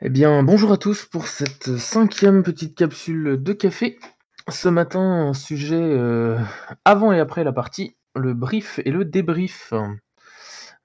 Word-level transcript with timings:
Eh 0.00 0.10
bien, 0.10 0.42
bonjour 0.42 0.72
à 0.72 0.78
tous 0.78 1.04
pour 1.04 1.26
cette 1.26 1.76
cinquième 1.76 2.42
petite 2.42 2.74
capsule 2.74 3.42
de 3.42 3.52
café. 3.52 3.98
Ce 4.48 4.70
matin, 4.70 5.34
sujet 5.34 5.76
euh, 5.76 6.38
avant 6.86 7.12
et 7.12 7.20
après 7.20 7.44
la 7.44 7.52
partie, 7.52 7.96
le 8.16 8.32
brief 8.32 8.80
et 8.84 8.90
le 8.90 9.04
débrief. 9.04 9.74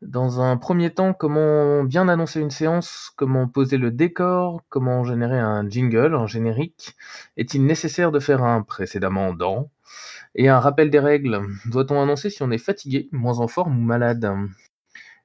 Dans 0.06 0.42
un 0.42 0.58
premier 0.58 0.94
temps, 0.94 1.14
comment 1.14 1.84
bien 1.86 2.10
annoncer 2.10 2.42
une 2.42 2.52
séance, 2.52 3.10
comment 3.16 3.48
poser 3.48 3.78
le 3.78 3.90
décor, 3.90 4.62
comment 4.68 5.06
générer 5.06 5.40
un 5.40 5.68
jingle, 5.70 6.14
un 6.14 6.28
générique. 6.28 6.98
Est-il 7.38 7.66
nécessaire 7.66 8.12
de 8.12 8.20
faire 8.20 8.44
un 8.44 8.64
précédemment 8.64 9.34
dans? 9.34 9.70
Et 10.36 10.50
un 10.50 10.60
rappel 10.60 10.90
des 10.90 11.00
règles. 11.00 11.42
Doit-on 11.68 12.02
annoncer 12.02 12.30
si 12.30 12.44
on 12.44 12.52
est 12.52 12.58
fatigué, 12.58 13.08
moins 13.14 13.40
en 13.40 13.48
forme 13.48 13.78
ou 13.80 13.82
malade? 13.82 14.30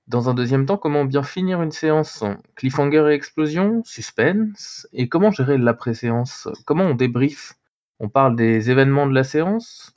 Dans 0.07 0.30
un 0.30 0.35
deuxième 0.35 0.65
temps, 0.65 0.79
comment 0.79 1.05
bien 1.05 1.24
finir 1.24 1.60
une 1.60 1.73
séance? 1.73 2.23
Cliffhanger 2.55 3.09
et 3.10 3.15
explosion, 3.15 3.83
suspense. 3.85 4.87
Et 4.93 5.09
comment 5.09 5.33
gérer 5.33 5.59
l'après-séance? 5.59 6.49
Comment 6.66 6.85
on 6.85 6.95
débrief 6.95 7.55
On 7.99 8.09
parle 8.09 8.37
des 8.37 8.71
événements 8.71 9.09
de 9.09 9.15
la 9.15 9.24
séance? 9.24 9.93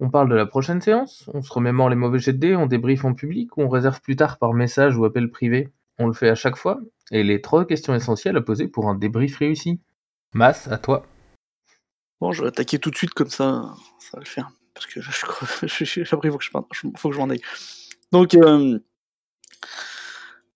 On 0.00 0.10
parle 0.10 0.30
de 0.30 0.34
la 0.34 0.46
prochaine 0.46 0.80
séance, 0.80 1.28
on 1.34 1.42
se 1.42 1.52
remémore 1.52 1.90
les 1.90 1.96
mauvais 1.96 2.18
jets 2.18 2.32
de 2.32 2.38
dés, 2.38 2.56
on 2.56 2.66
débriefe 2.66 3.04
en 3.04 3.14
public 3.14 3.56
ou 3.56 3.62
on 3.62 3.68
réserve 3.68 4.00
plus 4.00 4.16
tard 4.16 4.38
par 4.38 4.54
message 4.54 4.96
ou 4.96 5.04
appel 5.04 5.30
privé. 5.30 5.68
On 5.98 6.06
le 6.06 6.14
fait 6.14 6.30
à 6.30 6.34
chaque 6.34 6.56
fois. 6.56 6.80
Et 7.10 7.22
les 7.22 7.42
trois 7.42 7.66
questions 7.66 7.94
essentielles 7.94 8.36
à 8.36 8.40
poser 8.40 8.66
pour 8.66 8.88
un 8.88 8.94
débrief 8.94 9.36
réussi. 9.36 9.80
Mass, 10.32 10.68
à 10.68 10.78
toi. 10.78 11.04
Bon, 12.20 12.32
je 12.32 12.42
vais 12.42 12.48
attaquer 12.48 12.78
tout 12.78 12.90
de 12.90 12.96
suite 12.96 13.12
comme 13.12 13.28
ça, 13.28 13.74
ça 13.98 14.10
va 14.14 14.20
le 14.20 14.26
faire. 14.26 14.50
Parce 14.74 14.86
que 14.86 15.00
je, 15.02 15.10
je, 15.66 15.84
je, 16.04 16.14
après, 16.14 16.28
il 16.28 16.32
faut 16.32 16.38
que 16.38 16.44
je, 16.44 16.50
que 16.88 17.12
je 17.12 17.18
m'en 17.18 17.28
aille. 17.28 17.42
Donc, 18.12 18.34
euh, 18.34 18.78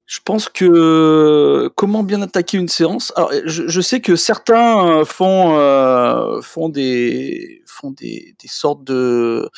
je 0.06 0.18
pense 0.24 0.48
que 0.48 1.68
comment 1.76 2.02
bien 2.02 2.20
attaquer 2.22 2.58
une 2.58 2.68
séance? 2.68 3.12
Alors, 3.16 3.32
je, 3.46 3.68
je 3.68 3.80
sais 3.80 4.00
que 4.00 4.16
certains 4.16 5.00
euh, 5.00 5.04
font 5.04 5.58
euh, 5.58 6.40
font 6.42 6.68
des 6.68 7.62
font 7.66 7.90
des, 7.90 8.34
des 8.38 8.48
sortes 8.48 8.84
de 8.84 9.48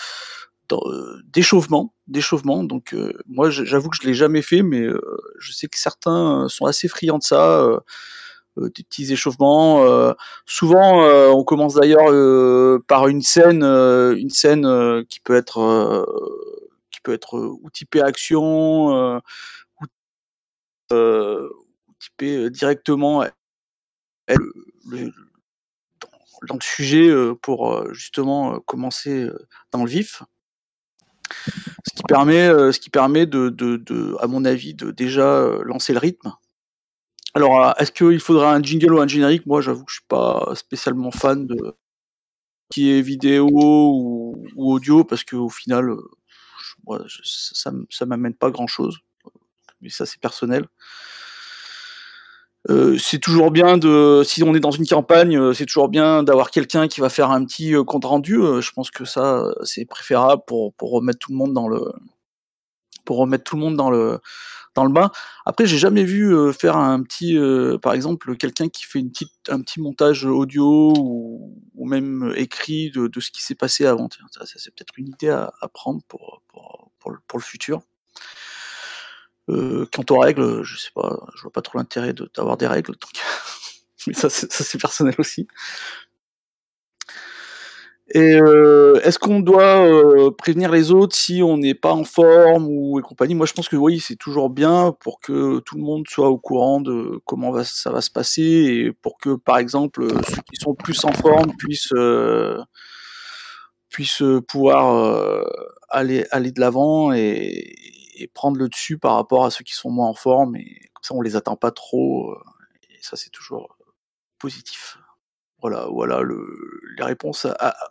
d'échauffement, 1.25 1.95
d'échauffement. 2.09 2.65
Donc 2.65 2.95
euh, 2.95 3.13
moi, 3.27 3.51
j'avoue 3.51 3.89
que 3.89 3.97
je 4.01 4.07
l'ai 4.07 4.15
jamais 4.15 4.43
fait, 4.43 4.63
mais 4.63 4.83
euh, 4.83 5.01
je 5.39 5.53
sais 5.53 5.69
que 5.69 5.79
certains 5.79 6.49
sont 6.49 6.67
assez 6.67 6.89
friands 6.89 7.19
de 7.19 7.23
ça. 7.23 7.61
Euh, 7.61 7.79
des 8.57 8.85
petits 8.85 9.13
échauffements. 9.13 9.85
souvent, 10.47 11.03
on 11.31 11.45
commence 11.45 11.75
d'ailleurs 11.75 12.11
par 12.87 13.07
une 13.07 13.21
scène, 13.21 13.63
une 13.63 14.31
scène 14.31 15.05
qui 15.11 15.21
peut 15.21 15.37
être 15.37 16.07
qui 16.91 17.03
peut 17.03 17.13
être 17.13 17.37
ou 17.39 17.69
typée 17.71 18.01
action 18.01 19.21
euh, 20.93 21.49
typer 21.99 22.51
directement 22.51 23.25
le, 24.29 25.13
dans, 26.49 26.55
le 26.55 26.61
sujet 26.61 27.11
pour 27.43 27.93
justement 27.95 28.61
commencer 28.61 29.29
dans 29.73 29.85
le 29.85 29.91
vif. 29.91 30.23
Ce 31.31 31.95
qui 31.95 32.03
permet, 32.03 32.49
ce 32.49 32.79
qui 32.79 32.91
permet 32.91 33.27
de, 33.27 33.49
de, 33.49 33.77
de, 33.77 34.17
à 34.21 34.27
mon 34.27 34.45
avis, 34.45 34.75
de 34.75 34.91
déjà 34.91 35.49
lancer 35.65 35.93
le 35.93 35.99
rythme. 35.99 36.33
Alors, 37.35 37.75
est-ce 37.79 37.93
qu'il 37.93 38.21
faudra 38.21 38.55
un 38.55 38.63
jingle 38.63 38.95
ou 38.95 39.01
un 39.01 39.07
générique? 39.07 39.47
Moi, 39.47 39.61
j'avoue 39.61 39.85
que 39.85 39.91
je 39.91 39.97
suis 39.97 40.07
pas 40.09 40.53
spécialement 40.55 41.11
fan 41.11 41.47
de 41.47 41.77
qui 42.71 42.91
est 42.91 43.03
vidéo 43.03 43.49
ou, 43.53 44.47
audio 44.57 45.05
parce 45.05 45.25
qu'au 45.25 45.49
final, 45.49 45.95
moi, 46.87 47.05
ça, 47.25 47.73
ça 47.91 48.07
m'amène 48.07 48.35
pas 48.35 48.51
grand-chose 48.51 49.01
mais 49.81 49.91
ça 49.91 50.07
c'est 50.07 50.21
personnel. 50.21 50.67
Euh, 52.69 52.99
c'est 52.99 53.19
toujours 53.19 53.51
bien 53.53 53.79
de, 53.79 54.23
si 54.25 54.43
on 54.43 54.55
est 54.55 54.61
dans 54.61 54.73
une 54.73 54.87
campagne, 54.87 55.39
euh, 55.39 55.53
c'est 55.53 55.67
toujours 55.67 55.89
bien 55.89 56.25
d'avoir 56.25 56.51
quelqu'un 56.51 56.89
qui 56.89 57.01
va 57.01 57.09
faire 57.09 57.31
un 57.31 57.45
petit 57.45 57.75
euh, 57.75 57.85
compte 57.85 58.05
rendu. 58.05 58.41
Je 58.61 58.71
pense 58.73 58.91
que 58.91 59.05
ça, 59.05 59.45
c'est 59.63 59.85
préférable 59.85 60.43
pour, 60.47 60.75
pour 60.75 60.91
remettre 60.91 61.21
tout 61.21 61.31
le 61.33 61.39
monde 61.39 61.53
dans 61.53 61.69
le, 61.69 61.93
pour 63.05 63.19
remettre 63.19 63.45
tout 63.45 63.57
le 63.57 63.63
monde 63.63 63.77
dans 63.77 63.91
le, 63.91 64.19
dans 64.75 64.85
le 64.85 64.93
bain. 64.93 65.11
Après, 65.45 65.67
j'ai 65.67 65.79
jamais 65.79 66.03
vu 66.03 66.35
faire 66.53 66.77
un 66.77 67.03
petit, 67.03 67.39
par 67.83 67.93
exemple, 67.95 68.37
quelqu'un 68.37 68.69
qui 68.69 68.85
fait 68.85 68.99
une 68.99 69.11
petite, 69.11 69.31
un 69.49 69.61
petit 69.61 69.81
montage 69.81 70.25
audio 70.25 70.93
ou, 70.97 71.87
même 71.87 72.33
écrit 72.37 72.91
de, 72.91 73.09
ce 73.21 73.31
qui 73.31 73.43
s'est 73.43 73.55
passé 73.55 73.87
avant. 73.87 74.09
Ça, 74.33 74.45
c'est 74.45 74.75
peut-être 74.75 74.95
une 74.99 75.09
idée 75.09 75.31
à, 75.31 75.53
prendre 75.73 76.03
pour, 76.09 76.43
pour, 76.49 76.91
pour, 76.99 77.13
pour 77.29 77.39
le 77.39 77.45
futur. 77.45 77.81
Euh, 79.49 79.87
quant 79.93 80.05
aux 80.11 80.19
règles, 80.19 80.63
je 80.65 80.77
sais 80.77 80.91
pas, 80.95 81.21
je 81.37 81.43
vois 81.43 81.53
pas 81.53 81.63
trop 81.63 81.79
l'intérêt 81.79 82.13
d'avoir 82.35 82.57
des 82.57 82.67
règles, 82.67 82.93
donc 82.93 83.13
mais 84.07 84.13
ça 84.13 84.29
c'est 84.29 84.81
personnel 84.81 85.15
aussi. 85.19 85.47
Et 88.09 88.41
euh, 88.41 89.01
est-ce 89.03 89.19
qu'on 89.19 89.41
doit 89.41 89.85
euh, 89.85 90.31
prévenir 90.31 90.71
les 90.71 90.93
autres 90.93 91.17
si 91.17 91.43
on 91.43 91.59
n'est 91.59 91.75
pas 91.75 91.93
en 91.93 92.05
forme 92.05 92.67
ou 92.69 93.01
et 93.01 93.03
compagnie? 93.03 93.35
Moi, 93.35 93.47
je 93.47 93.53
pense 93.53 93.69
que 93.69 93.75
oui, 93.77 93.99
c'est 93.99 94.15
toujours 94.17 94.49
bien 94.49 94.95
pour 95.01 95.21
que 95.21 95.59
tout 95.61 95.77
le 95.77 95.83
monde 95.83 96.05
soit 96.09 96.29
au 96.29 96.39
courant 96.39 96.81
de 96.81 97.21
comment 97.25 97.65
ça 97.65 97.91
va 97.91 98.01
se 98.01 98.11
passer 98.11 98.43
et 98.43 98.93
pour 98.93 99.19
que, 99.19 99.35
par 99.35 99.59
exemple, 99.59 100.07
ceux 100.29 100.43
qui 100.49 100.57
sont 100.57 100.75
plus 100.75 101.05
en 101.05 101.13
forme 101.13 101.53
puissent 101.59 101.93
puissent 103.91 104.23
pouvoir 104.47 105.45
aller 105.89 106.27
aller 106.31 106.53
de 106.53 106.61
l'avant 106.61 107.13
et, 107.13 107.75
et 108.17 108.27
prendre 108.29 108.57
le 108.59 108.69
dessus 108.69 108.99
par 108.99 109.15
rapport 109.15 109.45
à 109.45 109.51
ceux 109.51 109.65
qui 109.65 109.75
sont 109.75 109.91
moins 109.91 110.09
en 110.09 110.15
forme 110.15 110.57
et 110.57 110.91
comme 110.95 111.03
ça 111.03 111.15
on 111.15 111.21
les 111.21 111.37
attend 111.37 111.57
pas 111.57 111.71
trop 111.71 112.33
euh, 112.33 112.43
et 112.91 112.99
ça 113.03 113.17
c'est 113.17 113.31
toujours 113.31 113.77
positif. 114.39 114.99
Voilà, 115.61 115.87
voilà 115.91 116.21
le, 116.21 116.47
les 116.97 117.05
réponses 117.05 117.47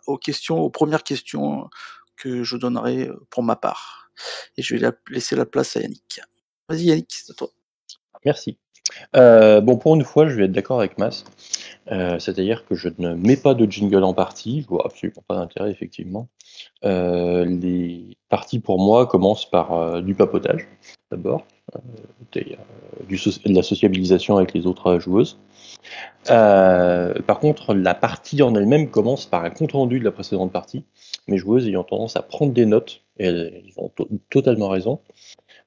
aux 0.06 0.18
questions, 0.18 0.58
aux 0.58 0.70
premières 0.70 1.02
questions 1.02 1.68
que 2.16 2.42
je 2.44 2.56
donnerai 2.56 3.10
pour 3.30 3.42
ma 3.42 3.56
part. 3.56 4.10
Et 4.56 4.62
je 4.62 4.74
vais 4.74 4.80
la, 4.80 4.92
laisser 5.10 5.36
la 5.36 5.46
place 5.46 5.76
à 5.76 5.80
Yannick. 5.80 6.20
Vas-y 6.68 6.84
Yannick, 6.84 7.12
c'est 7.12 7.32
à 7.32 7.34
toi. 7.34 7.48
Merci. 8.24 8.58
Euh, 9.14 9.60
bon, 9.60 9.76
pour 9.76 9.94
une 9.94 10.04
fois, 10.04 10.28
je 10.28 10.34
vais 10.34 10.44
être 10.44 10.52
d'accord 10.52 10.78
avec 10.78 10.98
Mas. 10.98 11.24
Euh, 11.92 12.18
C'est-à-dire 12.18 12.64
que 12.66 12.74
je 12.74 12.88
ne 12.98 13.14
mets 13.14 13.36
pas 13.36 13.54
de 13.54 13.70
jingle 13.70 14.04
en 14.04 14.14
partie. 14.14 14.62
Je 14.62 14.66
vois 14.68 14.86
absolument 14.86 15.22
pas 15.26 15.36
d'intérêt, 15.36 15.70
effectivement. 15.70 16.28
Euh, 16.84 17.44
les 17.44 18.15
parties, 18.28 18.58
pour 18.58 18.78
moi, 18.78 19.06
commencent 19.06 19.48
par 19.48 19.72
euh, 19.72 20.00
du 20.00 20.14
papotage, 20.14 20.66
d'abord, 21.10 21.44
euh, 21.74 21.78
du 23.08 23.16
de 23.16 23.54
la 23.54 23.62
sociabilisation 23.62 24.36
avec 24.36 24.52
les 24.52 24.66
autres 24.66 24.98
joueuses. 24.98 25.38
par 26.26 27.38
contre, 27.38 27.74
la 27.74 27.94
partie 27.94 28.42
en 28.42 28.54
elle-même 28.54 28.90
commence 28.90 29.26
par 29.26 29.44
un 29.44 29.50
compte-rendu 29.50 30.00
de 30.00 30.04
la 30.04 30.12
précédente 30.12 30.52
partie. 30.52 30.84
Mes 31.28 31.38
joueuses 31.38 31.66
ayant 31.66 31.84
tendance 31.84 32.16
à 32.16 32.22
prendre 32.22 32.52
des 32.52 32.66
notes, 32.66 33.02
et 33.18 33.26
elles, 33.26 33.62
ont 33.76 33.88
to 33.88 34.08
totalement 34.30 34.68
raison, 34.68 35.00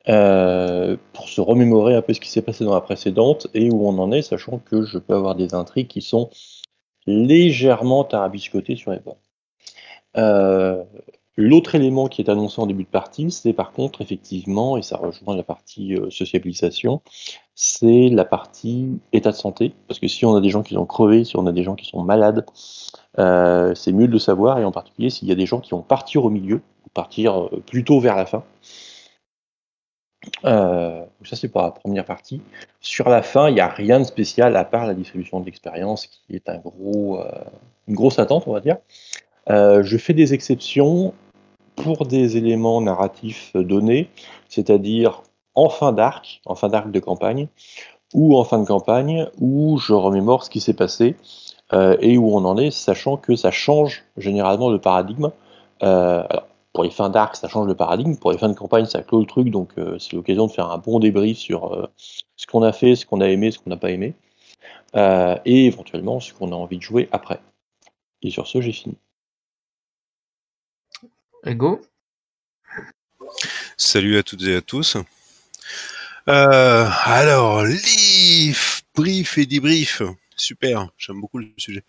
euh, 0.08 0.98
pour 1.14 1.28
se 1.28 1.42
remémorer 1.42 1.94
un 1.96 2.02
peu 2.02 2.14
ce 2.14 2.20
qui 2.20 2.30
s'est 2.30 2.42
passé 2.42 2.64
dans 2.64 2.74
la 2.74 2.82
précédente 2.82 3.48
et 3.54 3.70
où 3.70 3.86
on 3.88 4.00
en 4.00 4.12
est, 4.12 4.22
sachant 4.22 4.58
que 4.58 4.84
je 4.84 4.98
peux 4.98 5.14
avoir 5.14 5.36
des 5.36 5.54
intrigues 5.54 5.88
qui 5.88 6.02
sont 6.02 6.30
légèrement 7.06 8.04
tarabiscotées 8.06 8.76
sur 8.76 8.92
les 8.92 9.00
bords. 9.00 9.20
Euh, 10.18 10.84
L'autre 11.38 11.76
élément 11.76 12.08
qui 12.08 12.22
est 12.22 12.30
annoncé 12.30 12.60
en 12.60 12.66
début 12.66 12.84
de 12.84 12.90
partie, 12.90 13.32
c'est 13.32 13.54
par 13.54 13.72
contre 13.72 14.02
effectivement, 14.02 14.76
et 14.76 14.82
ça 14.82 14.98
rejoint 14.98 15.38
la 15.38 15.44
partie 15.44 15.96
euh, 15.96 16.10
sociabilisation, 16.10 17.02
c'est 17.56 18.10
la 18.10 18.26
partie 18.26 19.00
état 19.14 19.32
de 19.32 19.36
santé, 19.36 19.74
parce 19.88 20.00
que 20.00 20.08
si 20.10 20.26
on 20.26 20.36
a 20.36 20.42
des 20.42 20.50
gens 20.50 20.64
qui 20.64 20.76
ont 20.78 20.86
crevé, 20.86 21.24
si 21.24 21.38
on 21.38 21.48
a 21.48 21.54
des 21.54 21.64
gens 21.64 21.76
qui 21.76 21.86
sont 21.86 22.04
malades, 22.04 22.46
euh, 23.20 23.74
c'est 23.74 23.94
mieux 23.94 24.08
de 24.08 24.12
le 24.12 24.20
savoir, 24.20 24.60
et 24.60 24.66
en 24.66 24.74
particulier 24.74 25.10
s'il 25.10 25.30
y 25.30 25.32
a 25.32 25.36
des 25.36 25.46
gens 25.46 25.62
qui 25.62 25.72
vont 25.72 25.82
partir 25.82 26.26
au 26.26 26.30
milieu, 26.30 26.62
ou 26.86 26.90
partir 26.94 27.46
euh, 27.46 27.64
plutôt 27.66 28.02
vers 28.02 28.18
la 28.18 28.26
fin. 28.26 28.44
Ça, 30.44 31.36
c'est 31.36 31.48
pour 31.48 31.62
la 31.62 31.72
première 31.72 32.06
partie. 32.06 32.42
Sur 32.82 33.08
la 33.08 33.22
fin, 33.22 33.48
il 33.48 33.54
n'y 33.54 33.62
a 33.62 33.70
rien 33.70 34.00
de 34.00 34.04
spécial 34.04 34.58
à 34.58 34.66
part 34.66 34.86
la 34.86 34.94
distribution 34.94 35.40
de 35.40 35.46
l'expérience 35.46 36.08
qui 36.08 36.36
est 36.36 36.50
un 36.50 36.58
gros, 36.58 37.22
une 37.88 37.96
grosse 37.96 38.20
attente, 38.20 38.44
on 38.48 38.54
va 38.54 38.60
dire. 38.60 38.78
Euh, 39.50 39.84
je 39.84 39.98
fais 39.98 40.14
des 40.14 40.34
exceptions 40.34 41.14
pour 41.76 42.06
des 42.06 42.38
éléments 42.38 42.82
narratifs 42.82 43.56
donnés, 43.56 44.10
c'est-à-dire 44.50 45.24
en 45.56 45.70
fin 45.70 45.92
d'arc, 45.92 46.42
en 46.46 46.56
fin 46.56 46.70
d'arc 46.70 46.92
de 46.92 47.00
campagne, 47.00 47.48
ou 48.14 48.38
en 48.38 48.44
fin 48.44 48.60
de 48.60 48.66
campagne, 48.66 49.28
où 49.40 49.78
je 49.78 49.94
remémore 49.94 50.44
ce 50.44 50.50
qui 50.50 50.60
s'est 50.60 50.74
passé 50.74 51.16
euh, 51.74 51.96
et 52.02 52.18
où 52.18 52.36
on 52.36 52.46
en 52.46 52.58
est, 52.58 52.72
sachant 52.72 53.18
que 53.18 53.36
ça 53.36 53.52
change 53.52 54.04
généralement 54.18 54.70
le 54.70 54.80
paradigme. 54.80 55.32
Euh, 55.84 56.24
alors, 56.30 56.48
pour 56.74 56.84
les 56.84 56.90
fins 56.90 57.10
d'arc, 57.10 57.36
ça 57.36 57.48
change 57.48 57.68
le 57.68 57.76
paradigme. 57.76 58.16
Pour 58.16 58.32
les 58.32 58.38
fins 58.38 58.50
de 58.50 58.56
campagne, 58.56 58.86
ça 58.86 59.02
clôt 59.02 59.20
le 59.20 59.26
truc. 59.26 59.50
Donc, 59.50 59.72
c'est 59.98 60.14
l'occasion 60.14 60.48
de 60.48 60.52
faire 60.52 60.70
un 60.70 60.78
bon 60.78 61.00
débrief 61.00 61.38
sur 61.38 61.90
ce 62.36 62.46
qu'on 62.46 62.62
a 62.62 62.72
fait, 62.72 62.96
ce 62.96 63.08
qu'on 63.08 63.22
a 63.22 63.28
aimé, 63.28 63.52
ce 63.52 63.58
qu'on 63.58 63.72
n'a 63.72 63.78
pas 63.78 63.90
aimé. 63.90 64.14
Et 64.96 65.66
éventuellement, 65.66 66.20
ce 66.20 66.32
qu'on 66.32 66.52
a 66.52 66.56
envie 66.56 66.78
de 66.78 66.84
jouer 66.84 67.10
après. 67.12 67.40
Et 68.22 68.30
sur 68.30 68.48
ce, 68.48 68.62
j'ai 68.62 68.72
fini. 68.72 68.96
Salut 73.78 74.18
à 74.18 74.24
toutes 74.24 74.44
et 74.44 74.56
à 74.56 74.62
tous. 74.62 74.98
Euh, 76.28 76.90
alors, 77.06 77.64
leaf, 77.64 78.84
brief 78.94 79.38
et 79.38 79.46
debrief. 79.46 80.02
Super, 80.36 80.90
j'aime 80.98 81.22
beaucoup 81.22 81.38
le 81.40 81.48
sujet. 81.58 81.84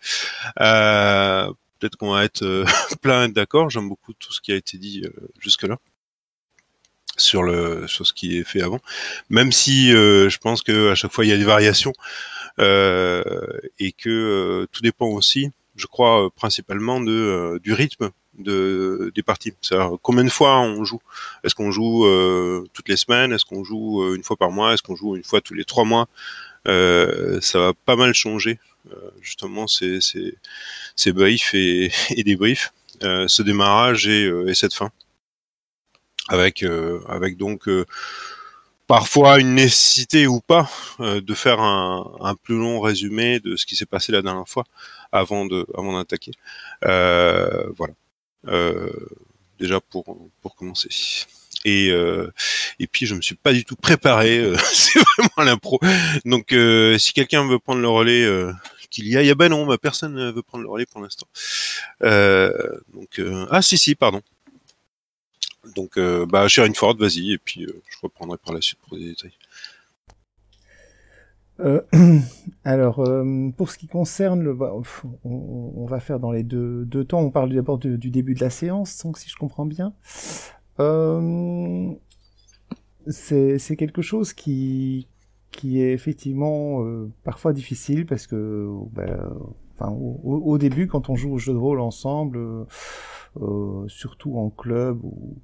Euh, 0.59 1.51
Peut-être 1.79 1.95
qu'on 1.95 2.11
va 2.11 2.23
être 2.23 2.43
euh, 2.43 2.63
plein 3.01 3.27
d'accord. 3.27 3.69
J'aime 3.69 3.89
beaucoup 3.89 4.13
tout 4.13 4.31
ce 4.31 4.39
qui 4.39 4.51
a 4.51 4.55
été 4.55 4.77
dit 4.77 5.03
jusque-là 5.39 5.77
sur 7.17 7.43
le 7.43 7.87
sur 7.87 8.07
ce 8.07 8.13
qui 8.13 8.37
est 8.37 8.43
fait 8.43 8.61
avant. 8.61 8.79
Même 9.29 9.51
si 9.51 9.89
je 9.89 10.37
pense 10.37 10.61
que 10.61 10.91
à 10.91 10.95
chaque 10.95 11.11
fois 11.11 11.25
il 11.25 11.29
y 11.29 11.33
a 11.33 11.37
des 11.37 11.43
variations 11.43 11.93
et 12.59 13.91
que 13.97 14.67
tout 14.71 14.81
dépend 14.81 15.07
aussi, 15.07 15.51
je 15.75 15.87
crois 15.87 16.29
principalement 16.31 17.01
du 17.01 17.73
rythme 17.73 18.11
de 18.39 19.11
des 19.15 19.23
parties. 19.23 19.53
C'est-à-dire 19.61 19.97
combien 20.01 20.23
de 20.23 20.29
fois 20.29 20.59
on 20.61 20.83
joue? 20.85 21.01
Est-ce 21.43 21.55
qu'on 21.55 21.71
joue 21.71 22.05
euh, 22.05 22.65
toutes 22.73 22.89
les 22.89 22.97
semaines? 22.97 23.33
Est-ce 23.33 23.45
qu'on 23.45 23.63
joue 23.63 24.03
euh, 24.03 24.15
une 24.15 24.23
fois 24.23 24.37
par 24.37 24.51
mois? 24.51 24.73
Est-ce 24.73 24.83
qu'on 24.83 24.95
joue 24.95 25.15
une 25.15 25.23
fois 25.23 25.41
tous 25.41 25.53
les 25.53 25.65
trois 25.65 25.83
mois? 25.85 26.07
Euh, 26.67 27.41
Ça 27.41 27.59
va 27.59 27.73
pas 27.73 27.95
mal 27.95 28.13
changer 28.13 28.59
euh, 28.91 29.11
justement 29.21 29.67
ces 29.67 30.01
ces 30.01 30.37
ces 30.95 31.11
briefs 31.13 31.53
et, 31.55 31.91
et 32.11 32.23
débriefs, 32.23 32.73
euh, 33.03 33.27
ce 33.27 33.43
démarrage 33.43 34.07
et, 34.07 34.25
et 34.47 34.55
cette 34.55 34.73
fin 34.75 34.91
avec 36.29 36.63
avec 37.07 37.37
donc 37.37 37.67
parfois 38.87 39.39
une 39.39 39.55
nécessité 39.55 40.27
ou 40.27 40.41
pas 40.41 40.69
euh, 40.99 41.21
de 41.21 41.33
faire 41.33 41.59
un, 41.61 42.11
un 42.21 42.35
plus 42.35 42.57
long 42.57 42.79
résumé 42.81 43.39
de 43.39 43.55
ce 43.55 43.65
qui 43.65 43.75
s'est 43.75 43.85
passé 43.85 44.11
la 44.11 44.21
dernière 44.21 44.47
fois 44.47 44.65
avant 45.11 45.45
de 45.45 45.65
avant 45.77 45.97
d'attaquer. 45.97 46.31
Euh, 46.85 47.69
voilà. 47.77 47.93
Euh, 48.47 48.89
déjà 49.59 49.79
pour 49.79 50.03
pour 50.41 50.55
commencer. 50.55 50.89
Et 51.63 51.91
euh, 51.91 52.31
et 52.79 52.87
puis 52.87 53.05
je 53.05 53.13
me 53.15 53.21
suis 53.21 53.35
pas 53.35 53.53
du 53.53 53.63
tout 53.65 53.75
préparé. 53.75 54.39
euh, 54.39 54.55
c'est 54.73 54.99
vraiment 54.99 55.49
l'impro. 55.51 55.79
Donc 56.25 56.53
euh, 56.53 56.97
si 56.97 57.13
quelqu'un 57.13 57.47
veut 57.47 57.59
prendre 57.59 57.81
le 57.81 57.89
relais, 57.89 58.23
euh, 58.23 58.51
qu'il 58.89 59.07
y 59.07 59.15
aille. 59.17 59.29
Ah 59.29 59.35
ben 59.35 59.49
non, 59.49 59.65
bah, 59.65 59.77
personne 59.77 60.13
ne 60.15 60.31
veut 60.31 60.41
prendre 60.41 60.63
le 60.63 60.69
relais 60.69 60.85
pour 60.85 61.01
l'instant. 61.01 61.27
Donc 62.01 63.21
ah 63.49 63.61
si 63.61 63.77
si 63.77 63.95
pardon. 63.95 64.21
Donc, 65.75 65.99
bah, 66.27 66.47
Sharon 66.47 66.73
Ford, 66.73 66.97
vas-y, 66.97 67.33
et 67.33 67.37
puis 67.37 67.67
je 67.67 67.97
reprendrai 68.01 68.37
par 68.43 68.53
la 68.53 68.61
suite 68.61 68.79
pour 68.87 68.97
des 68.97 69.05
détails. 69.05 69.31
Euh, 71.61 71.81
alors, 72.63 72.99
euh, 72.99 73.49
pour 73.55 73.69
ce 73.69 73.77
qui 73.77 73.87
concerne 73.87 74.41
le, 74.41 74.53
bah, 74.53 74.73
on, 75.23 75.85
va 75.85 75.99
faire 75.99 76.19
dans 76.19 76.31
les 76.31 76.43
deux, 76.43 76.85
temps. 77.07 77.19
On 77.19 77.31
parle 77.31 77.53
d'abord 77.53 77.77
du, 77.77 77.97
début 78.09 78.33
de 78.33 78.41
la 78.41 78.49
séance, 78.49 79.03
donc 79.03 79.17
si 79.17 79.29
je 79.29 79.35
comprends 79.35 79.65
bien. 79.65 79.93
Euh, 80.79 81.91
c'est 83.07 83.75
quelque 83.77 84.01
chose 84.01 84.33
qui 84.33 85.07
qui 85.51 85.81
est 85.81 85.91
effectivement 85.91 86.85
euh, 86.85 87.11
parfois 87.25 87.51
difficile 87.51 88.05
parce 88.05 88.25
que, 88.25 88.69
bah, 88.93 89.29
enfin, 89.75 89.91
au, 89.91 90.17
au- 90.23 90.57
début, 90.57 90.87
quand 90.87 91.09
on 91.09 91.15
joue 91.15 91.33
au 91.33 91.37
jeu 91.37 91.51
de 91.51 91.57
rôle 91.57 91.81
ensemble, 91.81 92.39
euh, 93.41 93.87
surtout 93.87 94.37
en 94.37 94.49
club 94.49 95.03
ou 95.03 95.35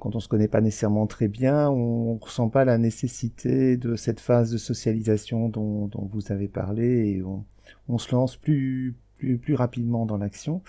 quand 0.00 0.16
on 0.16 0.20
se 0.20 0.28
connaît 0.28 0.48
pas 0.48 0.60
nécessairement 0.60 1.06
très 1.06 1.28
bien, 1.28 1.70
on 1.70 2.16
ressent 2.16 2.48
pas 2.48 2.64
la 2.64 2.78
nécessité 2.78 3.76
de 3.76 3.96
cette 3.96 4.20
phase 4.20 4.50
de 4.50 4.58
socialisation 4.58 5.48
dont, 5.48 5.86
dont 5.86 6.08
vous 6.12 6.32
avez 6.32 6.48
parlé 6.48 7.16
et 7.16 7.22
on, 7.22 7.44
on 7.88 7.98
se 7.98 8.12
lance 8.12 8.36
plus 8.36 8.96
plus, 9.20 9.36
plus 9.36 9.54
rapidement 9.54 10.06
dans 10.06 10.16
l'action. 10.16 10.62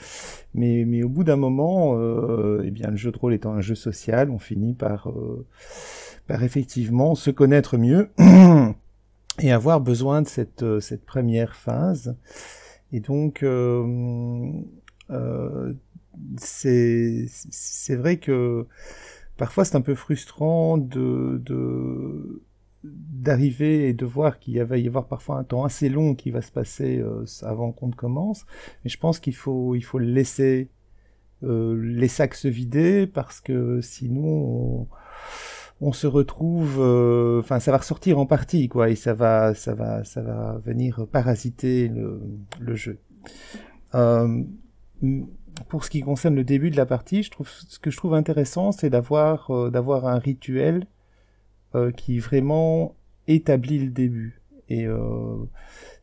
Mais, 0.54 0.83
mais 0.86 1.04
au 1.04 1.10
bout 1.10 1.24
d'un 1.24 1.38
moment, 1.38 1.95
euh, 1.95 2.62
eh 2.66 2.69
bien, 2.69 2.89
le 2.89 2.98
jeu 2.98 3.12
de 3.12 3.18
rôle 3.18 3.33
étant 3.33 3.54
un 3.54 3.62
jeu 3.62 3.75
social, 3.75 4.30
on 4.30 4.39
finit 4.39 4.74
par, 4.74 5.10
euh, 5.10 5.48
par 6.27 6.44
effectivement 6.44 7.16
se 7.16 7.31
connaître 7.31 7.77
mieux 7.77 8.10
et 9.39 9.51
avoir 9.51 9.81
besoin 9.81 10.22
de 10.22 10.27
cette, 10.27 10.63
euh, 10.63 10.80
cette 10.80 11.06
première 11.06 11.56
phase. 11.56 12.16
Et 12.92 13.00
donc, 13.00 13.44
euh, 13.44 14.51
euh, 15.10 15.74
c'est 16.38 17.95
vrai 17.95 18.18
que 18.18 18.68
parfois 19.41 19.65
c'est 19.65 19.75
un 19.75 19.81
peu 19.81 19.95
frustrant 19.95 20.77
de 20.77 21.41
d'arriver 22.83 23.89
et 23.89 23.93
de 23.95 24.05
voir 24.05 24.38
qu'il 24.38 24.61
va 24.63 24.77
y 24.77 24.85
avoir 24.85 25.07
parfois 25.07 25.38
un 25.38 25.43
temps 25.43 25.65
assez 25.65 25.89
long 25.89 26.13
qui 26.13 26.29
va 26.29 26.43
se 26.43 26.51
passer 26.51 26.99
euh, 26.99 27.25
avant 27.41 27.71
qu'on 27.71 27.88
ne 27.88 27.95
commence. 27.95 28.45
Mais 28.83 28.91
je 28.91 28.99
pense 28.99 29.19
qu'il 29.19 29.33
faut 29.33 29.73
il 29.73 29.81
faut 29.81 29.97
laisser 29.97 30.69
euh, 31.41 31.73
les 31.83 32.07
sacs 32.07 32.35
se 32.35 32.47
vider 32.47 33.07
parce 33.07 33.41
que 33.41 33.81
sinon 33.81 34.27
on, 34.27 34.88
on 35.81 35.91
se 35.91 36.05
retrouve 36.05 36.77
euh, 36.79 37.39
enfin 37.39 37.59
ça 37.59 37.71
va 37.71 37.79
ressortir 37.79 38.19
en 38.19 38.27
partie 38.27 38.69
quoi 38.69 38.91
et 38.91 38.95
ça 38.95 39.15
va 39.15 39.55
ça 39.55 39.73
va 39.73 40.03
ça 40.03 40.21
va 40.21 40.61
venir 40.63 41.07
parasiter 41.11 41.91
le 42.59 42.75
jeu. 42.75 42.99
Pour 45.68 45.84
ce 45.84 45.90
qui 45.90 46.02
concerne 46.02 46.36
le 46.36 46.44
début 46.44 46.72
de 46.72 46.78
la 46.78 46.86
partie, 46.86 47.24
je 47.24 47.31
trouve 47.31 47.50
ce 47.50 47.80
que 47.80 47.92
je 47.92 47.98
trouve 47.98 48.13
intéressant, 48.13 48.72
c'est 48.72 48.90
d'avoir 48.90 49.52
euh, 49.52 49.69
d'avoir 49.69 50.08
un 50.08 50.19
rituel 50.19 50.88
euh, 51.75 51.92
qui 51.92 52.19
vraiment 52.19 52.96
établit 53.28 53.80
le 53.80 53.92
début. 53.92 54.42
Et 54.69 54.86
euh, 54.86 55.38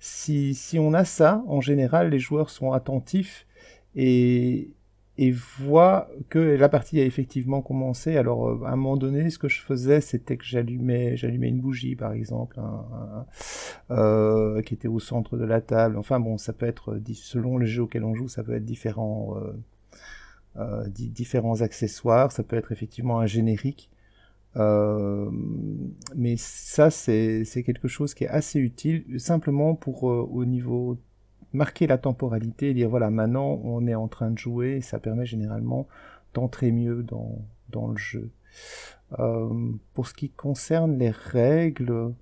si 0.00 0.54
si 0.54 0.78
on 0.78 0.92
a 0.92 1.04
ça, 1.04 1.42
en 1.46 1.60
général, 1.60 2.10
les 2.10 2.18
joueurs 2.18 2.50
sont 2.50 2.72
attentifs 2.72 3.46
et 3.94 4.70
et 5.18 5.32
voient 5.32 6.08
que 6.28 6.38
la 6.38 6.68
partie 6.68 7.00
a 7.00 7.04
effectivement 7.04 7.60
commencé. 7.62 8.16
Alors 8.16 8.48
euh, 8.48 8.64
à 8.64 8.70
un 8.72 8.76
moment 8.76 8.96
donné, 8.96 9.30
ce 9.30 9.38
que 9.38 9.48
je 9.48 9.60
faisais, 9.60 10.00
c'était 10.00 10.36
que 10.36 10.44
j'allumais 10.44 11.16
j'allumais 11.16 11.48
une 11.48 11.60
bougie, 11.60 11.96
par 11.96 12.12
exemple, 12.12 12.60
euh, 13.90 14.62
qui 14.62 14.74
était 14.74 14.88
au 14.88 15.00
centre 15.00 15.36
de 15.36 15.44
la 15.44 15.60
table. 15.60 15.96
Enfin 15.98 16.20
bon, 16.20 16.38
ça 16.38 16.52
peut 16.52 16.66
être 16.66 16.96
di- 16.96 17.14
selon 17.14 17.56
le 17.58 17.66
jeu 17.66 17.82
auquel 17.82 18.04
on 18.04 18.14
joue, 18.14 18.28
ça 18.28 18.42
peut 18.42 18.54
être 18.54 18.64
différents 18.64 19.36
euh, 19.36 19.52
euh, 20.56 20.88
di- 20.88 21.10
différents 21.10 21.60
accessoires. 21.62 22.32
Ça 22.32 22.42
peut 22.42 22.56
être 22.56 22.72
effectivement 22.72 23.20
un 23.20 23.26
générique. 23.26 23.90
Euh, 24.56 25.30
mais 26.16 26.36
ça, 26.38 26.90
c'est 26.90 27.44
quelque 27.64 27.86
chose 27.86 28.14
qui 28.14 28.24
est 28.24 28.28
assez 28.28 28.58
utile, 28.58 29.04
simplement 29.18 29.74
pour 29.74 30.10
euh, 30.10 30.26
au 30.30 30.44
niveau 30.44 30.98
marquer 31.58 31.86
la 31.86 31.98
temporalité 31.98 32.70
et 32.70 32.74
dire 32.74 32.88
voilà, 32.88 33.10
maintenant 33.10 33.60
on 33.64 33.86
est 33.86 33.94
en 33.94 34.08
train 34.08 34.30
de 34.30 34.38
jouer, 34.38 34.80
ça 34.80 34.98
permet 34.98 35.26
généralement 35.26 35.86
d'entrer 36.32 36.72
mieux 36.72 37.02
dans, 37.02 37.88
le 37.88 37.96
jeu. 37.96 38.30
Euh, 39.18 39.72
pour 39.92 40.06
ce 40.06 40.14
qui 40.14 40.30
concerne 40.30 40.98
les 40.98 41.10
règles, 41.10 42.14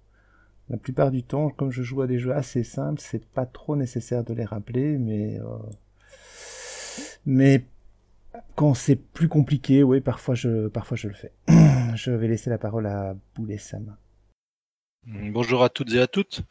la 0.69 0.77
plupart 0.79 1.11
du 1.11 1.23
temps, 1.23 1.51
comme 1.51 1.71
je 1.71 1.83
joue 1.83 2.03
à 2.03 2.07
des 2.07 2.19
jeux 2.19 2.35
assez 2.35 2.65
simples, 2.65 3.01
c'est 3.01 3.25
pas 3.25 3.47
trop 3.47 3.77
nécessaire 3.77 4.25
de 4.25 4.35
les 4.35 4.45
rappeler, 4.45 4.99
mais 4.99 5.39
euh, 7.27 7.59
quand 8.55 8.75
c'est 8.75 8.97
plus 8.97 9.29
compliqué, 9.29 9.83
oui, 9.83 10.01
parfois 10.01 10.35
je 10.35 10.69
parfois 10.69 10.97
je 10.97 11.09
le 11.09 11.15
fais. 11.15 11.33
je 11.95 12.11
vais 12.11 12.29
laisser 12.29 12.51
la 12.51 12.59
parole 12.59 12.87
à 12.87 13.15
Boulet 13.35 13.59
Sam. 13.59 13.97
Mm, 15.07 15.33
Bonjour 15.33 15.63
à 15.63 15.69
toutes 15.69 15.93
et 15.93 16.01
à 16.01 16.07
toutes. 16.07 16.43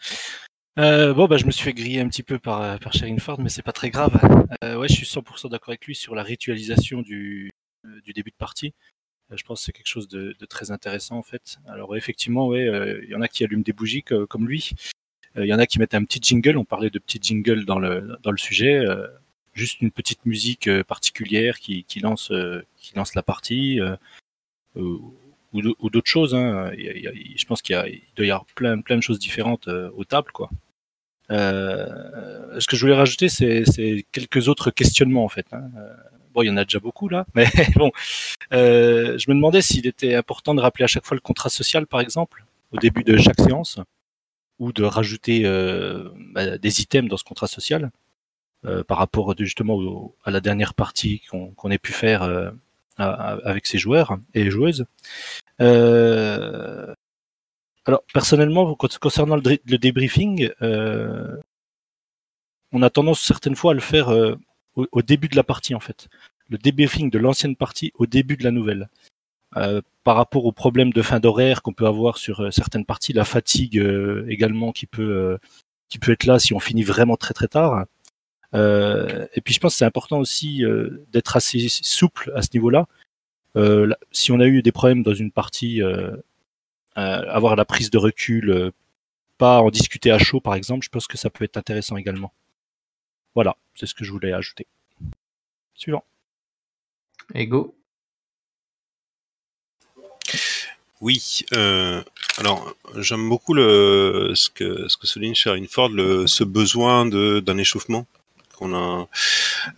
Euh, 0.77 1.13
bon, 1.13 1.27
bah, 1.27 1.38
je 1.38 1.46
me 1.46 1.51
suis 1.51 1.63
fait 1.63 1.74
griller 1.74 2.01
un 2.01 2.10
petit 2.10 2.24
peu 2.24 2.38
par, 2.38 2.62
euh, 2.62 2.77
par 2.77 2.94
Sherin 2.94 3.17
Ford, 3.17 3.39
mais 3.39 3.50
c'est 3.50 3.62
pas 3.62 3.72
très 3.72 3.89
grave. 3.89 4.20
Euh, 4.63 4.77
ouais, 4.77 4.88
je 4.89 4.94
suis 4.94 5.05
100% 5.05 5.50
d'accord 5.50 5.70
avec 5.70 5.86
lui 5.86 5.96
sur 5.96 6.15
la 6.15 6.24
ritualisation 6.24 7.01
du, 7.01 7.51
euh, 7.86 8.01
du 8.03 8.12
début 8.13 8.32
de 8.32 8.36
partie. 8.36 8.74
Euh, 9.32 9.38
je 9.38 9.44
pense 9.46 9.62
que 9.62 9.65
c'est 9.65 9.72
quelque 9.72 9.88
chose 9.88 10.10
de, 10.10 10.36
de 10.38 10.46
très 10.46 10.72
intéressant 10.72 11.17
en 11.17 11.24
fait. 11.24 11.58
Alors 11.67 11.96
effectivement, 11.96 12.48
ouais, 12.48 12.65
il 13.03 13.10
y 13.10 13.15
en 13.15 13.22
a 13.22 13.27
qui 13.29 13.44
allument 13.46 13.63
des 13.63 13.74
bougies 13.74 14.03
co- 14.03 14.27
comme 14.27 14.48
lui. 14.48 14.72
Il 15.38 15.46
y 15.46 15.53
en 15.53 15.60
a 15.60 15.65
qui 15.65 15.79
mettent 15.79 15.96
un 15.96 16.03
petit 16.05 16.20
jingle. 16.22 16.58
On 16.58 16.63
parlait 16.65 16.89
de 16.89 17.00
petit 17.00 17.20
jingle 17.22 17.65
dans 17.65 17.79
le 17.79 18.17
dans 18.24 18.32
le 18.32 18.38
sujet. 18.38 18.84
juste 19.53 19.82
une 19.82 19.91
petite 19.91 20.25
musique 20.25 20.70
particulière 20.84 21.60
qui, 21.60 21.84
qui 21.86 22.00
lance 22.00 22.32
qui 22.77 22.96
lance 22.96 23.15
la 23.15 23.24
partie. 23.24 23.79
ou 24.75 25.13
d'au- 25.62 25.75
ou 25.79 25.89
d'autres 25.89 26.10
choses. 26.10 26.34
Hein. 26.36 26.72
Je 26.77 27.46
pense 27.46 27.62
qu'il 27.62 27.75
doit 28.15 28.25
y 28.25 28.32
avoir 28.32 28.46
plein, 28.55 28.79
plein 28.82 28.96
de 28.98 29.01
choses 29.01 29.20
différentes 29.20 29.67
aux 29.67 30.05
tables, 30.05 30.32
quoi. 30.32 30.50
Euh, 31.32 32.60
ce 32.60 32.67
que 32.67 32.75
je 32.75 32.82
voulais 32.82 32.96
rajouter, 32.96 33.29
c'est 33.29 34.05
quelques 34.12 34.48
autres 34.48 34.72
questionnements 34.72 35.25
en 35.25 35.29
fait. 35.29 35.46
hein. 35.51 35.63
Euh, 35.77 35.94
Bon, 36.34 36.41
il 36.41 36.48
y 36.48 36.50
en 36.50 36.58
a 36.58 36.65
déjà 36.65 36.79
beaucoup 36.79 37.08
là, 37.08 37.25
mais 37.34 37.46
bon, 37.77 37.91
Euh, 38.53 39.17
je 39.17 39.29
me 39.29 39.36
demandais 39.36 39.62
s'il 39.62 39.88
était 39.88 40.15
important 40.15 40.53
de 40.53 40.60
rappeler 40.62 40.84
à 40.84 40.88
chaque 40.88 41.05
fois 41.05 41.15
le 41.15 41.22
contrat 41.22 41.48
social, 41.50 41.88
par 41.88 42.01
exemple, 42.01 42.44
au 42.74 42.77
début 42.77 43.03
de 43.05 43.15
chaque 43.17 43.39
séance, 43.39 43.79
ou 44.60 44.74
de 44.74 44.84
rajouter 44.84 45.44
euh, 45.46 46.10
bah, 46.34 46.58
des 46.58 46.82
items 46.82 47.10
dans 47.10 47.15
ce 47.17 47.24
contrat 47.24 47.48
social 47.48 47.89
euh, 48.65 48.84
par 48.84 48.98
rapport 48.98 49.34
justement 49.39 50.13
à 50.25 50.32
la 50.32 50.41
dernière 50.41 50.74
partie 50.74 51.22
qu'on 51.32 51.51
qu'on 51.51 51.72
ait 51.72 51.77
pu 51.77 51.94
faire 51.94 52.24
euh, 52.24 52.51
avec 52.98 53.65
ses 53.65 53.77
joueurs 53.77 54.17
et 54.34 54.50
joueuses. 54.51 54.86
Euh, 55.62 56.94
alors 57.86 58.04
personnellement, 58.13 58.75
con- 58.75 58.88
concernant 59.00 59.36
le, 59.36 59.77
débriefing, 59.77 60.50
euh, 60.62 61.38
on 62.72 62.82
a 62.82 62.89
tendance 62.89 63.22
certaines 63.22 63.56
fois 63.56 63.72
à 63.72 63.75
le 63.75 63.82
faire 63.82 64.10
euh, 64.10 64.36
au, 64.75 64.88
au 64.92 65.01
début 65.01 65.27
de 65.27 65.36
la 65.36 65.44
partie 65.44 65.75
en 65.75 65.80
fait. 65.80 66.08
le 66.50 66.58
débriefing 66.58 67.10
de 67.10 67.18
l'ancienne 67.20 67.56
partie 67.56 67.92
au 67.96 68.06
début 68.06 68.38
de 68.38 68.44
la 68.44 68.51
nouvelle. 68.51 68.89
Euh, 69.58 69.82
par 70.04 70.18
rapport 70.18 70.46
aux 70.46 70.51
problèmes 70.51 70.92
de 70.92 71.01
fin 71.01 71.20
d'horaire 71.22 71.62
qu'on 71.62 71.72
peut 71.72 71.88
avoir 71.88 72.18
sur 72.18 72.42
euh, 72.42 72.51
certaines 72.51 72.84
parties, 72.84 73.13
la 73.13 73.24
fatigue 73.24 73.80
euh, 73.80 74.25
également 74.27 74.74
qui 74.74 74.86
peut 74.86 75.38
qui 75.88 75.98
peut 75.98 76.12
être 76.12 76.25
là 76.25 76.39
si 76.39 76.54
on 76.54 76.60
finit 76.60 76.84
vraiment 76.84 77.15
très 77.15 77.34
très 77.34 77.48
tard. 77.48 77.86
et 78.54 79.42
puis 79.44 79.54
je 79.54 79.60
pense 79.60 79.74
que 79.74 79.77
c'est 79.77 79.86
important 79.86 80.20
aussi 80.20 80.63
d'être 81.12 81.38
assez 81.38 81.68
souple 81.70 82.32
à 82.36 82.42
ce 82.42 82.50
niveau-là. 82.54 82.88
si 84.12 84.32
on 84.32 84.39
a 84.39 84.46
eu 84.48 84.62
des 84.62 84.72
problèmes 84.72 85.04
dans 85.04 85.13
une 85.13 85.32
partie, 85.32 85.82
avoir 86.96 87.56
la 87.56 87.66
prise 87.66 87.90
de 87.90 87.98
recul, 87.98 88.72
pas 89.38 89.60
en 89.60 89.70
discuter 89.70 90.12
à 90.12 90.18
chaud 90.18 90.40
par 90.40 90.56
exemple, 90.56 90.86
je 90.86 90.90
pense 90.90 91.08
que 91.08 91.18
ça 91.18 91.30
peut 91.30 91.44
être 91.44 91.58
intéressant 91.58 91.98
également. 91.98 92.34
Voilà, 93.36 93.58
c'est 93.75 93.86
ce 93.86 93.94
que 93.94 94.06
je 94.06 94.12
voulais 94.12 94.32
ajouter. 94.32 94.66
Suivant. 95.74 96.04
Ego. 97.34 97.75
Oui, 101.02 101.44
euh, 101.54 102.02
alors 102.38 102.74
j'aime 102.96 103.28
beaucoup 103.28 103.54
le, 103.54 104.32
ce, 104.34 104.50
que, 104.50 104.88
ce 104.88 104.96
que 104.98 105.06
souligne 105.06 105.36
Sharon 105.36 105.66
Ford, 105.70 105.90
le, 105.90 106.25
ce 106.25 106.44
besoin 106.44 107.06
d'un 107.06 107.58
échauffement 107.58 108.08
qu'on 108.56 108.74
a, 108.74 109.08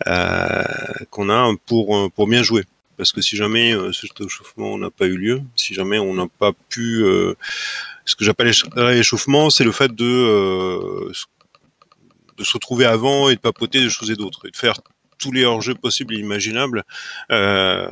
euh, 0.06 1.04
qu'on 1.10 1.28
a 1.28 1.52
pour, 1.66 2.12
pour 2.12 2.28
bien 2.28 2.44
jouer. 2.44 2.64
Parce 2.98 3.12
que 3.12 3.22
si 3.22 3.36
jamais 3.36 3.74
euh, 3.74 3.92
ce 3.92 4.06
échauffement 4.22 4.76
n'a 4.76 4.90
pas 4.90 5.06
eu 5.06 5.16
lieu, 5.16 5.40
si 5.56 5.72
jamais 5.72 5.98
on 5.98 6.14
n'a 6.14 6.26
pas 6.26 6.52
pu... 6.68 7.02
Euh, 7.04 7.34
ce 8.04 8.14
que 8.16 8.24
j'appelle 8.24 8.52
l'échauffement, 8.76 9.50
c'est 9.50 9.64
le 9.64 9.72
fait 9.72 9.94
de, 9.94 10.04
euh, 10.04 11.12
de 12.36 12.44
se 12.44 12.52
retrouver 12.54 12.84
avant 12.84 13.30
et 13.30 13.36
de 13.36 13.40
papoter 13.40 13.82
de 13.82 13.88
choses 13.88 14.10
et 14.10 14.16
d'autres, 14.16 14.46
et 14.46 14.50
de 14.50 14.56
faire 14.56 14.80
tous 15.18 15.32
les 15.32 15.44
hors-jeux 15.44 15.74
possibles 15.74 16.14
et 16.14 16.18
imaginables 16.18 16.84
euh, 17.30 17.88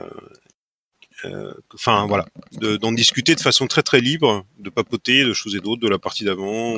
euh, 1.24 1.54
enfin 1.74 2.06
voilà, 2.06 2.26
d'en 2.52 2.92
discuter 2.92 3.34
de 3.34 3.40
façon 3.40 3.66
très 3.66 3.82
très 3.82 4.00
libre, 4.00 4.44
de 4.58 4.70
papoter 4.70 5.24
de 5.24 5.32
choses 5.32 5.54
et 5.56 5.60
d'autres, 5.60 5.80
de 5.80 5.88
la 5.88 5.98
partie 5.98 6.24
d'avant 6.24 6.76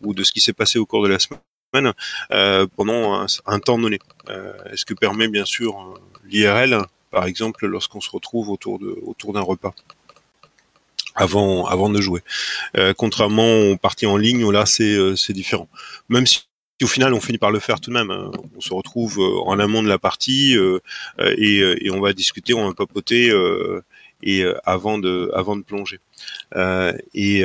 ou, 0.00 0.14
de 0.14 0.22
ce 0.22 0.32
qui 0.32 0.40
s'est 0.40 0.52
passé 0.52 0.78
au 0.78 0.86
cours 0.86 1.02
de 1.02 1.08
la 1.08 1.18
semaine 1.18 1.92
euh, 2.30 2.66
pendant 2.76 3.14
un, 3.14 3.26
un, 3.46 3.58
temps 3.58 3.78
donné. 3.78 3.98
Euh, 4.28 4.52
ce 4.74 4.84
que 4.84 4.94
permet 4.94 5.28
bien 5.28 5.44
sûr 5.44 6.00
l'IRL, 6.24 6.82
par 7.14 7.26
exemple, 7.26 7.66
lorsqu'on 7.66 8.00
se 8.00 8.10
retrouve 8.10 8.50
autour 8.50 8.78
de 8.78 8.98
autour 9.06 9.32
d'un 9.32 9.40
repas 9.40 9.74
avant 11.14 11.66
avant 11.66 11.88
de 11.88 12.00
jouer. 12.00 12.22
Euh, 12.76 12.92
contrairement 12.92 13.70
aux 13.70 13.76
parties 13.76 14.06
en 14.06 14.16
ligne 14.16 14.50
là 14.50 14.66
c'est 14.66 15.16
c'est 15.16 15.32
différent. 15.32 15.68
Même 16.08 16.26
si 16.26 16.46
au 16.82 16.86
final, 16.86 17.14
on 17.14 17.20
finit 17.20 17.38
par 17.38 17.50
le 17.50 17.60
faire 17.60 17.80
tout 17.80 17.90
de 17.90 17.94
même. 17.94 18.10
Hein. 18.10 18.30
On 18.56 18.60
se 18.60 18.72
retrouve 18.74 19.18
euh, 19.18 19.40
en 19.46 19.58
amont 19.58 19.82
de 19.82 19.88
la 19.88 19.98
partie 19.98 20.56
euh, 20.56 20.80
euh, 21.20 21.76
et, 21.80 21.90
on 21.90 22.00
va 22.00 22.12
discuter, 22.12 22.54
on 22.54 22.66
va 22.66 22.74
papoter 22.74 23.32
et 24.22 24.44
avant 24.64 24.98
de 24.98 25.30
avant 25.34 25.56
de 25.56 25.62
plonger. 25.62 26.00
et, 27.14 27.44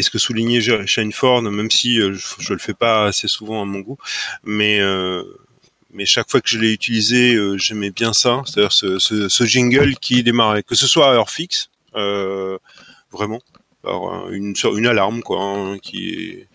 ce 0.00 0.10
que 0.10 0.18
soulignait 0.18 0.60
Shane 0.86 1.12
Ford, 1.12 1.42
même 1.42 1.70
si 1.70 1.96
je, 1.98 2.12
je 2.38 2.52
le 2.52 2.58
fais 2.58 2.74
pas 2.74 3.06
assez 3.06 3.28
souvent 3.28 3.62
à 3.62 3.64
mon 3.64 3.80
goût, 3.80 3.98
mais 4.42 4.80
mais 5.94 6.04
chaque 6.04 6.30
fois 6.30 6.40
que 6.40 6.48
je 6.48 6.58
l'ai 6.58 6.72
utilisé, 6.72 7.38
j'aimais 7.56 7.90
bien 7.90 8.12
ça, 8.12 8.42
c'est-à-dire 8.44 8.72
ce, 8.72 8.98
ce, 8.98 9.28
ce, 9.28 9.44
jingle 9.44 9.94
qui 9.96 10.22
démarrait, 10.22 10.62
que 10.62 10.74
ce 10.74 10.86
soit 10.86 11.10
à 11.10 11.14
heure 11.14 11.30
fixe, 11.30 11.70
vraiment, 11.94 13.40
une, 14.30 14.54
une 14.76 14.86
alarme 14.86 15.22
quoi 15.22 15.40
hein, 15.42 15.78
qui 15.78 16.46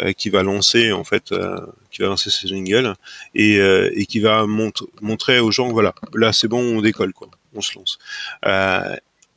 euh, 0.00 0.12
qui 0.12 0.30
va 0.30 0.42
lancer 0.42 0.92
en 0.92 1.04
fait 1.04 1.32
euh, 1.32 1.58
qui 1.90 2.02
va 2.02 2.08
lancer 2.08 2.30
ces 2.30 2.48
jingles 2.48 2.94
et, 3.34 3.58
euh, 3.58 3.90
et 3.94 4.06
qui 4.06 4.20
va 4.20 4.46
montrer 4.46 5.40
aux 5.40 5.50
gens 5.50 5.68
voilà 5.68 5.94
là 6.14 6.32
c'est 6.32 6.48
bon 6.48 6.60
on 6.60 6.80
décolle 6.80 7.12
quoi. 7.12 7.28
On 7.54 7.62
se 7.62 7.74
lance. 7.74 7.98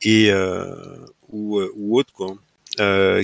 Et 0.02 0.30
ou, 1.30 1.60
ou 1.74 1.98
autre 1.98 2.12
quoi 2.12 2.36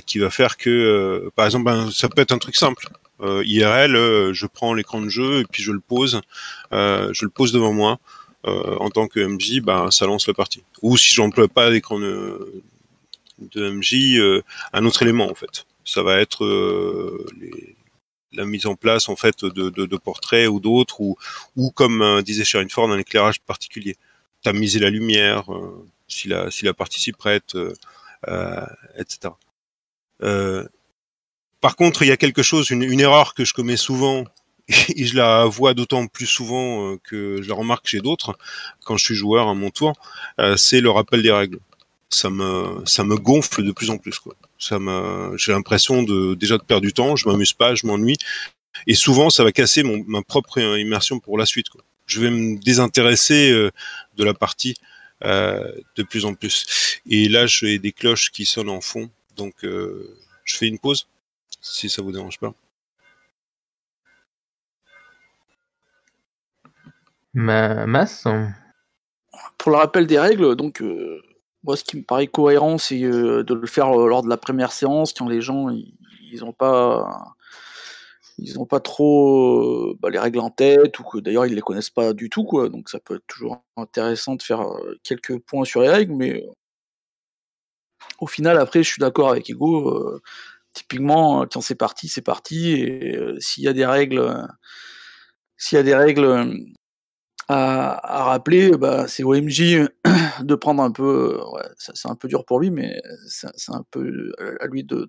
qui 0.07 0.19
va 0.19 0.31
faire 0.31 0.57
que 0.57 1.31
par 1.35 1.45
exemple 1.47 1.65
ben, 1.65 1.91
ça 1.91 2.09
peut 2.09 2.23
être 2.23 2.33
un 2.33 2.39
truc 2.39 2.57
simple 2.57 2.89
IRL 3.21 4.33
je 4.33 4.47
prends 4.47 4.75
l'écran 4.75 5.01
de 5.01 5.09
jeu 5.09 5.41
et 5.41 5.45
puis 5.45 5.63
je 5.63 5.73
le 5.73 5.81
pose 5.81 6.21
je 6.73 7.25
le 7.25 7.31
pose 7.31 7.53
devant 7.53 7.73
moi 7.73 7.99
en 8.45 8.91
tant 8.91 9.09
que 9.09 9.19
MJ, 9.19 9.61
ben, 9.61 9.91
ça 9.91 10.07
lance 10.07 10.29
la 10.29 10.35
partie. 10.35 10.63
Ou 10.81 10.97
si 10.97 11.13
j'emploie 11.13 11.49
pas 11.49 11.69
l'écran 11.69 11.99
de, 11.99 12.63
de 13.39 13.71
MJ 13.71 14.19
euh, 14.19 14.43
un 14.73 14.85
autre 14.85 15.03
élément 15.03 15.31
en 15.31 15.35
fait. 15.35 15.67
Ça 15.85 16.03
va 16.03 16.19
être 16.19 16.45
euh, 16.45 17.27
les, 17.41 17.77
la 18.33 18.45
mise 18.45 18.67
en 18.67 18.75
place 18.75 19.09
en 19.09 19.17
fait 19.17 19.45
de, 19.45 19.71
de, 19.71 19.87
de 19.87 19.97
portraits 19.97 20.49
ou 20.49 20.61
d'autres 20.61 21.01
ou, 21.01 21.17
ou 21.57 21.71
comme 21.71 22.03
euh, 22.03 22.23
disait 22.23 22.45
Sharon 22.45 22.69
Ford 22.69 22.91
un 22.91 22.99
éclairage 22.99 23.41
particulier. 23.41 23.97
Tamiser 24.43 24.79
la 24.79 24.91
lumière 24.91 25.47
si 26.07 26.29
la 26.29 26.51
si 26.51 26.65
la 26.65 26.73
partie 26.73 27.01
s'y 27.01 27.11
prête, 27.13 27.57
etc. 28.97 29.33
par 31.61 31.77
contre, 31.77 32.03
il 32.03 32.09
y 32.09 32.13
a 32.13 32.17
quelque 32.17 32.43
chose, 32.43 32.71
une, 32.71 33.01
erreur 33.01 33.35
que 33.35 33.45
je 33.45 33.55
commets 33.55 33.77
souvent 33.77 34.25
et 34.69 35.05
je 35.05 35.17
la 35.17 35.45
vois 35.45 35.75
d'autant 35.75 36.07
plus 36.07 36.27
souvent 36.27 36.97
que 36.99 37.41
je 37.43 37.49
la 37.49 37.55
remarque 37.55 37.87
chez 37.87 38.01
d'autres 38.01 38.37
quand 38.85 38.97
je 38.97 39.05
suis 39.05 39.15
joueur 39.15 39.49
à 39.49 39.55
mon 39.55 39.71
tour, 39.71 39.93
c'est 40.57 40.81
le 40.81 40.91
rappel 40.91 41.23
des 41.23 41.33
règles 41.33 41.59
ça 42.09 42.31
me 42.31 42.85
ça 42.85 43.05
me 43.05 43.17
gonfle 43.17 43.65
de 43.65 43.73
plus 43.73 43.91
en 43.91 43.99
plus 43.99 44.19
quoi. 44.19 44.35
Ça 44.59 44.79
j'ai 45.37 45.53
l'impression 45.53 46.03
de 46.03 46.35
déjà 46.35 46.57
de 46.59 46.63
perdre 46.63 46.87
du 46.87 46.93
temps, 46.93 47.17
je 47.17 47.29
m'amuse 47.29 47.53
pas, 47.53 47.75
je 47.75 47.87
m'ennuie 47.87 48.19
et 48.87 48.95
souvent 48.95 49.31
ça 49.31 49.45
va 49.45 49.53
casser 49.53 49.83
mon, 49.83 50.05
ma 50.07 50.23
propre 50.23 50.59
immersion 50.79 51.19
pour 51.19 51.39
la 51.39 51.47
suite. 51.47 51.67
Je 52.07 52.21
vais 52.21 52.31
me 52.31 52.59
désintéresser 52.59 53.51
euh, 53.51 53.71
de 54.17 54.25
la 54.25 54.35
partie 54.35 54.75
euh, 55.25 55.73
de 55.97 56.03
plus 56.03 56.25
en 56.25 56.35
plus. 56.35 57.01
Et 57.09 57.29
là 57.29 57.47
j'ai 57.47 57.79
des 57.79 57.93
cloches 57.93 58.31
qui 58.31 58.47
sonnent 58.47 58.71
en 58.71 58.81
fond, 58.81 59.11
donc 59.37 59.65
euh, 59.65 60.17
je 60.45 60.57
fais 60.57 60.69
une 60.69 60.79
pause 60.79 61.09
si 61.73 61.89
ça 61.89 62.03
vous 62.03 62.13
dérange 62.13 62.39
pas. 62.39 62.55
Ma 67.35 67.87
masse 67.87 68.27
Pour 69.59 69.71
le 69.71 69.77
rappel 69.77 70.07
des 70.07 70.19
règles, 70.19 70.57
donc 70.57 70.81
euh, 70.81 71.21
moi, 71.67 71.77
ce 71.77 71.85
qui 71.85 71.97
me 71.97 72.03
paraît 72.03 72.29
cohérent, 72.29 72.79
c'est 72.79 73.03
euh, 73.03 73.43
de 73.43 73.53
le 73.53 73.67
faire 73.67 73.91
euh, 74.01 74.09
lors 74.09 74.23
de 74.23 74.29
la 74.29 74.37
première 74.37 74.73
séance, 74.73 75.13
quand 75.13 75.29
les 75.29 75.41
gens, 75.41 75.69
ils 75.69 76.41
n'ont 76.41 76.53
pas, 76.53 77.35
ils 78.39 78.59
ont 78.61 78.67
pas 78.67 78.81
trop 78.81 79.91
euh, 79.91 79.99
bah, 80.01 80.09
les 80.11 80.19
règles 80.21 80.39
en 80.39 80.51
tête, 80.51 80.99
ou 81.01 81.03
que 81.03 81.19
d'ailleurs 81.19 81.45
ils 81.47 81.55
les 81.55 81.61
connaissent 81.61 81.91
pas 81.91 82.13
du 82.13 82.31
tout, 82.31 82.45
quoi. 82.45 82.69
Donc 82.69 82.89
ça 82.89 83.01
peut 83.01 83.17
être 83.17 83.27
toujours 83.27 83.63
intéressant 83.77 84.37
de 84.37 84.43
faire 84.43 84.65
quelques 85.03 85.39
points 85.41 85.65
sur 85.65 85.81
les 85.83 85.91
règles, 85.91 86.15
mais 86.15 86.47
au 88.21 88.27
final, 88.27 88.59
après, 88.59 88.83
je 88.83 88.89
suis 88.89 89.01
d'accord 89.01 89.31
avec 89.31 89.51
Ego. 89.51 90.21
Typiquement, 90.77 91.47
quand 91.51 91.63
c'est 91.63 91.75
parti, 91.75 92.09
c'est 92.09 92.23
parti, 92.23 92.73
et 92.73 93.19
s'il 93.41 93.65
y 93.65 93.69
a 93.69 93.73
des 93.73 93.87
règles, 93.87 94.47
s'il 95.57 95.77
y 95.77 95.81
a 95.81 95.83
des 95.83 95.95
règles 95.95 96.67
à, 97.49 98.25
rappeler, 98.25 98.73
bah, 98.73 99.09
c'est 99.09 99.25
OMJ 99.25 99.89
de 100.43 100.55
prendre 100.55 100.83
un 100.83 100.91
peu, 100.91 101.41
ouais, 101.55 101.69
c'est 101.79 102.09
un 102.09 102.15
peu 102.15 102.29
dur 102.29 102.45
pour 102.45 102.61
lui, 102.61 102.71
mais 102.71 103.01
c'est 103.27 103.73
un 103.73 103.85
peu 103.91 104.33
à 104.61 104.67
lui 104.67 104.85
de, 104.85 105.07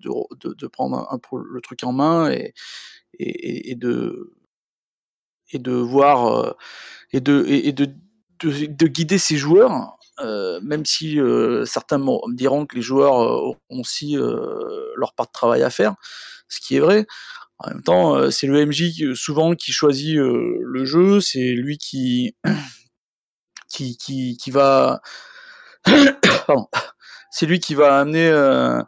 prendre 0.68 1.06
un 1.10 1.18
peu 1.18 1.36
le 1.50 1.60
truc 1.60 1.84
en 1.84 1.92
main 1.92 2.30
et, 2.30 3.74
de 3.74 4.32
voir 5.72 6.56
et 7.12 7.20
de, 7.20 7.86
de, 8.40 8.86
guider 8.86 9.18
ses 9.18 9.36
joueurs, 9.36 9.96
euh, 10.20 10.60
même 10.62 10.84
si 10.84 11.20
euh, 11.20 11.64
certains 11.64 11.98
me 11.98 12.34
diront 12.34 12.66
que 12.66 12.76
les 12.76 12.82
joueurs 12.82 13.14
ont 13.14 13.80
aussi 13.80 14.16
euh, 14.16 14.92
leur 14.96 15.14
part 15.14 15.26
de 15.26 15.32
travail 15.32 15.62
à 15.62 15.70
faire, 15.70 15.94
ce 16.48 16.60
qui 16.60 16.76
est 16.76 16.80
vrai. 16.80 17.06
En 17.60 17.70
même 17.70 17.82
temps, 17.82 18.16
euh, 18.16 18.30
c'est 18.30 18.46
le 18.46 18.64
MJ 18.64 19.14
souvent 19.14 19.54
qui 19.54 19.72
choisit 19.72 20.16
euh, 20.16 20.58
le 20.62 20.84
jeu, 20.84 21.20
c'est 21.20 21.52
lui 21.52 21.76
qui 21.76 22.36
qui, 23.68 23.96
qui, 23.96 24.36
qui 24.36 24.50
va 24.50 25.00
c'est 27.30 27.46
lui 27.46 27.58
qui 27.58 27.74
va 27.74 27.98
amener 27.98 28.28
euh, 28.28 28.80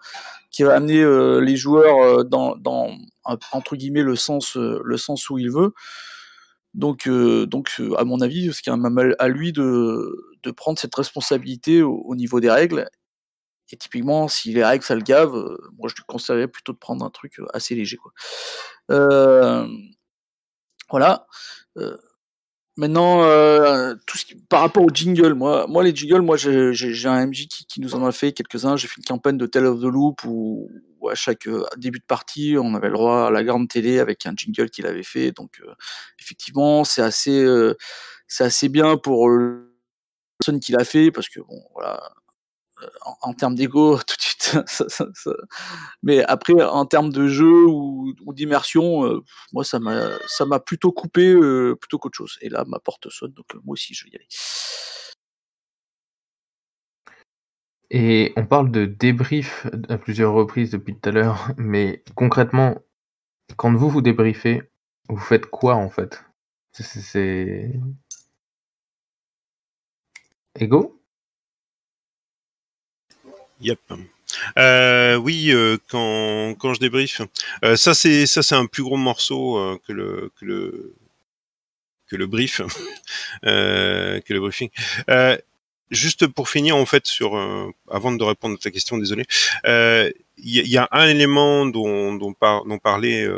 qui 0.52 0.62
va 0.62 0.76
amener 0.76 1.04
les 1.40 1.57
joueurs 1.57 2.25
dans, 2.25 2.57
dans 2.57 2.90
entre 3.52 3.76
guillemets 3.76 4.02
le 4.02 4.16
sens 4.16 4.57
le 4.57 4.97
sens 4.97 5.30
où 5.30 5.38
il 5.38 5.50
veut. 5.50 5.73
Donc 6.75 7.09
donc 7.09 7.81
à 7.99 8.05
mon 8.05 8.21
avis, 8.21 8.53
ce 8.53 8.62
qui 8.62 8.71
est 8.71 8.73
un 8.73 8.85
à 9.19 9.29
lui 9.29 9.53
de 9.53 10.35
de 10.43 10.50
prendre 10.53 10.79
cette 10.79 10.95
responsabilité 10.95 11.83
au 11.83 12.15
niveau 12.17 12.41
des 12.41 12.50
règles 12.50 12.87
et 13.73 13.77
typiquement, 13.77 14.29
si 14.29 14.53
les 14.53 14.65
règles 14.65 14.85
ça 14.85 14.95
le 14.95 15.03
gave, 15.03 15.35
euh, 15.35 15.57
moi 15.79 15.89
je 15.89 15.95
lui 15.95 16.03
conseillerais 16.07 16.49
plutôt 16.49 16.73
de 16.73 16.79
prendre 16.79 17.05
un 17.05 17.11
truc 17.11 17.39
euh, 17.39 17.47
assez 17.55 17.75
léger. 17.75 17.97
Quoi. 17.97 18.12
Euh, 18.91 19.67
voilà. 20.91 21.27
Euh, 22.81 22.87
maintenant, 22.87 23.23
euh, 23.23 23.95
tout 24.07 24.17
ce 24.17 24.25
qui, 24.25 24.35
par 24.37 24.61
rapport 24.61 24.83
au 24.83 24.89
jingle, 24.93 25.35
moi, 25.35 25.67
les 25.83 25.95
jingles, 25.95 26.23
moi 26.23 26.37
j'ai, 26.37 27.07
un 27.07 27.27
MJ 27.27 27.47
qui, 27.47 27.81
nous 27.81 27.95
en 27.95 28.05
a 28.05 28.13
fait 28.13 28.33
quelques-uns. 28.33 28.77
J'ai 28.77 28.89
fait 28.89 28.99
une 28.99 29.05
campagne 29.05 29.37
de 29.37 29.47
Tale 29.47 29.67
of 29.67 29.81
the 29.81 29.85
Loop 29.85 30.25
où, 30.25 30.71
à 31.11 31.15
chaque 31.15 31.49
début 31.77 31.99
de 31.99 32.05
partie, 32.05 32.57
on 32.59 32.75
avait 32.75 32.89
le 32.89 32.95
droit 32.95 33.27
à 33.29 33.31
la 33.31 33.45
grande 33.45 33.69
télé 33.69 33.99
avec 33.99 34.27
un 34.27 34.33
jingle 34.37 34.71
qu'il 34.71 34.87
avait 34.87 35.03
fait. 35.03 35.33
Donc 35.33 35.61
effectivement, 36.21 36.85
c'est 36.85 37.03
assez 37.03 37.47
c'est 38.27 38.45
assez 38.45 38.69
bien 38.69 38.97
pour 38.97 39.29
la 39.29 39.57
personne 40.39 40.61
qui 40.61 40.73
l'a 40.73 40.85
fait, 40.85 41.11
parce 41.11 41.29
que 41.29 41.41
bon, 41.41 41.63
voilà, 41.75 42.01
en, 43.23 43.35
termes 43.35 43.55
d'ego, 43.55 43.99
tout 44.07 44.17
de 44.17 44.21
suite, 44.21 44.57
mais 46.03 46.23
après, 46.25 46.63
en 46.63 46.87
termes 46.87 47.13
de 47.13 47.29
jeu 47.29 47.67
ou, 47.67 48.15
d'immersion, 48.33 49.05
euh, 49.07 49.23
moi, 49.53 49.65
ça 49.65 49.79
m'a, 49.79 50.61
plutôt 50.61 50.93
coupé 50.93 51.33
euh, 51.33 51.77
plutôt 51.77 51.99
qu'autre 51.99 52.17
chose. 52.17 52.39
Et 52.41 52.49
là, 52.49 52.65
ma 52.67 52.79
porte 52.79 53.09
sonne, 53.11 53.33
donc 53.33 53.47
moi 53.65 53.75
aussi, 53.75 53.95
je 53.95 54.05
vais 54.05 54.11
y 54.11 54.17
aller. 54.17 54.27
Et 57.91 58.33
on 58.37 58.47
parle 58.47 58.71
de 58.71 58.87
débrief 58.87 59.67
à 59.89 59.99
plusieurs 59.99 60.33
reprises 60.33 60.71
depuis 60.71 60.95
tout 60.99 61.09
à 61.09 61.13
l'heure, 61.13 61.49
mais 61.59 62.05
concrètement, 62.15 62.77
quand 63.57 63.75
vous 63.75 63.91
vous 63.91 64.03
débriefez, 64.03 64.63
vous 65.09 65.19
faites 65.19 65.47
quoi 65.47 65.75
en 65.75 65.91
fait? 65.91 66.25
C'est. 66.73 67.73
Ego? 70.55 71.00
Yep. 73.61 73.81
Euh, 74.59 75.17
oui, 75.17 75.50
euh, 75.50 75.76
quand, 75.88 76.55
quand 76.59 76.75
je 76.75 76.81
débrief, 76.81 77.21
euh, 77.64 77.76
ça 77.76 77.95
c'est 77.95 78.26
ça 78.26 78.43
c'est 78.43 78.55
un 78.55 78.67
plus 78.67 78.83
gros 78.83 78.97
morceau 78.97 79.59
euh, 79.59 79.79
que 79.87 79.93
le 79.93 80.31
que 80.38 80.45
le 80.45 80.95
que 82.09 82.17
le 82.17 82.26
brief, 82.26 82.61
que 83.43 84.23
le 84.33 84.40
briefing. 84.40 84.71
juste 85.90 86.26
pour 86.29 86.49
finir 86.49 86.76
en 86.76 86.87
fait 86.87 87.07
sur 87.07 87.37
avant 87.90 88.12
de 88.12 88.25
répondre 88.25 88.57
à 88.57 88.62
ta 88.62 88.71
question, 88.71 88.99
désolé, 88.99 89.25
il 89.64 90.12
y, 90.45 90.71
y, 90.71 90.79
a 90.79 90.88
un 90.93 91.09
élément 91.09 91.67
dont 91.67 92.14
dont, 92.14 92.33
par, 92.33 92.64
dont 92.64 92.79
parlait 92.79 93.29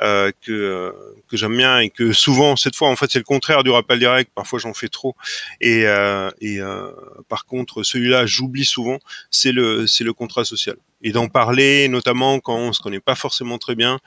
Euh, 0.00 0.30
que 0.40 0.52
euh, 0.52 0.92
que 1.28 1.36
j'aime 1.36 1.56
bien 1.56 1.78
et 1.78 1.90
que 1.90 2.12
souvent 2.12 2.56
cette 2.56 2.74
fois 2.74 2.88
en 2.88 2.96
fait 2.96 3.10
c'est 3.10 3.18
le 3.18 3.24
contraire 3.24 3.62
du 3.62 3.70
rappel 3.70 3.98
direct. 3.98 4.30
Parfois 4.34 4.58
j'en 4.58 4.74
fais 4.74 4.88
trop. 4.88 5.14
Et 5.60 5.86
euh, 5.86 6.30
et 6.40 6.60
euh, 6.60 6.90
par 7.28 7.46
contre 7.46 7.82
celui-là 7.82 8.26
j'oublie 8.26 8.64
souvent 8.64 8.98
c'est 9.30 9.52
le 9.52 9.86
c'est 9.86 10.04
le 10.04 10.12
contrat 10.12 10.44
social. 10.44 10.76
Et 11.02 11.12
d'en 11.12 11.28
parler 11.28 11.88
notamment 11.88 12.40
quand 12.40 12.56
on 12.56 12.72
se 12.72 12.80
connaît 12.80 13.00
pas 13.00 13.14
forcément 13.14 13.58
très 13.58 13.74
bien 13.74 13.98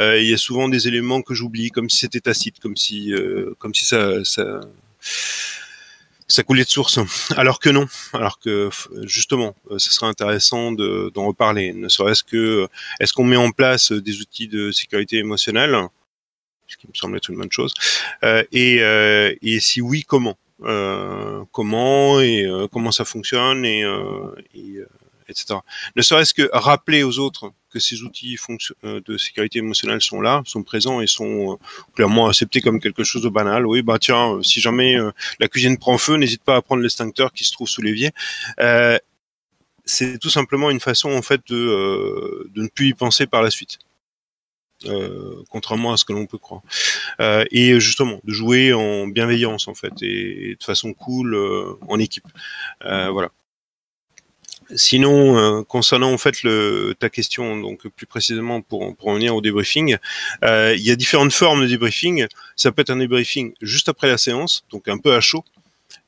euh, 0.00 0.20
il 0.20 0.28
y 0.28 0.34
a 0.34 0.38
souvent 0.38 0.68
des 0.68 0.88
éléments 0.88 1.22
que 1.22 1.34
j'oublie 1.34 1.70
comme 1.70 1.88
si 1.88 1.98
c'était 1.98 2.20
tacite 2.20 2.60
comme 2.60 2.76
si 2.76 3.12
comme 3.58 3.74
si 3.74 3.84
ça 3.84 4.24
ça 4.24 4.60
ça 6.26 6.42
coulait 6.42 6.64
de 6.64 6.68
source. 6.68 6.98
Alors 7.36 7.60
que 7.60 7.70
non, 7.70 7.86
alors 8.12 8.38
que 8.38 8.70
justement, 9.02 9.54
ce 9.76 9.90
serait 9.90 10.06
intéressant 10.06 10.72
d'en 10.72 11.26
reparler. 11.26 11.72
Ne 11.72 11.88
serait-ce 11.88 12.22
que, 12.22 12.68
est-ce 13.00 13.12
qu'on 13.12 13.24
met 13.24 13.36
en 13.36 13.50
place 13.50 13.92
des 13.92 14.20
outils 14.20 14.48
de 14.48 14.70
sécurité 14.70 15.18
émotionnelle, 15.18 15.76
ce 16.66 16.76
qui 16.76 16.86
me 16.88 16.94
semble 16.94 17.16
être 17.16 17.30
une 17.30 17.36
bonne 17.36 17.52
chose, 17.52 17.74
euh, 18.22 18.42
et, 18.52 18.78
euh, 18.80 19.34
et, 19.42 19.60
si 19.60 19.80
oui, 19.80 20.02
comment? 20.06 20.36
Euh, 20.62 21.44
Comment 21.52 22.20
et 22.20 22.46
comment 22.72 22.90
ça 22.90 23.04
fonctionne 23.04 23.64
et, 23.64 23.82
et 24.54 24.80
etc. 25.28 25.58
Ne 25.96 26.02
serait-ce 26.02 26.32
que 26.32 26.48
rappeler 26.52 27.02
aux 27.02 27.18
autres 27.18 27.52
que 27.74 27.80
ces 27.80 28.02
outils 28.02 28.38
euh, 28.84 29.00
de 29.04 29.18
sécurité 29.18 29.58
émotionnelle 29.58 30.00
sont 30.00 30.20
là, 30.20 30.42
sont 30.46 30.62
présents 30.62 31.00
et 31.00 31.08
sont 31.08 31.52
euh, 31.52 31.56
clairement 31.94 32.28
acceptés 32.28 32.60
comme 32.60 32.80
quelque 32.80 33.02
chose 33.02 33.22
de 33.22 33.28
banal. 33.28 33.66
Oui, 33.66 33.82
bah 33.82 33.98
tiens, 33.98 34.36
euh, 34.36 34.42
si 34.42 34.60
jamais 34.60 34.96
la 35.40 35.48
cuisine 35.48 35.76
prend 35.76 35.98
feu, 35.98 36.14
n'hésite 36.16 36.44
pas 36.44 36.56
à 36.56 36.62
prendre 36.62 36.82
l'extincteur 36.82 37.32
qui 37.32 37.44
se 37.44 37.52
trouve 37.52 37.68
sous 37.68 37.82
l'évier. 37.82 38.10
C'est 39.86 40.18
tout 40.18 40.30
simplement 40.30 40.70
une 40.70 40.80
façon 40.80 41.10
en 41.10 41.20
fait 41.20 41.42
de, 41.48 42.50
ne 42.56 42.68
plus 42.68 42.88
y 42.88 42.94
penser 42.94 43.26
par 43.26 43.42
la 43.42 43.50
suite. 43.50 43.78
Contrairement 45.50 45.92
à 45.92 45.96
ce 45.96 46.04
que 46.06 46.12
l'on 46.14 46.26
peut 46.26 46.38
croire. 46.38 46.62
Et 47.50 47.78
justement, 47.80 48.20
de 48.24 48.32
jouer 48.32 48.72
en 48.72 49.06
bienveillance 49.08 49.68
en 49.68 49.74
fait 49.74 49.92
et, 50.00 50.50
et 50.50 50.56
de 50.56 50.64
façon 50.64 50.94
cool 50.94 51.36
en 51.88 51.98
équipe. 51.98 52.28
voilà. 52.80 53.30
Sinon, 54.76 55.36
euh, 55.38 55.62
concernant 55.62 56.12
en 56.12 56.18
fait 56.18 56.34
ta 56.98 57.08
question, 57.08 57.56
donc 57.56 57.86
plus 57.88 58.06
précisément 58.06 58.60
pour, 58.60 58.94
pour 58.96 59.08
revenir 59.08 59.34
au 59.36 59.40
débriefing, 59.40 59.96
euh, 60.42 60.74
il 60.76 60.82
y 60.82 60.90
a 60.90 60.96
différentes 60.96 61.32
formes 61.32 61.62
de 61.62 61.66
débriefing. 61.66 62.26
Ça 62.56 62.72
peut 62.72 62.82
être 62.82 62.90
un 62.90 62.96
débriefing 62.96 63.52
juste 63.62 63.88
après 63.88 64.08
la 64.08 64.18
séance, 64.18 64.64
donc 64.70 64.88
un 64.88 64.98
peu 64.98 65.14
à 65.14 65.20
chaud, 65.20 65.44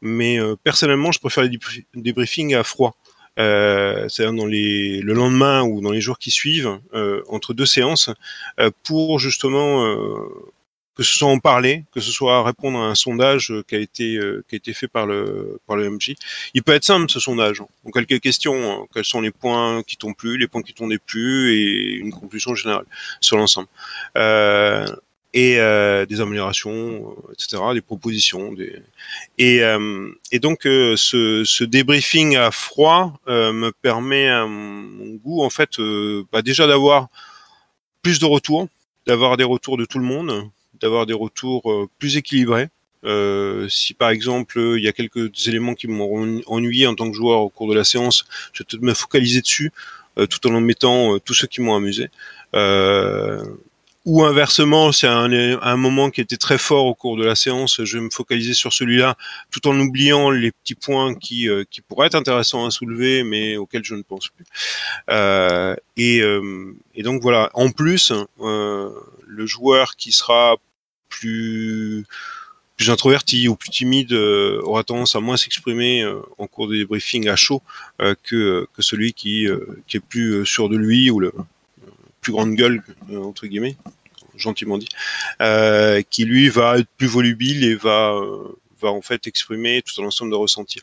mais 0.01 0.41
euh, 0.41 0.57
personnellement, 0.63 1.13
je 1.13 1.21
préfère 1.21 1.45
les 1.45 1.59
débriefings 1.95 2.55
à 2.55 2.65
froid. 2.65 2.97
C'est-à-dire 3.39 4.33
dans 4.33 4.47
les, 4.47 5.03
le 5.03 5.13
lendemain 5.13 5.63
ou 5.63 5.83
dans 5.83 5.91
les 5.91 6.01
jours 6.01 6.19
qui 6.19 6.31
suivent, 6.31 6.79
entre 7.29 7.53
deux 7.53 7.67
séances, 7.67 8.09
pour 8.83 9.19
justement 9.19 9.85
que 10.97 11.03
ce 11.03 11.19
soit 11.19 11.29
en 11.29 11.39
parler, 11.39 11.85
que 11.93 12.01
ce 12.01 12.11
soit 12.11 12.43
répondre 12.43 12.79
à 12.79 12.87
un 12.87 12.95
sondage 12.95 13.53
euh, 13.53 13.63
qui 13.69 13.75
a 13.75 13.79
été 13.79 14.17
euh, 14.17 14.43
qui 14.49 14.55
a 14.55 14.59
été 14.59 14.73
fait 14.73 14.89
par 14.89 15.07
le 15.07 15.61
par 15.67 15.77
le 15.77 15.91
MJ. 15.91 16.15
Il 16.55 16.63
peut 16.63 16.73
être 16.73 16.85
simple 16.85 17.11
ce 17.11 17.21
sondage. 17.21 17.59
Donc 17.85 17.95
quelques 17.95 18.21
questions, 18.21 18.55
hein. 18.55 18.87
quels 18.93 19.05
sont 19.05 19.21
les 19.21 19.31
points 19.31 19.83
qui 19.83 19.97
t'ont 19.97 20.15
plu, 20.15 20.39
les 20.39 20.49
points 20.49 20.63
qui 20.63 20.73
t'ont 20.73 20.89
déplu 20.89 21.55
et 21.55 21.95
une 21.97 22.13
conclusion 22.13 22.55
générale 22.55 22.87
sur 23.21 23.37
l'ensemble. 23.37 23.69
Euh, 24.17 24.87
et 25.35 25.61
euh, 25.61 26.07
des 26.07 26.23
améliorations, 26.23 27.15
euh, 27.29 27.33
etc., 27.33 27.63
des 27.75 27.83
propositions, 27.83 28.55
des... 28.55 28.81
et 29.37 29.61
et 30.33 30.39
donc 30.39 30.61
ce, 30.63 31.43
ce 31.45 31.65
débriefing 31.65 32.37
à 32.37 32.51
froid 32.51 33.21
me 33.27 33.71
permet 33.71 34.29
à 34.31 34.47
mon 34.47 35.15
goût 35.17 35.43
en 35.43 35.51
fait 35.51 35.79
bah 36.33 36.41
déjà 36.41 36.67
d'avoir 36.67 37.09
plus 38.03 38.19
de 38.19 38.25
retours, 38.25 38.69
d'avoir 39.07 39.37
des 39.37 39.45
retours 39.45 39.77
de 39.77 39.85
tout 39.85 39.99
le 39.99 40.05
monde, 40.05 40.49
d'avoir 40.81 41.07
des 41.07 41.15
retours 41.15 41.71
euh, 41.71 41.89
plus 41.99 42.17
équilibrés. 42.17 42.69
Euh, 43.05 43.69
si 43.69 43.95
par 43.95 44.11
exemple 44.11 44.59
il 44.59 44.83
y 44.83 44.89
a 44.89 44.93
quelques 44.93 45.47
éléments 45.47 45.75
qui 45.75 45.87
m'ont 45.87 46.41
ennuyé 46.47 46.87
en 46.87 46.95
tant 46.95 47.09
que 47.09 47.17
joueur 47.17 47.41
au 47.41 47.51
cours 47.51 47.69
de 47.69 47.75
la 47.75 47.85
séance, 47.85 48.25
je 48.53 48.63
vais 48.63 48.67
peut-être 48.69 48.83
me 48.83 48.95
focaliser 48.95 49.43
dessus 49.43 49.71
euh, 50.19 50.27
tout 50.27 50.45
en 50.49 50.61
mettant 50.61 51.19
tous 51.19 51.35
ceux 51.35 51.47
qui 51.47 51.61
m'ont 51.61 51.77
amusé. 51.77 52.09
Euh, 54.07 54.11
ou 54.11 54.25
inversement, 54.25 54.93
c'est 54.93 55.07
un, 55.07 55.31
un, 55.33 55.77
moment 55.77 56.11
qui 56.11 56.21
était 56.21 56.37
très 56.37 56.59
fort 56.59 56.87
au 56.87 56.95
cours 56.95 57.17
de 57.17 57.25
la 57.25 57.35
séance, 57.35 57.83
je 57.85 57.99
vais 57.99 58.05
me 58.05 58.11
focaliser 58.11 58.55
sur 58.55 58.73
celui-là, 58.73 59.17
tout 59.51 59.67
en 59.69 59.79
oubliant 59.79 60.31
les 60.31 60.53
petits 60.53 60.75
points 60.75 61.15
qui, 61.15 61.49
euh, 61.49 61.65
qui 61.71 61.81
pourraient 61.81 62.07
être 62.07 62.15
intéressants 62.15 62.65
à 62.65 62.71
soulever, 62.71 63.25
mais 63.25 63.57
auxquels 63.57 63.85
je 63.85 63.95
ne 63.95 64.03
pense 64.03 64.29
plus. 64.29 64.47
Euh, 65.11 65.75
et, 65.97 66.21
euh, 66.21 66.75
et, 66.95 67.03
donc 67.03 67.23
voilà. 67.23 67.51
En 67.55 67.71
plus, 67.71 68.13
le 68.39 69.47
joueur 69.47 69.97
qui 69.97 70.13
sera 70.13 70.57
plus 71.09 72.07
plus 72.77 72.91
introverti 72.91 73.49
ou 73.49 73.57
plus 73.57 73.71
timide 73.71 74.13
euh, 74.13 74.61
aura 74.63 74.85
tendance 74.85 75.17
à 75.17 75.21
moins 75.21 75.37
s'exprimer 75.37 76.03
euh, 76.03 76.21
en 76.39 76.47
cours 76.47 76.69
des 76.69 76.85
briefings 76.85 77.29
à 77.29 77.37
chaud 77.37 77.63
euh, 78.03 78.15
que, 78.23 78.69
que 78.75 78.83
celui 78.83 79.13
qui, 79.13 79.47
qui 79.87 79.97
est 79.97 80.01
plus 80.01 80.45
sûr 80.45 80.69
de 80.69 80.77
lui 80.77 81.11
ou 81.11 81.21
le 81.21 81.33
plus 82.21 82.33
grande 82.33 82.55
gueule 82.55 82.83
entre 83.15 83.47
guillemets 83.47 83.77
gentiment 84.37 84.79
dit 84.79 84.89
qui 86.11 86.25
lui 86.25 86.49
va 86.49 86.79
être 86.79 86.89
plus 86.97 87.07
volubile 87.07 87.65
et 87.65 87.75
va 87.75 88.19
va 88.81 88.91
en 88.91 89.03
fait 89.03 89.27
exprimer 89.27 89.83
tout 89.83 90.03
un 90.03 90.07
ensemble 90.07 90.31
de 90.31 90.37
ressentir 90.37 90.83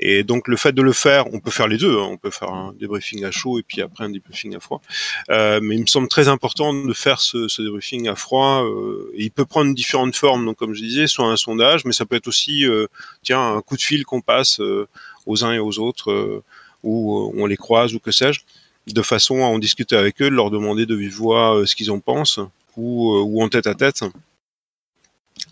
et 0.00 0.24
donc 0.24 0.48
le 0.48 0.56
fait 0.56 0.72
de 0.72 0.82
le 0.82 0.92
faire, 0.92 1.32
on 1.32 1.40
peut 1.40 1.50
faire 1.50 1.68
les 1.68 1.76
deux, 1.76 1.98
hein. 1.98 2.08
on 2.10 2.16
peut 2.16 2.30
faire 2.30 2.50
un 2.50 2.74
débriefing 2.78 3.24
à 3.24 3.30
chaud 3.30 3.58
et 3.58 3.62
puis 3.62 3.82
après 3.82 4.04
un 4.04 4.10
débriefing 4.10 4.56
à 4.56 4.60
froid. 4.60 4.80
Euh, 5.30 5.60
mais 5.62 5.76
il 5.76 5.82
me 5.82 5.86
semble 5.86 6.08
très 6.08 6.28
important 6.28 6.72
de 6.72 6.92
faire 6.92 7.20
ce, 7.20 7.48
ce 7.48 7.62
débriefing 7.62 8.08
à 8.08 8.16
froid. 8.16 8.64
Euh, 8.64 9.12
il 9.16 9.30
peut 9.30 9.44
prendre 9.44 9.74
différentes 9.74 10.16
formes, 10.16 10.44
donc 10.44 10.56
comme 10.56 10.74
je 10.74 10.82
disais, 10.82 11.06
soit 11.06 11.26
un 11.26 11.36
sondage, 11.36 11.84
mais 11.84 11.92
ça 11.92 12.04
peut 12.04 12.16
être 12.16 12.28
aussi, 12.28 12.66
euh, 12.66 12.86
tiens, 13.22 13.54
un 13.54 13.60
coup 13.62 13.76
de 13.76 13.82
fil 13.82 14.04
qu'on 14.04 14.20
passe 14.20 14.60
euh, 14.60 14.88
aux 15.26 15.44
uns 15.44 15.52
et 15.52 15.58
aux 15.58 15.78
autres, 15.78 16.10
euh, 16.10 16.42
ou 16.82 17.32
on 17.36 17.46
les 17.46 17.56
croise 17.56 17.94
ou 17.94 18.00
que 18.00 18.10
sais-je, 18.10 18.40
de 18.88 19.02
façon 19.02 19.44
à 19.44 19.46
en 19.46 19.60
discuter 19.60 19.96
avec 19.96 20.20
eux, 20.20 20.30
de 20.30 20.34
leur 20.34 20.50
demander 20.50 20.86
de 20.86 20.96
vive 20.96 21.14
voix 21.14 21.62
ce 21.64 21.76
qu'ils 21.76 21.92
en 21.92 22.00
pensent, 22.00 22.40
ou, 22.76 23.12
ou 23.14 23.42
en 23.42 23.48
tête 23.48 23.66
à 23.66 23.74
tête 23.74 24.04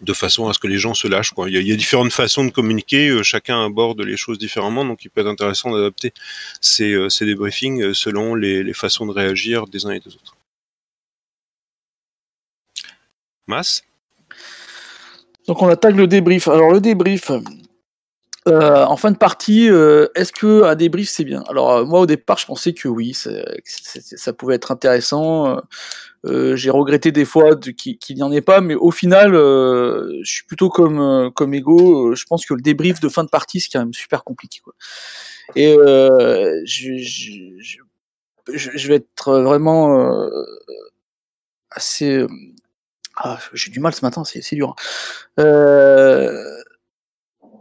de 0.02 0.12
façon 0.12 0.48
à 0.48 0.54
ce 0.54 0.58
que 0.58 0.66
les 0.66 0.78
gens 0.78 0.94
se 0.94 1.08
lâchent. 1.08 1.32
Il, 1.46 1.66
y 1.66 1.72
a, 1.72 1.76
différentes 1.76 2.12
façons 2.12 2.44
de 2.44 2.50
communiquer, 2.50 3.08
euh, 3.08 3.22
chacun 3.22 3.64
aborde 3.64 4.00
les 4.00 4.16
choses 4.16 4.38
différemment, 4.38 4.84
donc 4.84 5.04
il 5.04 5.10
peut 5.10 5.20
être 5.20 5.26
intéressant 5.26 5.72
d'adapter 5.72 6.12
ces, 6.60 6.92
euh, 6.92 7.08
débriefings 7.20 7.82
euh, 7.82 7.94
selon 7.94 8.34
les, 8.34 8.72
façons 8.72 9.06
de 9.06 9.12
réagir 9.12 9.66
des 9.66 9.86
uns 9.86 9.90
et 9.90 10.00
des 10.00 10.14
autres. 10.14 10.36
Mas? 13.46 13.82
Donc 15.46 15.60
on 15.62 15.68
attaque 15.68 15.96
le 15.96 16.06
débrief. 16.06 16.46
Alors 16.46 16.70
le 16.70 16.80
débrief, 16.80 17.30
euh, 18.48 18.84
en 18.86 18.96
fin 18.96 19.10
de 19.10 19.18
partie, 19.18 19.68
euh, 19.68 20.06
est-ce 20.14 20.32
que 20.32 20.62
un 20.62 20.74
débrief 20.74 21.10
c'est 21.10 21.24
bien? 21.24 21.42
Alors 21.48 21.72
euh, 21.72 21.84
moi 21.84 22.00
au 22.00 22.06
départ 22.06 22.38
je 22.38 22.46
pensais 22.46 22.72
que 22.72 22.88
oui, 22.88 23.14
ça 23.14 24.32
pouvait 24.32 24.54
être 24.54 24.70
intéressant. 24.70 25.60
Euh, 26.26 26.54
j'ai 26.54 26.70
regretté 26.70 27.12
des 27.12 27.24
fois 27.24 27.56
qu'il 27.56 28.16
n'y 28.16 28.22
en 28.22 28.30
ait 28.30 28.42
pas, 28.42 28.60
mais 28.60 28.74
au 28.74 28.90
final, 28.90 29.34
euh, 29.34 30.20
je 30.22 30.30
suis 30.30 30.44
plutôt 30.44 30.68
comme 30.68 31.00
euh, 31.00 31.30
comme 31.30 31.54
Ego. 31.54 32.14
je 32.14 32.24
pense 32.26 32.44
que 32.44 32.54
le 32.54 32.60
débrief 32.60 33.00
de 33.00 33.08
fin 33.08 33.24
de 33.24 33.30
partie, 33.30 33.60
c'est 33.60 33.70
quand 33.72 33.78
même 33.78 33.94
super 33.94 34.22
compliqué. 34.22 34.60
Quoi. 34.60 34.74
Et 35.56 35.72
je, 35.72 36.98
je, 36.98 37.32
je, 37.58 38.70
je, 38.76 38.88
vais 38.88 38.96
être 38.96 39.40
vraiment 39.40 40.28
assez 41.70 42.26
Ah, 43.16 43.38
j'ai 43.54 43.70
du 43.70 43.80
mal 43.80 43.94
ce 43.94 44.04
matin, 44.04 44.22
c'est 44.24 44.54
dur. 44.54 44.74
Euh, 45.38 46.60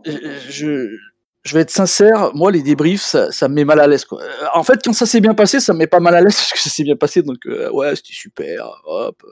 je, 0.05 0.97
je 1.43 1.53
vais 1.53 1.61
être 1.61 1.69
sincère, 1.69 2.31
moi 2.35 2.51
les 2.51 2.61
débriefs, 2.61 3.01
ça, 3.01 3.31
ça 3.31 3.47
me 3.47 3.55
met 3.55 3.63
mal 3.63 3.79
à 3.79 3.87
l'aise. 3.87 4.05
Euh, 4.11 4.17
en 4.53 4.63
fait, 4.63 4.81
quand 4.83 4.91
ça 4.91 5.05
s'est 5.05 5.21
bien 5.21 5.33
passé, 5.33 5.61
ça 5.61 5.71
me 5.73 5.79
met 5.79 5.87
pas 5.87 6.01
mal 6.01 6.13
à 6.13 6.21
l'aise 6.21 6.35
parce 6.35 6.51
que 6.51 6.59
ça 6.59 6.69
s'est 6.69 6.83
bien 6.83 6.97
passé. 6.97 7.21
Donc 7.21 7.45
euh, 7.45 7.71
ouais, 7.71 7.95
c'était 7.95 8.13
super. 8.13 8.81
Hop, 8.85 9.23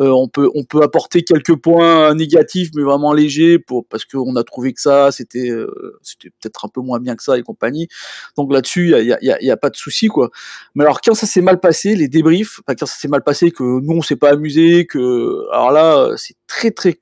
euh, 0.00 0.10
on 0.10 0.28
peut 0.28 0.50
on 0.54 0.64
peut 0.64 0.82
apporter 0.82 1.22
quelques 1.22 1.56
points 1.56 2.14
négatifs, 2.14 2.70
mais 2.74 2.82
vraiment 2.82 3.14
légers, 3.14 3.58
pour 3.58 3.86
parce 3.86 4.04
qu'on 4.04 4.36
a 4.36 4.44
trouvé 4.44 4.74
que 4.74 4.80
ça, 4.80 5.10
c'était 5.10 5.48
euh, 5.48 5.98
c'était 6.02 6.28
peut-être 6.30 6.66
un 6.66 6.68
peu 6.68 6.82
moins 6.82 7.00
bien 7.00 7.16
que 7.16 7.22
ça 7.22 7.38
et 7.38 7.42
compagnie. 7.42 7.88
Donc 8.36 8.52
là-dessus, 8.52 8.92
il 8.98 9.06
y 9.06 9.12
a, 9.12 9.18
y, 9.22 9.30
a, 9.30 9.42
y 9.42 9.50
a, 9.50 9.56
pas 9.56 9.70
de 9.70 9.76
souci 9.76 10.08
quoi. 10.08 10.30
Mais 10.74 10.84
alors 10.84 11.00
quand 11.00 11.14
ça 11.14 11.26
s'est 11.26 11.40
mal 11.40 11.60
passé, 11.60 11.96
les 11.96 12.08
débriefs, 12.08 12.60
quand 12.66 12.78
ça 12.78 12.86
s'est 12.86 13.08
mal 13.08 13.22
passé, 13.22 13.52
que 13.52 13.62
nous 13.62 13.96
on 13.96 14.02
s'est 14.02 14.16
pas 14.16 14.30
amusé, 14.32 14.86
que 14.86 15.48
alors 15.50 15.72
là 15.72 16.10
c'est 16.16 16.36
très 16.46 16.72
très 16.72 17.00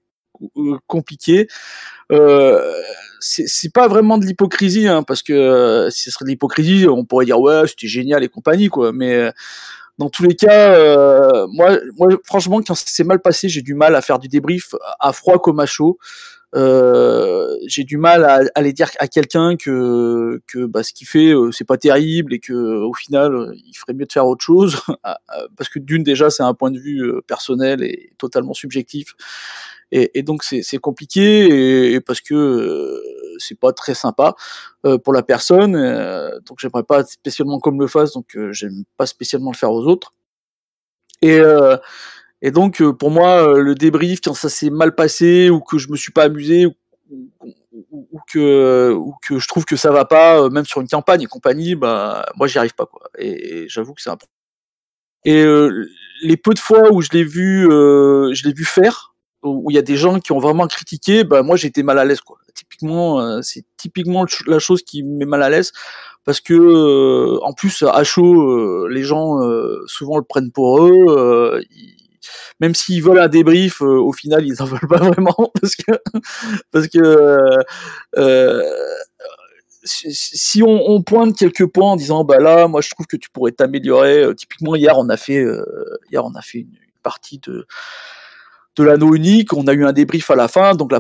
compliqué. 0.87 1.49
Euh, 2.13 2.73
c'est 3.21 3.73
pas 3.73 3.89
vraiment 3.89 4.19
de 4.19 4.25
l'hypocrisie, 4.25 4.89
hein, 4.89 5.03
parce 5.03 5.23
que 5.23 5.33
euh, 5.33 5.91
si 5.91 6.05
ce 6.05 6.11
serait 6.13 6.25
de 6.25 6.31
l'hypocrisie, 6.31 6.87
on 6.89 7.05
pourrait 7.05 7.25
dire 7.25 7.41
ouais, 7.41 7.67
c'était 7.67 7.89
génial 7.89 8.23
et 8.25 8.29
compagnie. 8.29 8.71
Mais 8.95 9.15
euh, 9.15 9.31
dans 9.99 10.11
tous 10.11 10.23
les 10.25 10.35
cas, 10.35 10.75
euh, 10.75 11.47
moi, 11.51 11.79
moi, 11.99 12.09
franchement, 12.25 12.61
quand 12.63 12.75
c'est 12.75 13.05
mal 13.05 13.21
passé, 13.21 13.49
j'ai 13.49 13.63
du 13.63 13.75
mal 13.75 13.95
à 13.95 14.03
faire 14.03 14.19
du 14.19 14.29
débrief 14.29 14.75
à 15.01 15.13
froid 15.13 15.39
comme 15.39 15.61
à 15.61 15.67
chaud. 15.67 15.99
Euh, 16.55 17.57
j'ai 17.67 17.83
du 17.83 17.97
mal 17.97 18.25
à, 18.25 18.41
aller 18.55 18.73
dire 18.73 18.89
à 19.01 19.09
quelqu'un 19.09 19.57
que 19.57 20.41
que 20.47 20.65
bah, 20.65 20.85
ce 20.85 20.93
qu'il 20.93 21.07
fait 21.07 21.35
euh, 21.35 21.51
c'est 21.51 21.67
pas 21.67 21.77
terrible 21.77 22.33
et 22.33 22.39
que 22.39 22.53
au 22.53 22.95
final 22.95 23.53
il 23.57 23.75
ferait 23.75 23.95
mieux 23.95 24.07
de 24.07 24.13
faire 24.13 24.27
autre 24.27 24.45
chose 24.45 24.81
parce 25.57 25.69
que 25.69 25.81
d'une 25.81 26.05
déjà 26.05 26.31
c'est 26.31 26.45
un 26.45 26.55
point 26.55 26.71
de 26.71 26.79
vue 26.79 27.13
personnel 27.27 27.83
et 27.83 28.13
totalement 28.17 28.55
subjectif 28.55 29.17
et, 29.93 30.19
et 30.19 30.23
donc 30.23 30.43
c'est 30.43 30.79
compliqué 30.79 31.47
et, 31.47 31.95
et, 31.95 32.01
parce 32.01 32.21
que 32.21 32.35
euh, 32.35 33.01
c'est 33.39 33.59
pas 33.59 33.73
très 33.73 33.95
sympa 33.95 34.35
euh, 34.85 34.99
pour 34.99 35.13
la 35.13 35.23
personne. 35.23 35.77
Euh, 35.77 36.39
donc 36.41 36.59
j'aimerais 36.61 36.83
pas 36.83 37.05
spécialement 37.05 37.59
comme 37.61 37.81
le 37.81 37.87
fasse, 37.87 38.13
donc 38.13 38.37
euh, 38.37 38.53
j'aime 38.53 38.85
pas 38.97 39.07
spécialement 39.07 39.51
le 39.53 39.57
faire 39.57 39.73
aux 39.73 39.87
autres. 39.87 40.15
Et, 41.23 41.39
euh, 41.39 41.77
et 42.43 42.51
donc 42.51 42.83
pour 42.93 43.11
moi 43.11 43.59
le 43.59 43.75
débrief 43.75 44.21
quand 44.23 44.35
ça 44.35 44.49
s'est 44.49 44.71
mal 44.71 44.95
passé 44.95 45.51
ou 45.51 45.61
que 45.61 45.79
je 45.79 45.91
me 45.91 45.97
suis 45.97 46.13
pas 46.13 46.25
amusé 46.25 46.67
ou, 46.67 46.77
ou, 47.11 48.09
ou, 48.13 48.21
que 48.31 48.93
ou 48.93 49.15
que 49.27 49.39
je 49.39 49.49
trouve 49.49 49.65
que 49.65 49.77
ça 49.77 49.91
va 49.91 50.05
pas, 50.05 50.49
même 50.51 50.65
sur 50.65 50.81
une 50.81 50.89
campagne 50.89 51.23
et 51.23 51.27
compagnie, 51.27 51.75
bah 51.75 52.27
moi 52.37 52.47
j'y 52.47 52.59
arrive 52.59 52.75
pas 52.75 52.87
quoi. 52.87 53.03
Et, 53.19 53.67
j'avoue 53.69 53.95
que 53.95 54.03
c'est 54.03 54.11
un 54.11 54.19
et 55.25 55.45
les 56.23 56.37
peu 56.37 56.55
de 56.55 56.59
fois 56.59 56.93
où 56.93 57.03
je 57.03 57.09
l'ai 57.13 57.25
vu, 57.25 57.65
je 57.65 58.47
l'ai 58.47 58.53
vu 58.53 58.65
faire, 58.65 59.17
où 59.47 59.71
il 59.71 59.75
y 59.75 59.79
a 59.79 59.83
des 59.83 59.97
gens 59.97 60.21
qui 60.21 60.33
ont 60.33 60.39
vraiment 60.39 60.67
critiqué, 60.67 61.25
bah 61.25 61.43
moi 61.43 61.57
j'étais 61.57 61.83
mal 61.83 61.99
à 61.99 62.05
l'aise 62.05 62.21
quoi. 62.21 62.39
Typiquement, 62.55 63.21
euh, 63.21 63.43
c'est 63.43 63.65
typiquement 63.77 64.25
la 64.47 64.59
chose 64.59 64.83
qui 64.83 65.03
me 65.03 65.19
met 65.19 65.27
mal 65.27 65.43
à 65.43 65.51
l'aise 65.51 65.73
parce 66.25 66.41
que 66.41 66.55
euh, 66.55 67.39
en 67.43 67.53
plus 67.53 67.83
à 67.83 68.03
chaud, 68.05 68.43
euh, 68.43 68.89
les 68.91 69.03
gens 69.03 69.43
euh, 69.43 69.85
souvent 69.87 70.17
le 70.17 70.25
prennent 70.25 70.51
pour 70.51 70.83
eux. 70.83 71.07
Euh, 71.09 71.61
ils, 71.71 71.95
même 72.61 72.75
s'ils 72.75 73.03
veulent 73.03 73.19
un 73.19 73.29
débrief, 73.29 73.81
au 73.81 74.13
final 74.13 74.47
ils 74.47 74.63
en 74.63 74.65
veulent 74.67 74.89
pas 74.89 74.99
vraiment 74.99 75.51
parce 75.61 75.77
que 75.77 75.93
parce 76.73 76.89
que 76.89 77.57
si 79.85 80.63
on, 80.65 81.03
pointe 81.03 81.37
quelques 81.37 81.67
points 81.67 81.93
en 81.93 81.97
disant 81.97 82.25
bah 82.25 82.39
là 82.39 82.67
moi 82.67 82.81
je 82.81 82.91
trouve 82.91 83.07
que 83.07 83.17
tu 83.17 83.31
pourrais 83.31 83.53
t'améliorer. 83.53 84.35
typiquement 84.37 84.75
hier 84.75 84.99
on 84.99 85.09
a 85.09 85.17
fait 85.17 85.45
hier 86.11 86.25
on 86.25 86.35
a 86.35 86.43
fait 86.43 86.61
une, 86.61 86.77
partie 87.03 87.39
de 87.39 87.67
de 88.77 88.85
l'anneau 88.85 89.15
unique. 89.15 89.53
On 89.53 89.67
a 89.67 89.73
eu 89.73 89.85
un 89.85 89.93
débrief 89.93 90.31
à 90.31 90.37
la 90.37 90.49
fin, 90.49 90.75
donc 90.75 90.93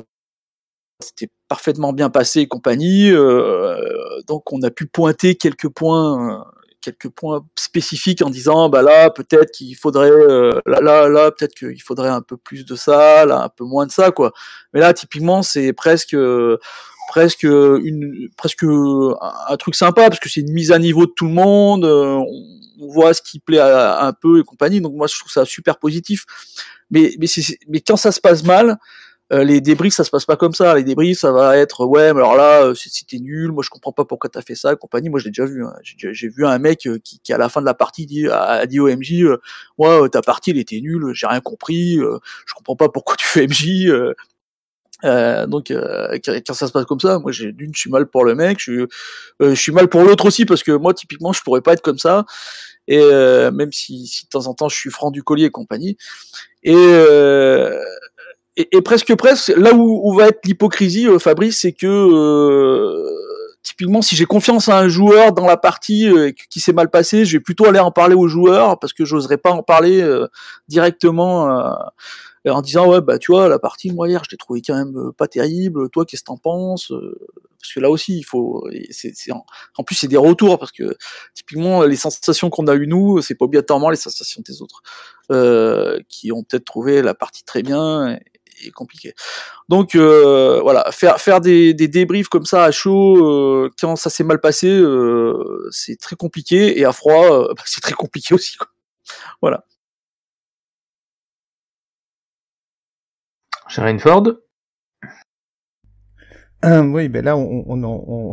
c'était 1.00 1.28
parfaitement 1.48 1.92
bien 1.92 2.10
passé 2.10 2.40
et 2.40 2.48
compagnie. 2.48 3.10
Euh, 3.10 3.76
donc 4.26 4.52
on 4.52 4.62
a 4.62 4.70
pu 4.70 4.86
pointer 4.86 5.34
quelques 5.34 5.68
points, 5.68 6.40
euh, 6.40 6.44
quelques 6.92 7.09
points 7.09 7.44
spécifiques 7.57 8.22
en 8.22 8.31
disant 8.31 8.68
bah 8.68 8.83
là 8.83 9.11
peut-être 9.11 9.53
qu'il 9.53 9.77
faudrait 9.77 10.11
euh, 10.11 10.53
là 10.66 10.81
là 10.81 11.09
là 11.09 11.31
peut-être 11.31 11.55
qu'il 11.55 11.83
faudrait 11.83 12.09
un 12.09 12.22
peu 12.22 12.37
plus 12.37 12.64
de 12.64 12.77
ça, 12.77 13.25
là 13.27 13.42
un 13.42 13.49
peu 13.49 13.64
moins 13.64 13.87
de 13.87 13.92
ça 13.92 14.11
quoi. 14.11 14.33
Mais 14.72 14.81
là 14.81 14.94
typiquement 14.94 15.42
c'est 15.42 15.72
presque 15.72 16.16
presque 17.09 17.44
une 17.44 18.29
presque 18.37 18.64
un, 18.64 19.57
truc 19.57 19.75
sympa 19.75 20.09
parce 20.09 20.20
que 20.20 20.29
c'est 20.29 20.40
une 20.40 20.53
mise 20.53 20.72
à 20.72 20.79
niveau 20.79 21.07
de 21.07 21.12
tout 21.14 21.27
le 21.27 21.33
monde. 21.33 21.85
On, 21.85 22.27
on 22.79 22.92
voit 22.92 23.14
ce 23.14 23.22
qui 23.22 23.38
plaît 23.38 23.61
un 23.61 24.12
peu 24.12 24.40
et 24.40 24.42
compagnie. 24.42 24.81
Donc 24.81 24.94
moi 24.94 25.07
je 25.07 25.18
trouve 25.18 25.33
ça 25.33 25.44
super 25.44 25.79
positif 25.79 26.27
mais, 26.90 27.14
mais, 27.18 27.27
mais 27.68 27.81
quand 27.81 27.96
ça 27.96 28.12
se 28.12 28.20
passe 28.20 28.44
mal, 28.44 28.79
euh, 29.32 29.42
les 29.42 29.60
débriefs, 29.60 29.94
ça 29.94 30.04
se 30.04 30.10
passe 30.10 30.24
pas 30.24 30.36
comme 30.36 30.54
ça. 30.54 30.74
Les 30.74 30.84
débriefs, 30.84 31.18
ça 31.20 31.32
va 31.32 31.56
être 31.56 31.84
ouais, 31.84 32.14
mais 32.14 32.20
alors 32.20 32.36
là, 32.36 32.62
euh, 32.62 32.74
c'était 32.74 33.18
nul. 33.18 33.50
Moi, 33.50 33.64
je 33.64 33.70
comprends 33.70 33.92
pas 33.92 34.04
pourquoi 34.04 34.30
t'as 34.30 34.42
fait 34.42 34.54
ça, 34.54 34.76
compagnie. 34.76 35.08
Moi, 35.08 35.18
je 35.18 35.24
l'ai 35.24 35.30
déjà 35.30 35.46
vu. 35.46 35.64
Hein. 35.64 35.72
J'ai 35.82 36.28
vu 36.28 36.46
un 36.46 36.58
mec 36.58 36.86
euh, 36.86 36.98
qui, 37.02 37.18
qui, 37.18 37.32
à 37.32 37.38
la 37.38 37.48
fin 37.48 37.60
de 37.60 37.66
la 37.66 37.74
partie, 37.74 38.06
dit, 38.06 38.28
a, 38.28 38.42
a 38.42 38.66
dit 38.66 38.78
au 38.78 38.86
MJ, 38.88 39.22
euh, 39.22 39.40
ouais, 39.78 40.08
ta 40.10 40.22
partie, 40.22 40.50
elle 40.50 40.58
était 40.58 40.80
nulle. 40.80 41.12
J'ai 41.12 41.26
rien 41.26 41.40
compris. 41.40 41.98
Euh, 41.98 42.18
je 42.46 42.54
comprends 42.54 42.76
pas 42.76 42.88
pourquoi 42.88 43.16
tu 43.16 43.26
fais 43.26 43.46
MJ. 43.46 43.90
Euh, 45.04 45.46
donc 45.46 45.70
euh, 45.70 46.18
quand 46.26 46.54
ça 46.54 46.66
se 46.66 46.72
passe 46.72 46.86
comme 46.86 47.00
ça, 47.00 47.18
moi 47.18 47.30
j'ai 47.30 47.52
d'une 47.52 47.74
je 47.74 47.80
suis 47.80 47.90
mal 47.90 48.06
pour 48.06 48.24
le 48.24 48.34
mec, 48.34 48.58
je, 48.58 48.72
euh, 48.72 48.86
je 49.50 49.54
suis 49.54 49.72
mal 49.72 49.88
pour 49.88 50.02
l'autre 50.02 50.24
aussi 50.24 50.46
parce 50.46 50.62
que 50.62 50.72
moi 50.72 50.94
typiquement 50.94 51.34
je 51.34 51.42
pourrais 51.42 51.60
pas 51.60 51.74
être 51.74 51.82
comme 51.82 51.98
ça 51.98 52.24
et 52.88 53.00
même 53.52 53.72
si, 53.72 54.06
si, 54.06 54.24
de 54.24 54.30
temps 54.30 54.46
en 54.46 54.54
temps 54.54 54.68
je 54.68 54.76
suis 54.76 54.90
franc 54.90 55.10
du 55.10 55.22
collier 55.22 55.46
et 55.46 55.50
compagnie 55.50 55.98
et, 56.62 56.72
et, 58.56 58.76
et 58.76 58.82
presque 58.82 59.14
presque 59.16 59.48
là 59.56 59.74
où, 59.74 60.08
où 60.08 60.14
va 60.14 60.28
être 60.28 60.44
l'hypocrisie 60.44 61.06
Fabrice 61.18 61.60
c'est 61.60 61.72
que 61.72 63.04
typiquement 63.62 64.02
si 64.02 64.16
j'ai 64.16 64.26
confiance 64.26 64.68
à 64.68 64.78
un 64.78 64.88
joueur 64.88 65.32
dans 65.32 65.46
la 65.46 65.56
partie 65.56 66.08
qui 66.50 66.60
s'est 66.60 66.72
mal 66.72 66.88
passé, 66.88 67.24
je 67.24 67.36
vais 67.36 67.42
plutôt 67.42 67.66
aller 67.66 67.80
en 67.80 67.90
parler 67.90 68.14
au 68.14 68.28
joueur 68.28 68.78
parce 68.78 68.92
que 68.92 69.04
j'oserais 69.04 69.38
pas 69.38 69.50
en 69.50 69.62
parler 69.62 70.02
directement 70.68 71.76
en 72.50 72.62
disant 72.62 72.88
ouais 72.88 73.00
bah 73.00 73.18
tu 73.18 73.32
vois 73.32 73.48
la 73.48 73.58
partie 73.58 73.90
moi 73.90 74.08
hier 74.08 74.22
je 74.24 74.30
l'ai 74.30 74.36
trouvé 74.36 74.62
quand 74.62 74.76
même 74.76 74.96
euh, 74.96 75.12
pas 75.12 75.28
terrible. 75.28 75.88
Toi 75.90 76.04
qu'est-ce 76.04 76.22
que 76.22 76.26
t'en 76.26 76.36
penses 76.36 76.92
euh, 76.92 77.18
parce 77.60 77.72
que 77.72 77.80
là 77.80 77.90
aussi 77.90 78.18
il 78.18 78.22
faut 78.22 78.68
c'est, 78.90 79.32
en, 79.32 79.44
en, 79.76 79.82
plus 79.82 79.96
c'est 79.96 80.08
des 80.08 80.16
retours 80.16 80.58
parce 80.58 80.72
que 80.72 80.96
typiquement 81.34 81.82
les 81.82 81.96
sensations 81.96 82.50
qu'on 82.50 82.66
a 82.68 82.74
eu 82.74 82.86
nous 82.86 83.20
c'est 83.22 83.34
pas 83.34 83.46
obligatoirement 83.46 83.90
les 83.90 83.96
sensations 83.96 84.42
des 84.46 84.62
autres 84.62 84.82
euh, 85.32 85.98
qui 86.08 86.30
ont 86.32 86.44
peut-être 86.44 86.64
trouvé 86.64 87.02
la 87.02 87.14
partie 87.14 87.44
très 87.44 87.62
bien 87.62 88.18
compliqué 88.70 89.14
donc 89.68 89.94
euh, 89.94 90.61
voilà 90.62 90.90
faire 90.92 91.20
faire 91.20 91.40
des, 91.40 91.74
des, 91.74 91.88
débriefs 91.88 92.29
comme 92.29 92.44
ça 92.44 92.64
à 92.64 92.70
chaud 92.70 93.16
euh, 93.24 93.70
quand 93.79 93.96
ça 93.96 94.11
s'est 94.11 94.24
mal 94.24 94.40
passé 94.40 94.68
euh, 94.68 95.68
c'est 95.70 95.98
très 95.98 96.16
compliqué 96.16 96.79
et 96.79 96.85
à 96.85 96.92
froid 96.92 97.48
bah, 97.55 97.62
c'est 97.64 97.81
très 97.81 97.94
compliqué 97.94 98.35
aussi 98.35 98.57
quoi. 98.57 98.68
voilà 99.40 99.64
Sharon 103.68 103.98
Ford 103.98 104.24
euh, 106.64 106.83
Oui, 106.83 107.09
ben 107.09 107.24
là, 107.24 107.37
on, 107.37 107.64
on, 107.66 107.83
on, 107.83 108.33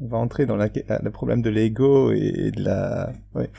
on 0.00 0.06
va 0.06 0.18
entrer 0.18 0.46
dans 0.46 0.56
la, 0.56 0.68
le 1.02 1.10
problème 1.10 1.42
de 1.42 1.50
l'ego 1.50 2.12
et 2.12 2.50
de 2.50 2.62
la. 2.62 3.12
Ouais. 3.34 3.50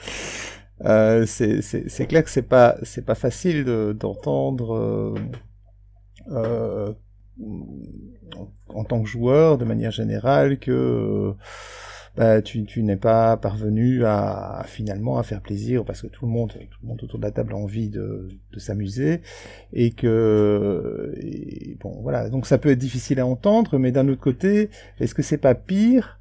Euh, 0.86 1.26
c'est 1.28 2.08
clair 2.08 2.24
que 2.24 2.30
c'est 2.32 2.42
pas 2.42 2.76
c'est 2.82 3.06
pas 3.06 3.14
facile 3.14 3.66
d'entendre 3.94 4.76
euh, 4.76 5.16
euh, 6.30 6.94
en 8.70 8.84
tant 8.84 9.02
que 9.02 9.08
joueur 9.08 9.58
de 9.58 9.66
manière 9.66 9.92
générale 9.92 10.60
que 10.60 11.34
bah, 12.16 12.42
tu, 12.42 12.66
n'es 12.84 12.98
pas 12.98 13.38
parvenu 13.38 14.06
à, 14.06 14.64
finalement 14.68 15.18
à 15.18 15.24
faire 15.24 15.42
plaisir 15.42 15.86
parce 15.86 16.02
que 16.02 16.08
tout 16.08 16.26
le 16.26 16.32
monde 16.32 16.54
autour 17.02 17.20
de 17.20 17.24
la 17.24 17.32
table 17.32 17.54
a 17.54 17.56
envie 17.56 17.90
de, 17.90 18.28
s'amuser 18.58 19.22
et 19.74 19.92
que 19.92 21.16
bon 21.80 22.00
voilà. 22.02 22.30
Donc 22.30 22.46
ça 22.48 22.58
peut 22.58 22.70
être 22.70 22.80
difficile 22.80 23.20
à 23.20 23.26
entendre 23.26 23.78
mais 23.78 23.92
d'un 23.92 24.08
autre 24.10 24.22
côté 24.22 24.70
est-ce 25.00 25.16
que 25.16 25.24
c'est 25.24 25.38
pas 25.38 25.56
pire 25.56 26.21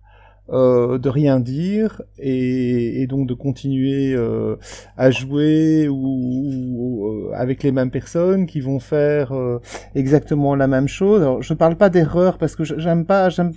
euh, 0.53 0.99
de 0.99 1.09
rien 1.09 1.39
dire 1.39 2.03
et, 2.19 3.03
et, 3.03 3.07
donc 3.07 3.29
de 3.29 3.35
continuer 3.35 4.15
euh, 4.15 4.57
à 4.97 5.11
jouer 5.11 5.89
ou, 5.89 5.95
ou, 5.97 7.07
euh, 7.07 7.33
avec 7.35 7.63
les 7.63 7.71
mêmes 7.71 7.91
personnes 7.91 8.47
qui 8.47 8.61
vont 8.61 8.81
faire 8.81 9.33
euh, 9.33 9.61
exactement 9.95 10.57
la 10.57 10.67
même 10.67 10.89
chose. 10.89 11.23
Alors 11.23 11.43
je 11.43 11.53
ne 11.53 11.59
parle 11.59 11.77
pas 11.77 11.89
d'erreur 11.89 12.37
parce 12.37 12.57
que 12.57 12.65
j'aime 12.65 13.05
pas 13.05 13.29
j'aime 13.29 13.53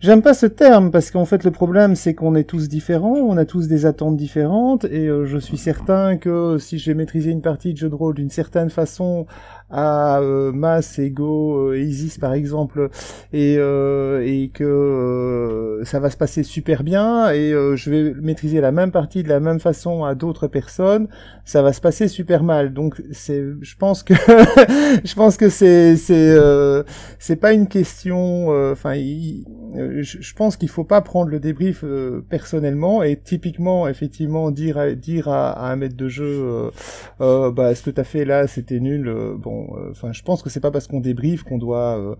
J'aime 0.00 0.20
pas 0.20 0.34
ce 0.34 0.44
terme 0.44 0.90
parce 0.90 1.10
qu'en 1.10 1.24
fait 1.24 1.44
le 1.44 1.50
problème 1.50 1.96
c'est 1.96 2.12
qu'on 2.12 2.34
est 2.34 2.44
tous 2.44 2.68
différents, 2.68 3.14
on 3.14 3.38
a 3.38 3.46
tous 3.46 3.68
des 3.68 3.86
attentes 3.86 4.18
différentes 4.18 4.84
et 4.84 5.08
je 5.08 5.38
suis 5.38 5.56
certain 5.56 6.18
que 6.18 6.58
si 6.58 6.78
j'ai 6.78 6.92
maîtrisé 6.92 7.30
une 7.30 7.40
partie 7.40 7.72
de 7.72 7.78
jeu 7.78 7.88
de 7.88 7.94
rôle 7.94 8.14
d'une 8.14 8.28
certaine 8.28 8.68
façon 8.68 9.24
à 9.70 10.20
euh, 10.20 10.52
Mas, 10.52 10.98
Ego, 10.98 11.70
euh, 11.70 11.78
Isis 11.78 12.18
par 12.18 12.34
exemple, 12.34 12.90
et, 13.32 13.56
euh, 13.58 14.22
et 14.24 14.50
que 14.52 14.64
euh, 14.64 15.84
ça 15.84 16.00
va 16.00 16.10
se 16.10 16.16
passer 16.16 16.42
super 16.42 16.82
bien, 16.82 17.30
et 17.30 17.52
euh, 17.52 17.74
je 17.76 17.90
vais 17.90 18.14
maîtriser 18.20 18.60
la 18.60 18.72
même 18.72 18.90
partie 18.90 19.22
de 19.22 19.28
la 19.28 19.40
même 19.40 19.60
façon 19.60 20.04
à 20.04 20.14
d'autres 20.14 20.48
personnes, 20.48 21.08
ça 21.44 21.62
va 21.62 21.72
se 21.72 21.80
passer 21.80 22.08
super 22.08 22.42
mal. 22.42 22.72
Donc 22.72 23.02
c'est, 23.12 23.42
je 23.60 23.76
pense 23.76 24.02
que, 24.02 24.14
je 25.04 25.14
pense 25.14 25.36
que 25.36 25.48
c'est, 25.48 25.96
c'est, 25.96 26.14
euh, 26.30 26.82
c'est 27.18 27.36
pas 27.36 27.52
une 27.52 27.68
question. 27.68 28.48
Enfin, 28.72 28.94
je, 28.94 30.34
pense 30.34 30.56
qu'il 30.56 30.68
faut 30.68 30.84
pas 30.84 31.00
prendre 31.00 31.30
le 31.30 31.40
débrief 31.40 31.84
personnellement 32.28 33.02
et 33.02 33.16
typiquement, 33.16 33.88
effectivement, 33.88 34.50
dire, 34.50 34.78
à, 34.78 34.90
dire 34.92 35.28
à, 35.28 35.50
à 35.50 35.72
un 35.72 35.76
maître 35.76 35.96
de 35.96 36.08
jeu, 36.08 36.70
bah, 37.18 37.74
ce 37.74 37.82
que 37.82 37.90
t'as 37.90 38.04
fait 38.04 38.24
là, 38.24 38.46
c'était 38.46 38.80
nul. 38.80 39.12
bon, 39.38 39.53
enfin, 39.90 40.12
je 40.12 40.22
pense 40.22 40.42
que 40.42 40.50
c'est 40.50 40.60
pas 40.60 40.70
parce 40.70 40.86
qu'on 40.86 41.00
débrief 41.00 41.42
qu'on 41.42 41.58
doit 41.58 42.16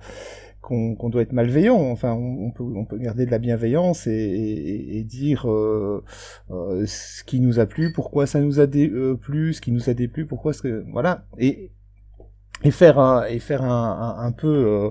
qu'on 0.65 0.97
qu 0.97 1.11
doit 1.11 1.23
être 1.23 1.33
malveillant. 1.33 1.79
Enfin, 1.91 2.13
on, 2.13 2.51
peut, 2.51 2.65
on 2.65 2.85
peut 2.85 2.99
garder 2.99 3.27
de 3.27 3.31
la 3.31 3.39
bienveillance 3.39 4.07
et, 4.07 5.05
dire 5.07 5.51
euh, 5.51 6.03
euh, 6.51 6.87
ce 6.87 7.23
qui 7.25 7.41
nous 7.41 7.61
a 7.61 7.67
plu, 7.67 7.93
pourquoi 7.93 8.27
ça 8.27 8.41
nous 8.41 8.61
a 8.61 8.67
dé, 8.67 8.89
euh, 8.89 9.15
plu, 9.15 9.53
ce 9.53 9.61
qui 9.61 9.71
nous 9.71 9.91
a 9.91 9.95
déplu, 9.95 10.27
pourquoi 10.27 10.53
ce 10.53 10.85
voilà 10.91 11.27
et 11.39 11.71
et 12.63 12.71
faire 12.71 12.99
un, 12.99 13.27
et 13.27 13.41
faire 13.41 13.63
un, 13.63 14.17
un, 14.19 14.33
peu 14.33 14.49
euh, 14.49 14.91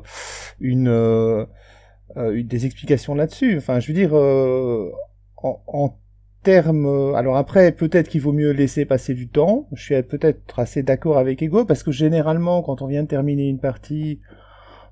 une, 0.60 0.90
euh, 0.90 1.46
une, 2.16 2.46
des 2.46 2.66
explications 2.68 3.16
là-dessus. 3.16 3.58
Enfin, 3.58 3.80
je 3.80 3.88
veux 3.88 3.94
dire 3.94 4.14
en, 4.14 5.64
en 5.68 5.98
termes, 6.44 7.16
alors 7.16 7.38
après 7.38 7.72
peut-être 7.72 8.10
qu'il 8.10 8.22
vaut 8.22 8.34
mieux 8.34 8.52
laisser 8.52 8.86
passer 8.86 9.14
du 9.14 9.28
temps. 9.28 9.68
Je 9.74 9.84
suis 9.84 10.04
peut-être 10.04 10.60
assez 10.60 10.84
d'accord 10.84 11.18
avec 11.18 11.42
Ego 11.42 11.66
parce 11.66 11.84
que 11.84 11.92
généralement 11.92 12.62
quand 12.62 12.82
on 12.82 12.88
vient 12.88 13.04
de 13.04 13.08
terminer 13.08 13.48
une 13.48 13.60
partie 13.60 14.20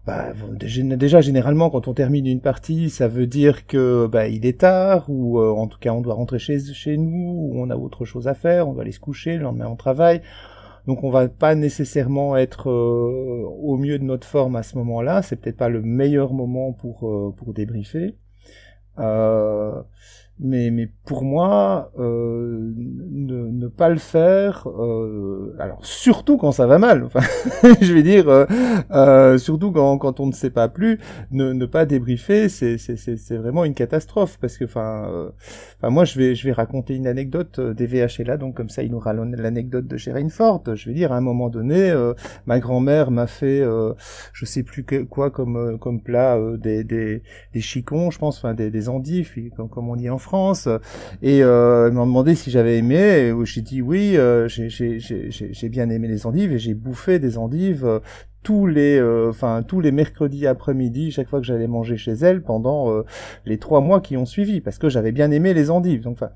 bah, 0.05 0.33
déjà 0.59 1.21
généralement 1.21 1.69
quand 1.69 1.87
on 1.87 1.93
termine 1.93 2.25
une 2.25 2.41
partie, 2.41 2.89
ça 2.89 3.07
veut 3.07 3.27
dire 3.27 3.67
que 3.67 4.07
bah, 4.07 4.27
il 4.27 4.45
est 4.47 4.61
tard 4.61 5.05
ou 5.09 5.39
euh, 5.39 5.51
en 5.51 5.67
tout 5.67 5.77
cas 5.77 5.91
on 5.91 6.01
doit 6.01 6.15
rentrer 6.15 6.39
chez 6.39 6.97
nous 6.97 7.35
ou 7.37 7.51
on 7.55 7.69
a 7.69 7.75
autre 7.75 8.05
chose 8.05 8.27
à 8.27 8.33
faire, 8.33 8.67
on 8.67 8.73
doit 8.73 8.81
aller 8.81 8.91
se 8.91 8.99
coucher, 8.99 9.37
le 9.37 9.43
lendemain 9.43 9.67
on 9.67 9.75
travaille. 9.75 10.21
Donc 10.87 11.03
on 11.03 11.11
va 11.11 11.27
pas 11.27 11.55
nécessairement 11.55 12.35
être 12.37 12.69
euh, 12.69 13.45
au 13.61 13.77
mieux 13.77 13.99
de 13.99 14.03
notre 14.03 14.27
forme 14.27 14.55
à 14.55 14.63
ce 14.63 14.77
moment-là. 14.77 15.21
C'est 15.21 15.35
peut-être 15.35 15.57
pas 15.57 15.69
le 15.69 15.81
meilleur 15.81 16.33
moment 16.33 16.73
pour 16.73 17.07
euh, 17.07 17.53
débriefer. 17.53 18.15
Euh, 18.99 19.81
mais, 20.43 20.71
mais 20.71 20.89
pour 21.05 21.23
moi, 21.23 21.91
euh, 21.99 22.73
ne, 22.75 23.45
ne, 23.51 23.67
pas 23.67 23.89
le 23.89 23.97
faire, 23.97 24.67
euh, 24.67 25.55
alors 25.59 25.85
surtout 25.85 26.37
quand 26.37 26.51
ça 26.51 26.65
va 26.65 26.79
mal, 26.79 27.03
enfin, 27.05 27.19
je 27.79 27.93
vais 27.93 28.01
dire, 28.01 28.27
euh, 28.27 28.45
euh, 28.89 29.37
surtout 29.37 29.71
quand, 29.71 29.99
quand 29.99 30.19
on 30.19 30.25
ne 30.25 30.31
sait 30.31 30.49
pas 30.49 30.67
plus, 30.67 30.99
ne, 31.29 31.53
ne 31.53 31.65
pas 31.67 31.85
débriefer, 31.85 32.49
c'est, 32.49 32.79
c'est, 32.79 32.97
c'est 32.97 33.37
vraiment 33.37 33.65
une 33.65 33.75
catastrophe, 33.75 34.39
parce 34.41 34.57
que, 34.57 34.63
euh, 34.63 35.29
enfin, 35.77 35.89
moi 35.91 36.05
je 36.05 36.17
vais, 36.17 36.33
je 36.33 36.43
vais 36.47 36.53
raconter 36.53 36.95
une 36.95 37.05
anecdote 37.05 37.59
des 37.59 37.85
VH 37.85 38.23
là, 38.25 38.37
donc 38.37 38.55
comme 38.55 38.69
ça 38.69 38.81
il 38.81 38.95
aura 38.95 39.13
l'anecdote 39.13 39.85
de 39.85 39.97
Gérine 39.97 40.31
Ford. 40.31 40.63
Je 40.73 40.89
vais 40.89 40.95
dire, 40.95 41.11
à 41.11 41.17
un 41.17 41.21
moment 41.21 41.49
donné, 41.49 41.93
ma 42.47 42.59
grand-mère 42.59 43.11
m'a 43.11 43.27
fait, 43.27 43.63
je 44.33 44.45
sais 44.45 44.63
plus 44.63 44.83
quoi 45.07 45.29
comme, 45.29 45.77
comme 45.77 46.01
plat, 46.01 46.39
des, 46.57 46.83
des, 46.83 47.21
des 47.53 47.61
chicons, 47.61 48.09
je 48.09 48.17
pense, 48.17 48.39
enfin 48.39 48.55
des, 48.55 48.71
des 48.71 48.89
endives, 48.89 49.31
comme, 49.55 49.69
comme 49.69 49.89
on 49.89 49.95
dit 49.95 50.09
en 50.09 50.17
France 50.17 50.30
Et 51.21 51.43
euh, 51.43 51.89
ils 51.89 51.93
m'ont 51.93 52.05
demandé 52.05 52.35
si 52.35 52.51
j'avais 52.51 52.77
aimé. 52.77 52.95
Et 52.95 53.33
j'ai 53.45 53.61
dit 53.61 53.81
oui 53.81 54.17
euh, 54.17 54.47
j'ai 54.47 55.69
bien 55.69 55.89
aimé 55.89 56.07
les 56.07 56.25
endives 56.25 56.51
et 56.53 56.59
j'ai 56.59 56.73
bouffé 56.73 57.19
des 57.19 57.37
endives 57.37 57.85
euh, 57.85 57.99
tous 58.43 58.65
les 58.65 58.97
euh, 58.97 59.29
enfin 59.29 59.63
tous 59.67 59.81
les 59.81 59.91
mercredis 59.91 60.47
après-midi 60.47 61.11
chaque 61.11 61.29
fois 61.29 61.39
que 61.39 61.45
j'allais 61.45 61.67
manger 61.67 61.97
chez 61.97 62.13
elle 62.13 62.41
pendant 62.41 62.91
euh, 62.91 63.05
les 63.45 63.57
trois 63.57 63.81
mois 63.81 64.01
qui 64.01 64.17
ont 64.17 64.25
suivi 64.25 64.61
parce 64.61 64.79
que 64.79 64.89
j'avais 64.89 65.11
bien 65.11 65.29
aimé 65.31 65.53
les 65.53 65.69
endives. 65.69 66.01
Donc 66.01 66.13
enfin 66.13 66.31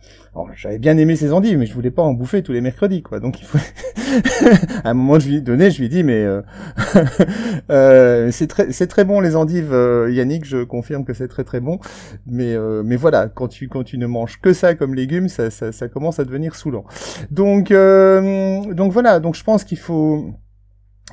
j'avais 0.56 0.78
bien 0.78 0.98
aimé 0.98 1.15
ces 1.15 1.34
endives 1.34 1.58
mais 1.58 1.65
je 1.65 1.74
voulais 1.74 1.91
pas 1.91 2.04
en 2.04 2.13
bouffer 2.13 2.44
tous 2.44 2.52
les 2.52 2.62
mercredis 2.62 3.02
quoi. 3.02 3.20
Donc 3.20 3.39
il 3.41 3.46
faut 3.46 3.58
à 4.84 4.91
un 4.91 4.94
moment 4.94 5.20
je 5.20 5.30
lui 5.30 5.41
donné 5.41 5.72
je 5.72 5.82
lui 5.82 5.89
dit 5.89 6.04
mais 6.04 6.26
euh, 7.72 8.30
c'est 8.32 8.48
très 8.48 8.72
c'est 8.72 8.88
très 8.88 9.04
bon 9.04 9.20
les 9.20 9.36
endives 9.36 9.76
Yannick 10.10 10.46
je 10.46 10.63
confirme 10.63 11.06
que 11.06 11.13
c'est 11.13 11.28
très 11.28 11.44
très 11.44 11.60
bon. 11.60 11.80
Mais 12.28 12.56
mais 12.84 12.98
voilà 12.98 13.30
quand 13.30 13.48
tu 13.48 13.68
quand 13.68 13.84
tu 13.84 13.98
ne 13.98 14.06
manges 14.06 14.39
que 14.39 14.54
ça 14.54 14.76
comme 14.76 14.94
légumes 14.94 15.28
ça 15.28 15.50
ça, 15.50 15.72
ça 15.72 15.88
commence 15.88 16.20
à 16.20 16.26
devenir 16.26 16.56
saoulant. 16.56 16.86
Donc 17.32 17.74
donc 17.74 18.91
voilà 18.91 19.20
donc 19.20 19.34
je 19.36 19.44
pense 19.44 19.63
qu'il 19.63 19.80
faut 19.80 20.36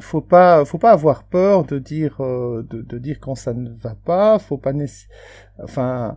faut 0.00 0.22
pas 0.22 0.64
faut 0.64 0.78
pas 0.78 0.92
avoir 0.92 1.24
peur 1.24 1.64
de 1.64 1.78
dire 1.78 2.16
euh, 2.20 2.66
de, 2.70 2.98
dire 2.98 3.20
quand 3.20 3.34
ça 3.34 3.52
ne 3.52 3.70
va 3.70 3.94
pas. 3.94 4.38
Faut 4.38 4.56
pas 4.56 4.72
enfin 5.62 6.16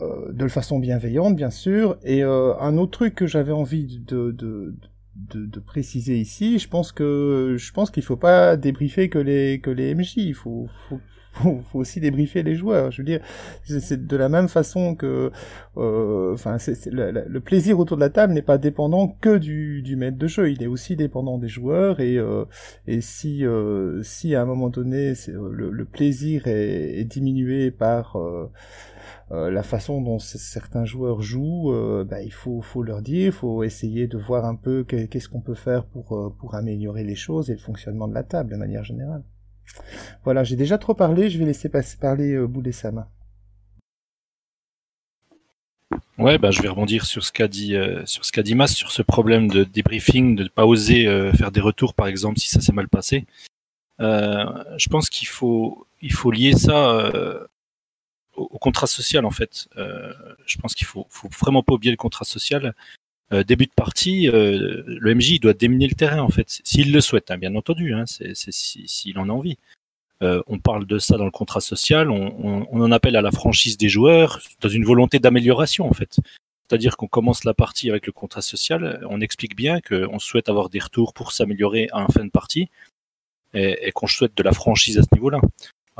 euh, 0.00 0.32
de 0.32 0.48
façon 0.48 0.78
bienveillante 0.78 1.34
bien 1.34 1.50
sûr. 1.50 1.98
Et 2.04 2.22
euh, 2.22 2.54
un 2.60 2.78
autre 2.78 2.92
truc 2.92 3.14
que 3.14 3.26
j'avais 3.26 3.52
envie 3.52 3.98
de, 4.00 4.30
de 4.30 4.74
de, 5.14 5.60
préciser 5.60 6.18
ici, 6.18 6.58
je 6.58 6.68
pense 6.68 6.90
que 6.90 7.56
je 7.58 7.72
pense 7.72 7.90
qu'il 7.90 8.02
faut 8.02 8.16
pas 8.16 8.56
débriefer 8.56 9.08
que 9.08 9.18
les 9.18 9.60
que 9.60 9.70
les 9.70 9.94
MJ, 9.94 10.16
il 10.16 10.34
faut, 10.34 10.68
faut, 11.42 11.60
faut 11.70 11.78
aussi 11.78 12.00
débriefer 12.00 12.42
les 12.42 12.54
joueurs. 12.54 12.90
Je 12.90 12.98
veux 12.98 13.06
dire, 13.06 13.20
c'est 13.64 14.06
de 14.06 14.16
la 14.16 14.28
même 14.28 14.48
façon 14.48 14.94
que, 14.94 15.30
euh, 15.76 16.34
enfin, 16.34 16.58
le, 16.86 17.24
le, 17.26 17.40
plaisir 17.40 17.78
autour 17.78 17.96
de 17.96 18.02
la 18.02 18.10
table 18.10 18.32
n'est 18.34 18.42
pas 18.42 18.58
dépendant 18.58 19.08
que 19.08 19.38
du, 19.38 19.82
du 19.82 19.96
maître 19.96 20.18
de 20.18 20.26
jeu. 20.26 20.50
Il 20.50 20.62
est 20.62 20.66
aussi 20.66 20.96
dépendant 20.96 21.38
des 21.38 21.48
joueurs 21.48 22.00
et 22.00 22.18
euh, 22.18 22.44
et 22.86 23.00
si 23.00 23.44
euh, 23.46 24.02
si 24.02 24.34
à 24.34 24.42
un 24.42 24.44
moment 24.44 24.68
donné 24.68 25.14
le, 25.28 25.70
le, 25.70 25.84
plaisir 25.84 26.46
est, 26.46 27.00
est 27.00 27.04
diminué 27.04 27.70
par 27.70 28.16
euh, 28.16 28.50
euh, 29.32 29.50
la 29.50 29.62
façon 29.62 30.00
dont 30.02 30.18
certains 30.18 30.84
joueurs 30.84 31.22
jouent, 31.22 31.72
euh, 31.72 32.04
bah, 32.04 32.22
il 32.22 32.32
faut, 32.32 32.60
faut 32.60 32.82
leur 32.82 33.02
dire, 33.02 33.26
il 33.26 33.32
faut 33.32 33.62
essayer 33.64 34.06
de 34.06 34.18
voir 34.18 34.44
un 34.44 34.54
peu 34.56 34.84
qu'est-ce 34.84 35.28
qu'on 35.28 35.40
peut 35.40 35.54
faire 35.54 35.84
pour, 35.86 36.34
pour 36.38 36.54
améliorer 36.54 37.04
les 37.04 37.16
choses 37.16 37.50
et 37.50 37.54
le 37.54 37.58
fonctionnement 37.58 38.08
de 38.08 38.14
la 38.14 38.22
table 38.22 38.50
de 38.50 38.56
manière 38.56 38.84
générale. 38.84 39.22
Voilà, 40.24 40.44
j'ai 40.44 40.56
déjà 40.56 40.78
trop 40.78 40.94
parlé, 40.94 41.30
je 41.30 41.38
vais 41.38 41.44
laisser 41.44 41.68
parler 42.00 42.34
euh. 42.34 42.46
Ouais, 46.18 46.38
bah, 46.38 46.50
je 46.50 46.62
vais 46.62 46.68
rebondir 46.68 47.04
sur 47.04 47.24
ce 47.24 47.32
qu'a 47.32 47.48
dit, 47.48 47.74
euh, 47.74 48.04
sur 48.06 48.24
ce 48.24 48.54
Mas, 48.54 48.74
sur 48.74 48.92
ce 48.92 49.02
problème 49.02 49.48
de 49.48 49.64
débriefing, 49.64 50.36
de 50.36 50.44
ne 50.44 50.48
pas 50.48 50.66
oser 50.66 51.06
euh, 51.06 51.32
faire 51.32 51.50
des 51.50 51.60
retours, 51.60 51.94
par 51.94 52.06
exemple, 52.06 52.38
si 52.38 52.48
ça 52.48 52.60
s'est 52.60 52.72
mal 52.72 52.88
passé. 52.88 53.26
Euh, 54.00 54.44
je 54.76 54.88
pense 54.88 55.08
qu'il 55.08 55.28
faut, 55.28 55.86
lier 56.32 56.52
ça 56.52 57.10
au, 58.36 58.58
contrat 58.58 58.86
social, 58.86 59.24
en 59.24 59.30
fait. 59.30 59.68
Je 59.76 60.58
pense 60.58 60.74
qu'il 60.74 60.86
faut, 60.86 61.06
faut 61.08 61.28
vraiment 61.40 61.62
pas 61.62 61.74
oublier 61.74 61.90
le 61.90 61.96
contrat 61.96 62.24
social. 62.24 62.74
Début 63.46 63.66
de 63.66 63.72
partie, 63.74 64.26
le 64.26 65.14
MJ 65.14 65.40
doit 65.40 65.54
déminer 65.54 65.86
le 65.86 65.94
terrain, 65.94 66.20
en 66.20 66.28
fait, 66.28 66.60
s'il 66.64 66.92
le 66.92 67.00
souhaite, 67.00 67.30
hein, 67.30 67.38
bien 67.38 67.54
entendu, 67.54 67.94
hein, 67.94 68.04
s'il 68.06 68.88
si, 68.88 69.14
en 69.16 69.28
a 69.28 69.32
envie. 69.32 69.56
Euh, 70.22 70.40
on 70.46 70.58
parle 70.58 70.86
de 70.86 70.98
ça 70.98 71.16
dans 71.16 71.24
le 71.24 71.32
contrat 71.32 71.60
social, 71.60 72.08
on, 72.10 72.66
en 72.70 72.92
appelle 72.92 73.16
à 73.16 73.22
la 73.22 73.32
franchise 73.32 73.76
des 73.76 73.88
joueurs 73.88 74.40
dans 74.60 74.68
une 74.68 74.84
volonté 74.84 75.18
d'amélioration 75.18 75.88
en 75.88 75.92
fait. 75.92 76.16
C'est-à-dire 76.68 76.96
qu'on 76.96 77.08
commence 77.08 77.44
la 77.44 77.54
partie 77.54 77.90
avec 77.90 78.06
le 78.06 78.12
contrat 78.12 78.40
social, 78.40 79.04
on 79.10 79.20
explique 79.20 79.56
bien 79.56 79.80
qu'on 79.80 80.18
souhaite 80.20 80.48
avoir 80.48 80.68
des 80.70 80.78
retours 80.78 81.12
pour 81.12 81.32
s'améliorer 81.32 81.88
à 81.92 82.02
la 82.02 82.06
fin 82.06 82.24
de 82.24 82.30
partie 82.30 82.70
et, 83.52 83.90
qu'on 83.92 84.06
souhaite 84.06 84.36
de 84.36 84.42
la 84.42 84.52
franchise 84.52 84.98
à 84.98 85.02
ce 85.02 85.08
niveau-là. 85.12 85.40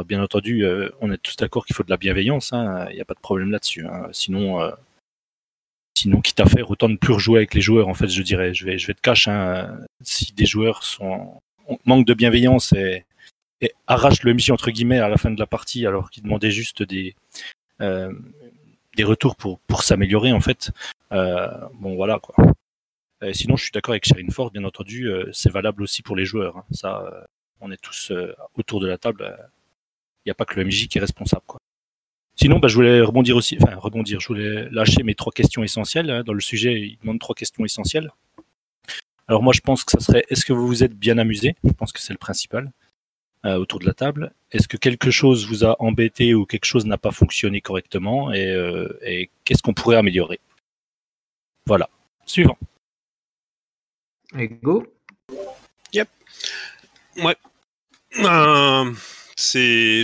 Bien 0.07 0.23
entendu, 0.23 0.65
euh, 0.65 0.89
on 1.01 1.13
est 1.13 1.19
tous 1.19 1.37
d'accord 1.37 1.67
qu'il 1.67 1.77
faut 1.77 1.83
de 1.83 1.91
la 1.91 1.97
bienveillance, 1.97 2.51
il 2.53 2.57
hein, 2.57 2.89
n'y 2.93 3.01
a 3.01 3.05
pas 3.05 3.15
de 3.15 3.21
problème 3.21 3.51
là-dessus. 3.51 3.87
Sinon, 4.13 4.61
euh, 4.63 4.71
sinon, 5.97 6.21
quitte 6.21 6.41
à 6.41 6.47
faire, 6.47 6.71
autant 6.71 6.89
ne 6.89 6.97
plus 6.97 7.13
rejouer 7.13 7.39
avec 7.39 7.55
les 7.55 7.61
joueurs, 7.61 7.89
en 7.89 7.95
fait, 7.95 8.09
je 8.09 8.23
dirais, 8.23 8.55
je 8.55 8.65
vais, 8.65 8.77
te 8.77 9.01
cacher, 9.01 9.31
hein, 9.31 9.79
si 10.03 10.33
des 10.33 10.47
joueurs 10.47 10.83
sont 10.85 11.41
manque 11.87 12.07
de 12.07 12.15
bienveillance 12.15 12.73
et, 12.73 13.05
et 13.63 13.73
arrache 13.87 14.23
le 14.25 14.35
MJ 14.35 14.51
entre 14.51 14.71
guillemets 14.71 14.99
à 14.99 15.09
la 15.09 15.17
fin 15.17 15.31
de 15.31 15.39
la 15.39 15.47
partie 15.47 15.87
alors 15.87 16.11
qu'il 16.11 16.25
demandait 16.25 16.51
juste 16.51 16.83
des 16.83 17.15
euh, 17.81 18.13
des 18.97 19.05
retours 19.05 19.37
pour 19.37 19.61
pour 19.61 19.83
s'améliorer 19.83 20.33
en 20.33 20.41
fait. 20.41 20.71
Euh, 21.13 21.49
bon 21.75 21.95
voilà 21.95 22.19
quoi. 22.19 22.35
Sinon 23.33 23.57
je 23.57 23.63
suis 23.63 23.73
d'accord 23.73 23.93
avec 23.93 24.05
Sherine 24.05 24.33
Ford 24.33 24.51
bien 24.51 24.65
entendu 24.65 25.07
euh, 25.07 25.31
c'est 25.33 25.51
valable 25.51 25.83
aussi 25.83 26.03
pour 26.03 26.17
les 26.17 26.25
joueurs. 26.25 26.59
Hein. 26.59 26.65
Ça 26.73 27.03
euh, 27.07 27.25
on 27.61 27.71
est 27.71 27.81
tous 27.81 28.13
autour 28.57 28.81
de 28.81 28.89
la 28.89 28.99
table. 28.99 29.37
Il 30.25 30.29
n'y 30.29 30.33
a 30.33 30.35
pas 30.35 30.45
que 30.45 30.59
le 30.59 30.67
MJ 30.67 30.89
qui 30.89 30.99
est 30.99 31.01
responsable 31.01 31.45
quoi. 31.47 31.61
Sinon, 32.35 32.59
bah, 32.59 32.69
je 32.69 32.75
voulais 32.75 33.01
rebondir 33.01 33.37
aussi, 33.37 33.59
enfin 33.61 33.77
rebondir, 33.77 34.21
je 34.21 34.29
voulais 34.29 34.69
lâcher 34.71 35.03
mes 35.03 35.15
trois 35.15 35.33
questions 35.33 35.63
essentielles. 35.63 36.11
Hein. 36.11 36.23
Dans 36.25 36.33
le 36.33 36.41
sujet, 36.41 36.81
il 36.81 36.99
demande 36.99 37.21
trois 37.21 37.35
questions 37.35 37.65
essentielles. 37.65 38.11
Alors 39.29 39.43
moi, 39.43 39.53
je 39.53 39.61
pense 39.61 39.85
que 39.85 39.93
ça 39.93 40.01
serait, 40.01 40.25
est-ce 40.29 40.45
que 40.45 40.53
vous 40.53 40.67
vous 40.67 40.83
êtes 40.83 40.95
bien 40.95 41.19
amusé? 41.19 41.55
Je 41.63 41.73
pense 41.73 41.93
que 41.93 42.01
c'est 42.01 42.13
le 42.13 42.19
principal 42.19 42.73
euh, 43.45 43.57
autour 43.57 43.79
de 43.79 43.87
la 43.87 43.95
table. 43.95 44.33
Est-ce 44.51 44.67
que 44.67 44.77
quelque 44.77 45.11
chose 45.11 45.47
vous 45.47 45.65
a 45.65 45.77
embêté 45.81 46.35
ou 46.35 46.45
quelque 46.47 46.65
chose 46.65 46.87
n'a 46.87 46.99
pas 46.99 47.13
fonctionné 47.13 47.61
correctement? 47.61 48.33
Et, 48.33 48.49
euh, 48.49 48.89
et 49.03 49.31
qu'est-ce 49.45 49.63
qu'on 49.63 49.75
pourrait 49.75 49.97
améliorer? 49.97 50.41
Voilà. 51.67 51.89
Suivant. 52.27 52.59
Et 54.39 54.49
go. 54.49 54.87
Yep. 55.93 56.09
Ouais. 57.19 57.37
Euh, 58.19 58.93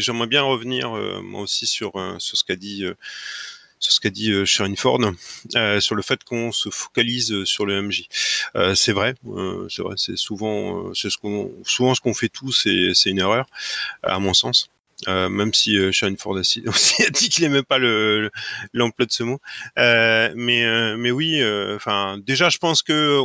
j'aimerais 0.00 0.26
bien 0.26 0.42
revenir 0.42 0.96
euh, 0.96 1.20
moi 1.22 1.42
aussi 1.42 1.66
sur 1.66 1.96
euh, 1.96 2.16
sur 2.18 2.36
ce 2.36 2.44
qu'a 2.44 2.56
dit 2.56 2.84
euh, 2.84 2.94
sur 3.78 3.92
ce 3.92 4.00
qu'a 4.00 4.10
dit 4.10 4.32
Sharon 4.44 4.74
Ford 4.76 5.00
sur 5.80 5.94
le 5.94 6.02
fait 6.02 6.24
qu'on 6.24 6.50
se 6.50 6.68
focalise 6.70 7.44
sur 7.44 7.64
le 7.64 7.82
MJ. 7.82 8.08
C'est 8.74 8.92
vrai, 8.92 9.14
c'est 9.70 9.82
vrai, 9.82 9.94
c'est 9.96 10.16
souvent 10.16 10.92
c'est 10.94 11.10
ce 11.10 11.16
qu'on 11.18 11.52
souvent 11.64 11.94
ce 11.94 12.00
qu'on 12.00 12.14
fait 12.14 12.28
tous, 12.28 12.66
c'est 12.94 13.10
une 13.10 13.20
erreur 13.20 13.46
à 14.02 14.18
mon 14.18 14.34
sens. 14.34 14.70
Même 15.06 15.54
si 15.54 15.76
Sharon 15.92 16.16
Ford 16.18 16.36
a, 16.38 16.42
dit 17.10 17.28
qu'il 17.28 17.44
aimait 17.44 17.62
pas 17.62 17.78
le 17.78 18.22
le- 18.22 18.30
l'emploi 18.72 19.06
de 19.06 19.12
ce 19.12 19.22
mot, 19.22 19.40
mais 19.76 20.96
mais 20.96 21.10
oui, 21.12 21.40
enfin 21.76 22.18
déjà 22.18 22.48
je 22.48 22.58
pense 22.58 22.82
que 22.82 23.20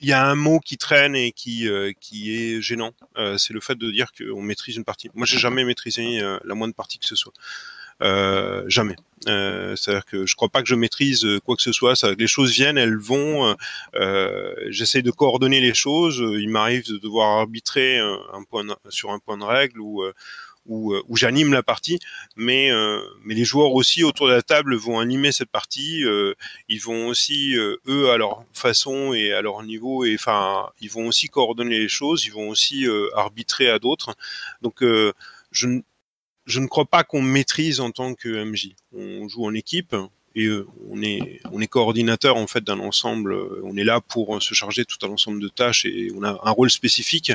il 0.00 0.08
y 0.08 0.12
a 0.12 0.24
un 0.26 0.34
mot 0.34 0.60
qui 0.60 0.76
traîne 0.76 1.14
et 1.16 1.32
qui 1.32 1.68
euh, 1.68 1.92
qui 2.00 2.34
est 2.36 2.60
gênant, 2.60 2.92
euh, 3.16 3.38
c'est 3.38 3.52
le 3.54 3.60
fait 3.60 3.76
de 3.76 3.90
dire 3.90 4.08
qu'on 4.12 4.42
maîtrise 4.42 4.76
une 4.76 4.84
partie. 4.84 5.10
Moi, 5.14 5.26
j'ai 5.26 5.38
jamais 5.38 5.64
maîtrisé 5.64 6.20
euh, 6.20 6.38
la 6.44 6.54
moindre 6.54 6.74
partie 6.74 6.98
que 6.98 7.06
ce 7.06 7.16
soit, 7.16 7.32
euh, 8.02 8.62
jamais. 8.68 8.96
Euh, 9.28 9.74
C'est-à-dire 9.74 10.04
que 10.04 10.26
je 10.26 10.34
crois 10.36 10.50
pas 10.50 10.60
que 10.62 10.68
je 10.68 10.74
maîtrise 10.74 11.24
euh, 11.24 11.40
quoi 11.40 11.56
que 11.56 11.62
ce 11.62 11.72
soit. 11.72 11.96
Ça, 11.96 12.12
les 12.12 12.26
choses 12.26 12.52
viennent, 12.52 12.78
elles 12.78 12.98
vont. 12.98 13.56
J'essaye 14.68 15.02
de 15.02 15.10
coordonner 15.10 15.60
les 15.60 15.74
choses. 15.74 16.18
Il 16.38 16.48
m'arrive 16.50 16.86
de 16.88 16.98
devoir 16.98 17.38
arbitrer 17.40 17.98
un 17.98 18.42
point 18.50 18.64
de- 18.64 18.76
sur 18.90 19.10
un 19.12 19.18
point 19.18 19.38
de 19.38 19.44
règle 19.44 19.80
ou 19.80 20.02
euh, 20.02 20.12
où, 20.68 20.92
euh, 20.92 21.02
où 21.08 21.16
j'anime 21.16 21.52
la 21.52 21.62
partie, 21.62 21.98
mais 22.36 22.70
euh, 22.70 23.00
mais 23.24 23.34
les 23.34 23.44
joueurs 23.44 23.72
aussi 23.72 24.04
autour 24.04 24.28
de 24.28 24.32
la 24.32 24.42
table 24.42 24.74
vont 24.76 24.98
animer 24.98 25.32
cette 25.32 25.50
partie. 25.50 26.04
euh, 26.04 26.34
ils 26.68 26.80
vont 26.80 27.08
aussi 27.08 27.54
eux 27.56 28.10
à 28.10 28.16
leur 28.16 28.44
façon 28.52 29.12
et 29.14 29.32
à 29.32 29.42
leur 29.42 29.62
niveau 29.62 30.04
et 30.04 30.14
enfin 30.14 30.68
ils 30.80 30.90
vont 30.90 31.06
aussi 31.06 31.28
coordonner 31.28 31.78
les 31.78 31.88
choses. 31.88 32.24
Ils 32.24 32.32
vont 32.32 32.48
aussi 32.48 32.86
arbitrer 33.14 33.68
à 33.70 33.78
d'autres. 33.78 34.14
Donc 34.62 34.82
je 35.52 35.80
je 36.46 36.60
ne 36.60 36.66
crois 36.66 36.84
pas 36.84 37.02
qu'on 37.04 37.22
maîtrise 37.22 37.80
en 37.80 37.90
tant 37.90 38.14
que 38.14 38.44
MJ. 38.44 38.70
On 38.92 39.28
joue 39.28 39.44
en 39.46 39.54
équipe 39.54 39.96
et 40.34 40.48
on 40.90 41.02
est 41.02 41.40
on 41.52 41.60
est 41.60 41.66
coordinateur 41.66 42.36
en 42.36 42.46
fait 42.46 42.62
d'un 42.64 42.80
ensemble. 42.80 43.36
On 43.64 43.76
est 43.76 43.84
là 43.84 44.00
pour 44.00 44.42
se 44.42 44.54
charger 44.54 44.84
tout 44.84 44.98
un 45.06 45.10
ensemble 45.10 45.40
de 45.40 45.48
tâches 45.48 45.84
et 45.84 46.08
on 46.14 46.22
a 46.22 46.30
un 46.30 46.50
rôle 46.50 46.70
spécifique, 46.70 47.32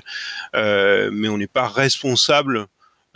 mais 0.54 1.30
on 1.30 1.38
n'est 1.38 1.48
pas 1.48 1.68
responsable. 1.68 2.68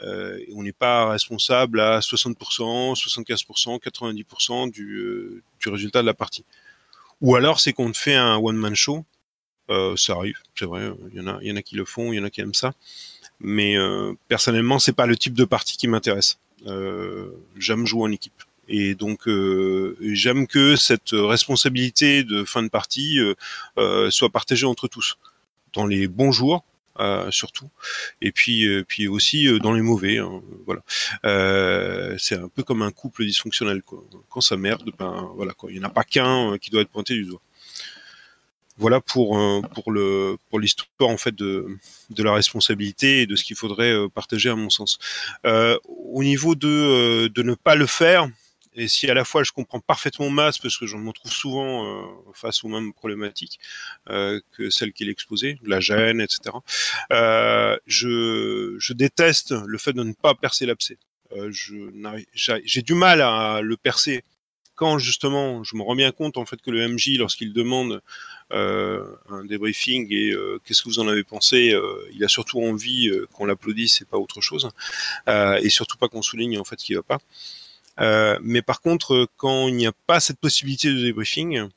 Euh, 0.06 0.40
on 0.54 0.64
n'est 0.64 0.72
pas 0.72 1.10
responsable 1.10 1.80
à 1.80 2.00
60%, 2.00 2.96
75%, 2.96 3.82
90% 3.82 4.72
du, 4.72 4.98
euh, 4.98 5.44
résultat 5.66 6.02
de 6.02 6.08
la 6.08 6.14
partie. 6.14 6.46
Ou 7.22 7.36
alors 7.36 7.60
c'est 7.60 7.74
qu'on 7.74 7.94
fait 7.94 8.16
un 8.16 8.38
one 8.38 8.58
man 8.58 8.76
show. 8.76 9.06
Euh, 9.70 9.96
ça 9.96 10.14
arrive, 10.14 10.38
c'est 10.54 10.66
vrai. 10.66 10.92
Il 11.12 11.18
y 11.18 11.22
en 11.22 11.28
a, 11.28 11.40
il 11.42 11.48
y 11.48 11.52
en 11.52 11.56
a 11.56 11.62
qui 11.64 11.76
le 11.76 11.86
font, 11.86 12.14
il 12.14 12.18
y 12.18 12.20
en 12.20 12.24
a 12.24 12.30
qui 12.30 12.42
aiment 12.42 12.54
ça 12.54 12.74
mais 13.40 13.78
euh, 13.78 14.14
personnellement 14.28 14.80
c'est 14.80 14.94
pas 14.94 15.06
le 15.06 15.18
type 15.18 15.34
de 15.34 15.46
partie 15.46 15.78
qui 15.78 15.88
m'intéresse. 15.88 16.40
Euh, 16.68 17.32
j'aime 17.58 17.86
jouer 17.86 18.04
en 18.04 18.12
équipe 18.12 18.44
et 18.68 18.96
donc 18.96 19.28
euh, 19.28 19.98
j'aime 20.02 20.48
que 20.48 20.76
cette 20.76 21.12
responsabilité 21.12 22.24
de 22.24 22.44
fin 22.44 22.64
de 22.64 22.70
partie 22.70 23.20
euh, 23.20 23.36
euh, 23.78 24.10
soit 24.10 24.30
partagée 24.30 24.66
entre 24.66 24.88
tous 24.88 25.18
dans 25.74 25.86
les 25.86 26.08
bons 26.08 26.32
jours. 26.32 26.64
Euh, 27.00 27.30
surtout. 27.32 27.70
Et 28.22 28.32
puis 28.32 28.66
euh, 28.66 28.84
puis 28.88 29.08
aussi 29.08 29.48
euh, 29.48 29.60
dans 29.60 29.74
les 29.74 29.82
mauvais 29.82 30.18
hein, 30.18 30.42
voilà. 30.66 30.82
C'est 32.18 32.36
un 32.36 32.48
peu 32.48 32.64
comme 32.64 32.82
un 32.82 32.92
couple 32.92 33.26
dysfonctionnel 33.26 33.82
quand 34.30 34.42
ça 34.42 34.56
merde 34.56 34.90
ben 34.98 35.30
voilà 35.36 35.54
il 35.70 35.76
y 35.76 35.80
en 35.80 35.84
a 35.84 35.90
pas 35.90 36.04
qu'un 36.04 36.58
qui 36.58 36.70
doit 36.70 36.82
être 36.82 36.90
pointé 36.90 37.14
du 37.14 37.26
doigt. 37.26 37.42
Voilà 38.78 39.02
pour 39.02 39.38
pour 39.74 39.92
le 39.92 40.38
pour 40.50 40.60
l'histoire 40.60 41.10
en 41.10 41.18
fait 41.18 41.36
de 41.36 41.68
de 42.10 42.24
la 42.24 42.34
responsabilité 42.34 43.22
et 43.22 43.26
de 43.26 43.36
ce 43.36 43.44
qu'il 43.44 43.56
faudrait 43.56 43.94
partager 44.14 44.50
à 44.50 44.56
mon 44.56 44.70
sens. 44.70 45.00
Au 45.44 46.24
niveau 46.24 46.56
de 46.56 47.28
de 47.28 47.44
ne 47.44 47.56
pas 47.56 47.76
le 47.76 47.88
faire 47.88 48.30
et 48.76 48.88
si 48.88 49.10
à 49.10 49.14
la 49.14 49.26
fois 49.26 49.44
je 49.44 49.52
comprends 49.52 49.80
parfaitement 49.80 50.30
Mas 50.30 50.58
parce 50.58 50.78
que 50.78 50.86
je 50.86 50.98
me 50.98 51.12
trouve 51.12 51.32
souvent 51.32 51.86
euh, 51.86 52.06
face 52.34 52.64
aux 52.64 52.68
mêmes 52.68 52.94
problématiques 52.94 53.60
euh, 54.10 54.40
que 54.52 54.70
celles 54.70 54.94
qu'il 54.94 55.10
exposait, 55.10 55.58
la 55.64 55.80
gêne, 55.80 56.22
etc. 56.22 56.56
Euh, 57.12 57.78
je 57.88 58.94
déteste 58.94 59.54
le 59.66 59.78
fait 59.78 59.94
de 59.94 60.04
ne 60.04 60.14
pas 60.14 60.36
percer 60.36 60.66
l'abcès. 60.66 60.98
J'ai 61.50 62.82
du 62.82 62.94
mal 62.94 63.22
à 63.22 63.62
le 63.62 63.78
percer 63.78 64.24
quand 64.76 65.00
justement 65.00 65.64
je 65.64 65.76
me 65.76 65.82
rends 65.82 65.96
bien 65.96 66.12
compte 66.12 66.38
en 66.38 66.46
fait 66.46 66.62
que 66.62 66.70
le 66.70 66.88
MJ 66.88 67.18
lorsqu'il 67.18 67.52
demande 67.52 68.02
un 68.52 69.44
débriefing 69.46 70.08
et 70.12 70.34
qu'est-ce 70.64 70.84
que 70.84 70.90
vous 70.90 71.00
en 71.00 71.08
avez 71.08 71.24
pensé 71.24 71.76
Il 72.14 72.24
a 72.24 72.28
surtout 72.28 72.62
envie 72.62 73.12
qu'on 73.34 73.46
l'applaudisse 73.46 74.02
et 74.02 74.06
pas 74.06 74.18
autre 74.18 74.40
chose, 74.40 74.70
et 75.28 75.70
surtout 75.70 75.98
pas 75.98 76.08
qu'on 76.08 76.22
souligne 76.22 76.58
en 76.60 76.64
fait 76.64 76.80
ce 76.80 76.86
qui 76.86 76.94
va 76.94 77.04
pas. 77.04 77.20
Euh, 78.00 78.38
mais 78.42 78.62
par 78.62 78.82
contre, 78.82 79.14
euh, 79.14 79.26
quand 79.38 79.68
il 79.68 79.76
n'y 79.76 79.88
a 79.88 79.94
pas 80.08 80.20
cette 80.20 80.40
possibilité 80.40 80.90
de 80.90 81.02
débriefing, 81.02 81.70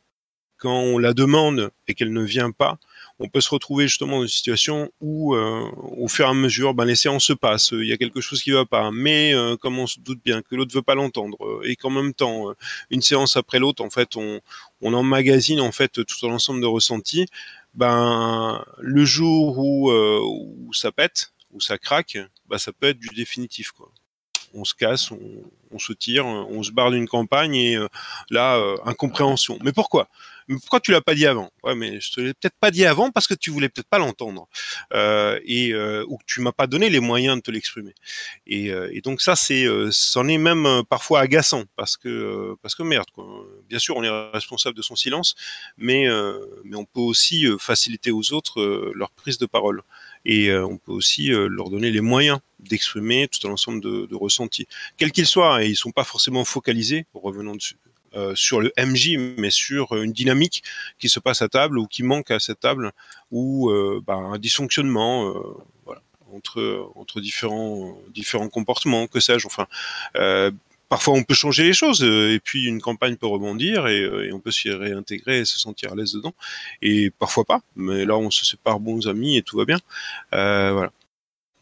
quand 0.58 0.76
on 0.80 0.98
la 0.98 1.14
demande 1.14 1.70
et 1.86 1.94
qu'elle 1.94 2.12
ne 2.12 2.22
vient 2.22 2.50
pas, 2.50 2.78
on 3.20 3.28
peut 3.28 3.40
se 3.40 3.50
retrouver 3.50 3.88
justement 3.88 4.16
dans 4.18 4.22
une 4.22 4.28
situation 4.28 4.90
où, 5.00 5.34
euh, 5.34 5.68
au 5.96 6.08
fur 6.08 6.26
et 6.26 6.28
à 6.28 6.34
mesure, 6.34 6.74
ben, 6.74 6.84
les 6.84 6.96
séances 6.96 7.24
se 7.24 7.32
passent, 7.32 7.70
il 7.72 7.86
y 7.86 7.92
a 7.92 7.96
quelque 7.96 8.20
chose 8.20 8.42
qui 8.42 8.50
va 8.50 8.64
pas, 8.64 8.90
mais 8.92 9.34
euh, 9.34 9.56
comme 9.56 9.78
on 9.78 9.86
se 9.86 10.00
doute 10.00 10.20
bien 10.24 10.42
que 10.42 10.54
l'autre 10.54 10.74
veut 10.74 10.82
pas 10.82 10.94
l'entendre, 10.94 11.36
euh, 11.44 11.62
et 11.64 11.76
qu'en 11.76 11.90
même 11.90 12.12
temps, 12.14 12.52
une 12.90 13.02
séance 13.02 13.36
après 13.36 13.58
l'autre, 13.58 13.84
en 13.84 13.90
fait, 13.90 14.16
on, 14.16 14.40
on 14.82 14.92
emmagasine 14.94 15.60
en 15.60 15.72
fait 15.72 16.04
tout 16.04 16.26
un 16.26 16.32
ensemble 16.32 16.60
de 16.60 16.66
ressentis, 16.66 17.26
ben 17.74 18.64
le 18.78 19.04
jour 19.04 19.58
où, 19.58 19.90
euh, 19.90 20.20
où 20.22 20.72
ça 20.74 20.92
pète, 20.92 21.32
où 21.52 21.60
ça 21.60 21.78
craque, 21.78 22.18
ben, 22.48 22.58
ça 22.58 22.72
peut 22.72 22.88
être 22.88 22.98
du 22.98 23.08
définitif 23.14 23.70
quoi. 23.72 23.90
On 24.54 24.64
se 24.64 24.74
casse, 24.74 25.10
on, 25.70 25.78
se 25.78 25.92
tire, 25.92 26.26
on 26.26 26.62
se 26.62 26.70
barre 26.70 26.90
d'une 26.90 27.08
campagne 27.08 27.54
et 27.54 27.76
euh, 27.76 27.88
là 28.30 28.56
euh, 28.56 28.76
incompréhension. 28.84 29.58
Mais 29.62 29.72
pourquoi? 29.72 30.08
Pourquoi 30.48 30.80
tu 30.80 30.92
l'as 30.92 31.02
pas 31.02 31.14
dit 31.14 31.26
avant? 31.26 31.50
Ouais, 31.62 31.74
mais 31.74 32.00
je 32.00 32.10
te 32.10 32.20
l'ai 32.22 32.32
peut-être 32.32 32.56
pas 32.58 32.70
dit 32.70 32.86
avant 32.86 33.10
parce 33.10 33.26
que 33.26 33.34
tu 33.34 33.50
voulais 33.50 33.68
peut-être 33.68 33.88
pas 33.88 33.98
l'entendre 33.98 34.48
euh, 34.94 35.38
et 35.44 35.74
ou 35.74 36.16
que 36.16 36.24
tu 36.26 36.40
m'as 36.40 36.52
pas 36.52 36.66
donné 36.66 36.88
les 36.88 37.00
moyens 37.00 37.36
de 37.36 37.42
te 37.42 37.50
l'exprimer. 37.50 37.94
Et, 38.46 38.72
donc 39.02 39.20
ça 39.20 39.36
c'est, 39.36 39.66
c'en 39.90 40.26
est 40.26 40.38
même 40.38 40.82
parfois 40.88 41.20
agaçant 41.20 41.64
parce 41.76 41.98
que 41.98 42.56
parce 42.62 42.74
que 42.74 42.82
merde. 42.82 43.04
Bien 43.68 43.78
sûr 43.78 43.98
on 43.98 44.02
est 44.02 44.30
responsable 44.32 44.74
de 44.74 44.80
son 44.80 44.96
silence, 44.96 45.34
mais 45.76 46.06
mais 46.64 46.76
on 46.76 46.86
peut 46.86 47.00
aussi 47.00 47.46
faciliter 47.58 48.10
aux 48.10 48.32
autres 48.32 48.92
leur 48.94 49.10
prise 49.10 49.36
de 49.36 49.44
parole 49.44 49.82
et 50.28 50.50
euh, 50.50 50.64
on 50.64 50.76
peut 50.76 50.92
aussi 50.92 51.32
euh, 51.32 51.48
leur 51.48 51.70
donner 51.70 51.90
les 51.90 52.02
moyens 52.02 52.38
d'exprimer 52.60 53.28
tout 53.28 53.48
un 53.48 53.52
ensemble 53.52 53.80
de, 53.80 54.14
ressentis, 54.14 54.68
quels 54.96 55.10
qu'ils 55.10 55.26
soient, 55.26 55.64
et 55.64 55.68
ils 55.68 55.76
sont 55.76 55.90
pas 55.90 56.04
forcément 56.04 56.44
focalisés, 56.44 57.06
revenons 57.14 57.54
dessus, 57.54 57.76
euh, 58.14 58.34
sur 58.34 58.60
le 58.60 58.72
MJ, 58.78 59.16
mais 59.38 59.50
sur 59.50 59.94
une 59.96 60.12
dynamique 60.12 60.62
qui 60.98 61.08
se 61.08 61.18
passe 61.18 61.40
à 61.40 61.48
table 61.48 61.78
ou 61.78 61.86
qui 61.86 62.02
manque 62.02 62.30
à 62.30 62.40
cette 62.40 62.60
table, 62.60 62.92
ou 63.30 63.72
bah, 64.06 64.14
un 64.14 64.38
dysfonctionnement, 64.38 65.34
entre 66.30 67.20
différents 67.20 68.48
comportements, 68.50 69.06
que 69.06 69.20
sais-je. 69.20 69.46
Parfois, 70.88 71.14
on 71.14 71.22
peut 71.22 71.34
changer 71.34 71.64
les 71.64 71.74
choses 71.74 72.02
euh, 72.02 72.32
et 72.32 72.40
puis 72.40 72.64
une 72.64 72.80
campagne 72.80 73.16
peut 73.16 73.26
rebondir 73.26 73.86
et, 73.88 74.00
euh, 74.00 74.26
et 74.26 74.32
on 74.32 74.40
peut 74.40 74.50
s'y 74.50 74.70
réintégrer 74.70 75.40
et 75.40 75.44
se 75.44 75.58
sentir 75.58 75.92
à 75.92 75.94
l'aise 75.94 76.12
dedans. 76.12 76.34
Et 76.80 77.10
parfois 77.10 77.44
pas, 77.44 77.60
mais 77.76 78.06
là, 78.06 78.16
on 78.16 78.30
se 78.30 78.46
sépare 78.46 78.80
bons 78.80 79.06
amis 79.06 79.36
et 79.36 79.42
tout 79.42 79.58
va 79.58 79.66
bien. 79.66 79.78
Euh, 80.32 80.72
voilà. 80.72 80.92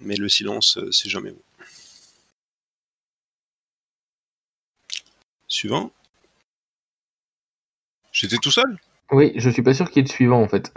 Mais 0.00 0.14
le 0.16 0.28
silence, 0.28 0.78
c'est 0.92 1.08
jamais 1.08 1.30
bon. 1.30 1.40
Suivant. 5.48 5.90
J'étais 8.12 8.38
tout 8.38 8.50
seul? 8.50 8.78
Oui, 9.10 9.32
je 9.36 9.50
suis 9.50 9.62
pas 9.62 9.74
sûr 9.74 9.90
qu'il 9.90 9.98
y 9.98 10.00
ait 10.00 10.08
de 10.08 10.12
suivant 10.12 10.42
en 10.42 10.48
fait. 10.48 10.72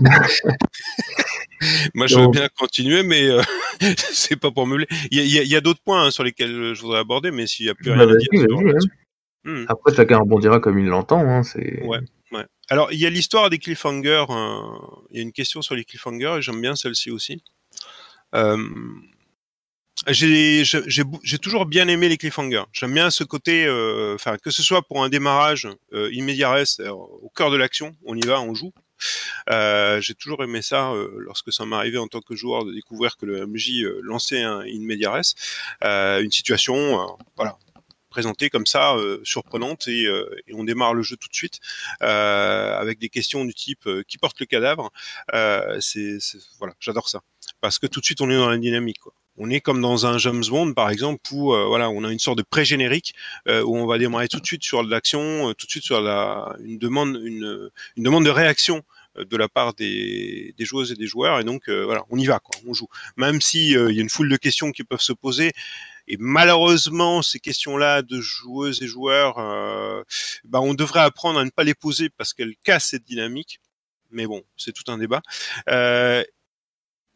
Moi, 1.94 2.06
je 2.06 2.18
veux 2.18 2.28
bien 2.28 2.48
continuer, 2.58 3.02
mais 3.02 3.28
euh, 3.28 3.42
c'est 4.12 4.36
pas 4.36 4.50
pour 4.50 4.66
meubler. 4.66 4.86
Il 5.10 5.26
y 5.26 5.56
a, 5.56 5.60
d'autres 5.60 5.82
points 5.82 6.06
hein, 6.06 6.10
sur 6.10 6.24
lesquels 6.24 6.74
je 6.74 6.80
voudrais 6.80 7.00
aborder, 7.00 7.30
mais 7.30 7.46
s'il 7.46 7.66
n'y 7.66 7.70
a 7.70 7.74
plus 7.74 7.90
Bah, 7.90 7.96
rien 7.96 8.08
à 8.08 8.16
dire. 8.16 8.74
Hmm. 9.44 9.64
Après, 9.68 9.94
chacun 9.94 10.18
rebondira 10.18 10.60
comme 10.60 10.78
il 10.78 10.86
l'entend. 10.86 11.20
Hein, 11.20 11.42
c'est... 11.42 11.82
Ouais. 11.84 12.00
Ouais. 12.32 12.44
Alors, 12.68 12.92
il 12.92 12.98
y 12.98 13.06
a 13.06 13.10
l'histoire 13.10 13.50
des 13.50 13.58
cliffhangers. 13.58 14.26
euh, 14.28 14.60
Il 15.10 15.16
y 15.16 15.20
a 15.20 15.22
une 15.22 15.32
question 15.32 15.62
sur 15.62 15.74
les 15.74 15.84
cliffhangers 15.84 16.36
et 16.38 16.42
j'aime 16.42 16.60
bien 16.60 16.76
celle-ci 16.76 17.10
aussi. 17.10 17.42
Euh, 18.34 18.68
j'ai 20.08 21.38
toujours 21.40 21.66
bien 21.66 21.88
aimé 21.88 22.08
les 22.08 22.16
cliffhangers. 22.16 22.64
J'aime 22.72 22.94
bien 22.94 23.10
ce 23.10 23.24
côté, 23.24 23.66
euh, 23.66 24.16
que 24.42 24.50
ce 24.50 24.62
soit 24.62 24.82
pour 24.82 25.02
un 25.04 25.08
démarrage 25.08 25.68
euh, 25.92 26.10
immédiat, 26.12 26.54
au 26.88 27.30
cœur 27.34 27.50
de 27.50 27.56
l'action, 27.56 27.94
on 28.04 28.16
y 28.16 28.26
va, 28.26 28.40
on 28.40 28.54
joue. 28.54 28.72
Euh, 29.50 30.00
j'ai 30.00 30.14
toujours 30.14 30.42
aimé 30.44 30.62
ça 30.62 30.92
euh, 30.92 31.10
lorsque 31.18 31.52
ça 31.52 31.64
m'arrivait 31.64 31.98
en 31.98 32.08
tant 32.08 32.20
que 32.20 32.34
joueur 32.34 32.64
de 32.64 32.72
découvrir 32.72 33.16
que 33.16 33.26
le 33.26 33.46
MJ 33.46 33.82
euh, 33.82 34.00
lançait 34.02 34.42
un 34.42 34.60
in 34.60 36.20
une 36.20 36.30
situation, 36.30 37.16
voilà, 37.36 37.58
présentée 38.10 38.50
comme 38.50 38.66
ça, 38.66 38.96
surprenante, 39.24 39.88
et, 39.88 40.06
on 40.52 40.64
démarre 40.64 40.94
le 40.94 41.02
jeu 41.02 41.16
tout 41.16 41.28
de 41.28 41.34
suite 41.34 41.60
avec 42.00 42.98
des 42.98 43.08
questions 43.08 43.44
du 43.44 43.54
type 43.54 43.88
qui 44.08 44.18
porte 44.18 44.40
le 44.40 44.46
cadavre. 44.46 44.90
voilà, 45.32 46.74
j'adore 46.80 47.08
ça 47.08 47.22
parce 47.60 47.78
que 47.78 47.86
tout 47.86 48.00
de 48.00 48.04
suite 48.04 48.20
on 48.20 48.30
est 48.30 48.36
dans 48.36 48.48
la 48.48 48.58
dynamique. 48.58 48.98
Quoi 49.00 49.14
on 49.36 49.50
est 49.50 49.60
comme 49.60 49.80
dans 49.80 50.06
un 50.06 50.18
James 50.18 50.44
Bond 50.48 50.74
par 50.74 50.90
exemple 50.90 51.22
où 51.32 51.52
euh, 51.52 51.66
voilà 51.66 51.90
on 51.90 52.04
a 52.04 52.12
une 52.12 52.18
sorte 52.18 52.38
de 52.38 52.44
pré-générique 52.48 53.14
euh, 53.48 53.62
où 53.62 53.76
on 53.76 53.86
va 53.86 53.98
démarrer 53.98 54.28
tout 54.28 54.40
de 54.40 54.46
suite 54.46 54.62
sur 54.62 54.82
l'action 54.82 55.48
euh, 55.50 55.54
tout 55.54 55.66
de 55.66 55.70
suite 55.70 55.84
sur 55.84 56.00
la 56.00 56.56
une 56.64 56.78
demande 56.78 57.18
une, 57.22 57.70
demande 57.96 58.24
de 58.24 58.30
réaction 58.30 58.82
de 59.16 59.36
la 59.36 59.48
part 59.48 59.74
des, 59.74 60.54
des 60.56 60.64
joueuses 60.64 60.92
et 60.92 60.94
des 60.94 61.06
joueurs 61.06 61.40
et 61.40 61.44
donc 61.44 61.68
voilà 61.68 62.04
on 62.10 62.18
y 62.18 62.26
va 62.26 62.38
quoi 62.38 62.60
on 62.66 62.72
joue 62.72 62.86
même 63.16 63.40
si 63.40 63.72
il 63.72 63.94
y 63.94 63.98
a 63.98 64.02
une 64.02 64.08
foule 64.08 64.28
de 64.28 64.36
questions 64.36 64.70
qui 64.72 64.84
peuvent 64.84 65.00
se 65.00 65.12
poser 65.12 65.52
et 66.06 66.16
malheureusement, 66.18 67.22
ces 67.22 67.38
questions-là 67.38 68.02
de 68.02 68.20
joueuses 68.20 68.82
et 68.82 68.88
joueurs, 68.88 69.36
bah, 70.42 70.60
on 70.60 70.74
devrait 70.74 71.00
apprendre 71.00 71.38
à 71.38 71.44
ne 71.44 71.50
pas 71.50 71.62
les 71.62 71.74
poser 71.74 72.08
parce 72.08 72.32
qu'elles 72.34 72.56
cassent 72.64 72.88
cette 72.88 73.04
dynamique. 73.04 73.60
Mais 74.10 74.26
bon, 74.26 74.42
c'est 74.56 74.72
tout 74.72 74.90
un 74.90 74.98
débat. 74.98 75.22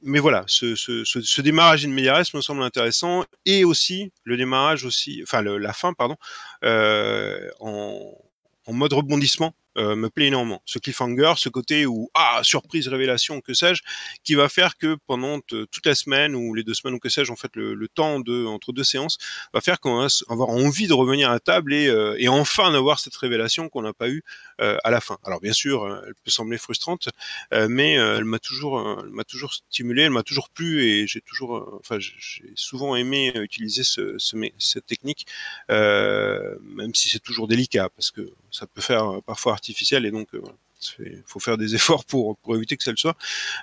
Mais 0.06 0.18
voilà, 0.18 0.44
ce, 0.46 1.40
démarrage 1.40 1.86
in 1.86 1.88
me 1.88 2.40
semble 2.42 2.62
intéressant 2.62 3.24
et 3.46 3.64
aussi 3.64 4.12
le 4.24 4.36
démarrage 4.36 4.84
aussi, 4.84 5.20
enfin 5.22 5.42
la 5.42 5.72
fin 5.72 5.94
pardon, 5.94 6.16
euh, 6.62 7.50
en 7.60 8.72
mode 8.72 8.92
rebondissement 8.92 9.54
euh, 9.76 9.96
me 9.96 10.08
plaît 10.08 10.26
énormément. 10.26 10.62
Ce 10.66 10.78
cliffhanger, 10.78 11.34
ce 11.36 11.48
côté 11.48 11.84
où 11.86 12.10
ah 12.14 12.40
surprise, 12.42 12.86
révélation, 12.86 13.40
que 13.40 13.54
sais-je, 13.54 13.82
qui 14.22 14.34
va 14.34 14.48
faire 14.48 14.76
que 14.76 14.96
pendant 15.06 15.40
toute 15.40 15.86
la 15.86 15.94
semaine 15.94 16.34
ou 16.34 16.54
les 16.54 16.62
deux 16.62 16.74
semaines 16.74 16.94
ou 16.94 16.98
que 17.00 17.08
sais-je, 17.08 17.32
en 17.32 17.36
fait 17.36 17.50
le, 17.56 17.88
temps 17.88 18.18
de 18.20 18.46
entre 18.46 18.72
deux 18.72 18.84
séances 18.84 19.18
va 19.52 19.60
faire 19.60 19.78
qu'on 19.78 20.00
va 20.00 20.08
avoir 20.28 20.48
envie 20.48 20.86
de 20.86 20.94
revenir 20.94 21.30
à 21.30 21.38
table 21.38 21.74
et, 21.74 21.86
euh, 21.86 22.16
et 22.18 22.28
enfin 22.28 22.72
d'avoir 22.72 22.98
cette 22.98 23.14
révélation 23.16 23.68
qu'on 23.68 23.82
n'a 23.82 23.92
pas 23.92 24.08
eu 24.08 24.22
euh, 24.60 24.78
à 24.84 24.90
la 24.90 25.00
fin. 25.00 25.18
Alors 25.24 25.40
bien 25.40 25.52
sûr, 25.52 25.86
elle 26.06 26.14
peut 26.14 26.30
sembler 26.30 26.58
frustrante, 26.58 27.08
mais 27.52 27.92
elle 27.94 28.24
m'a 28.24 28.38
toujours, 28.38 29.02
elle 29.04 29.24
toujours 29.24 29.54
stimulé, 29.54 30.02
elle 30.02 30.10
m'a 30.10 30.22
toujours 30.22 30.50
plu 30.50 30.84
et 30.84 31.06
j'ai 31.06 31.20
toujours, 31.20 31.78
enfin 31.80 31.98
j'ai 31.98 32.52
souvent 32.54 32.96
aimé 32.96 33.32
utiliser 33.36 33.82
ce, 33.84 34.16
ce 34.18 34.36
cette 34.58 34.86
technique, 34.86 35.26
même 35.68 36.94
si 36.94 37.08
c'est 37.08 37.22
toujours 37.22 37.48
délicat 37.48 37.88
parce 37.90 38.10
que 38.10 38.32
ça 38.50 38.66
peut 38.66 38.80
faire 38.80 39.20
parfois 39.26 39.54
artificielle 39.64 40.04
et 40.04 40.10
donc 40.10 40.28
il 40.32 41.06
euh, 41.06 41.22
faut 41.26 41.40
faire 41.40 41.56
des 41.56 41.74
efforts 41.78 42.04
pour, 42.04 42.38
éviter 42.54 42.76
que 42.76 42.84
ça 42.84 42.90
le 42.90 42.96
soit. 42.96 43.16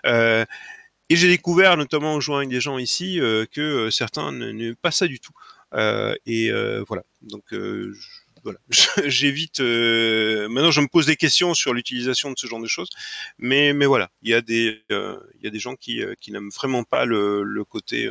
Euh, 0.05 0.45
et 1.09 1.15
j'ai 1.15 1.27
découvert, 1.27 1.75
notamment 1.75 2.13
en 2.13 2.19
jouant 2.21 2.37
avec 2.37 2.49
des 2.49 2.61
gens 2.61 2.77
ici, 2.77 3.19
euh, 3.19 3.45
que 3.51 3.89
certains 3.89 4.31
n'aiment 4.31 4.75
pas 4.75 4.91
ça 4.91 5.07
du 5.07 5.19
tout. 5.19 5.33
et 6.25 6.51
voilà. 6.87 7.03
Donc 7.21 7.53
voilà, 8.43 8.59
j'évite. 9.05 9.59
maintenant, 9.59 10.71
je 10.71 10.81
me 10.81 10.87
pose 10.87 11.05
des 11.05 11.17
questions 11.17 11.53
sur 11.53 11.73
l'utilisation 11.73 12.31
de 12.31 12.39
ce 12.39 12.47
genre 12.47 12.61
de 12.61 12.67
choses, 12.67 12.89
mais 13.37 13.73
voilà, 13.85 14.09
il 14.23 14.29
y 14.29 14.33
a 14.33 14.41
des 14.41 14.81
il 14.89 15.59
gens 15.59 15.75
qui 15.75 16.01
n'aiment 16.29 16.49
vraiment 16.49 16.83
pas 16.85 17.05
le, 17.05 17.63
côté 17.65 18.07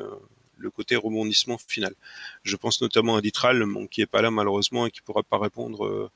rebondissement 0.96 1.56
final. 1.56 1.94
Je 2.42 2.56
pense 2.56 2.82
notamment 2.82 3.16
à 3.16 3.22
Ditral, 3.22 3.64
qui 3.90 4.02
est 4.02 4.06
pas 4.06 4.20
là 4.20 4.30
malheureusement 4.30 4.86
et 4.86 4.90
qui 4.90 5.00
pourra 5.00 5.22
pas 5.22 5.38
répondre 5.38 6.10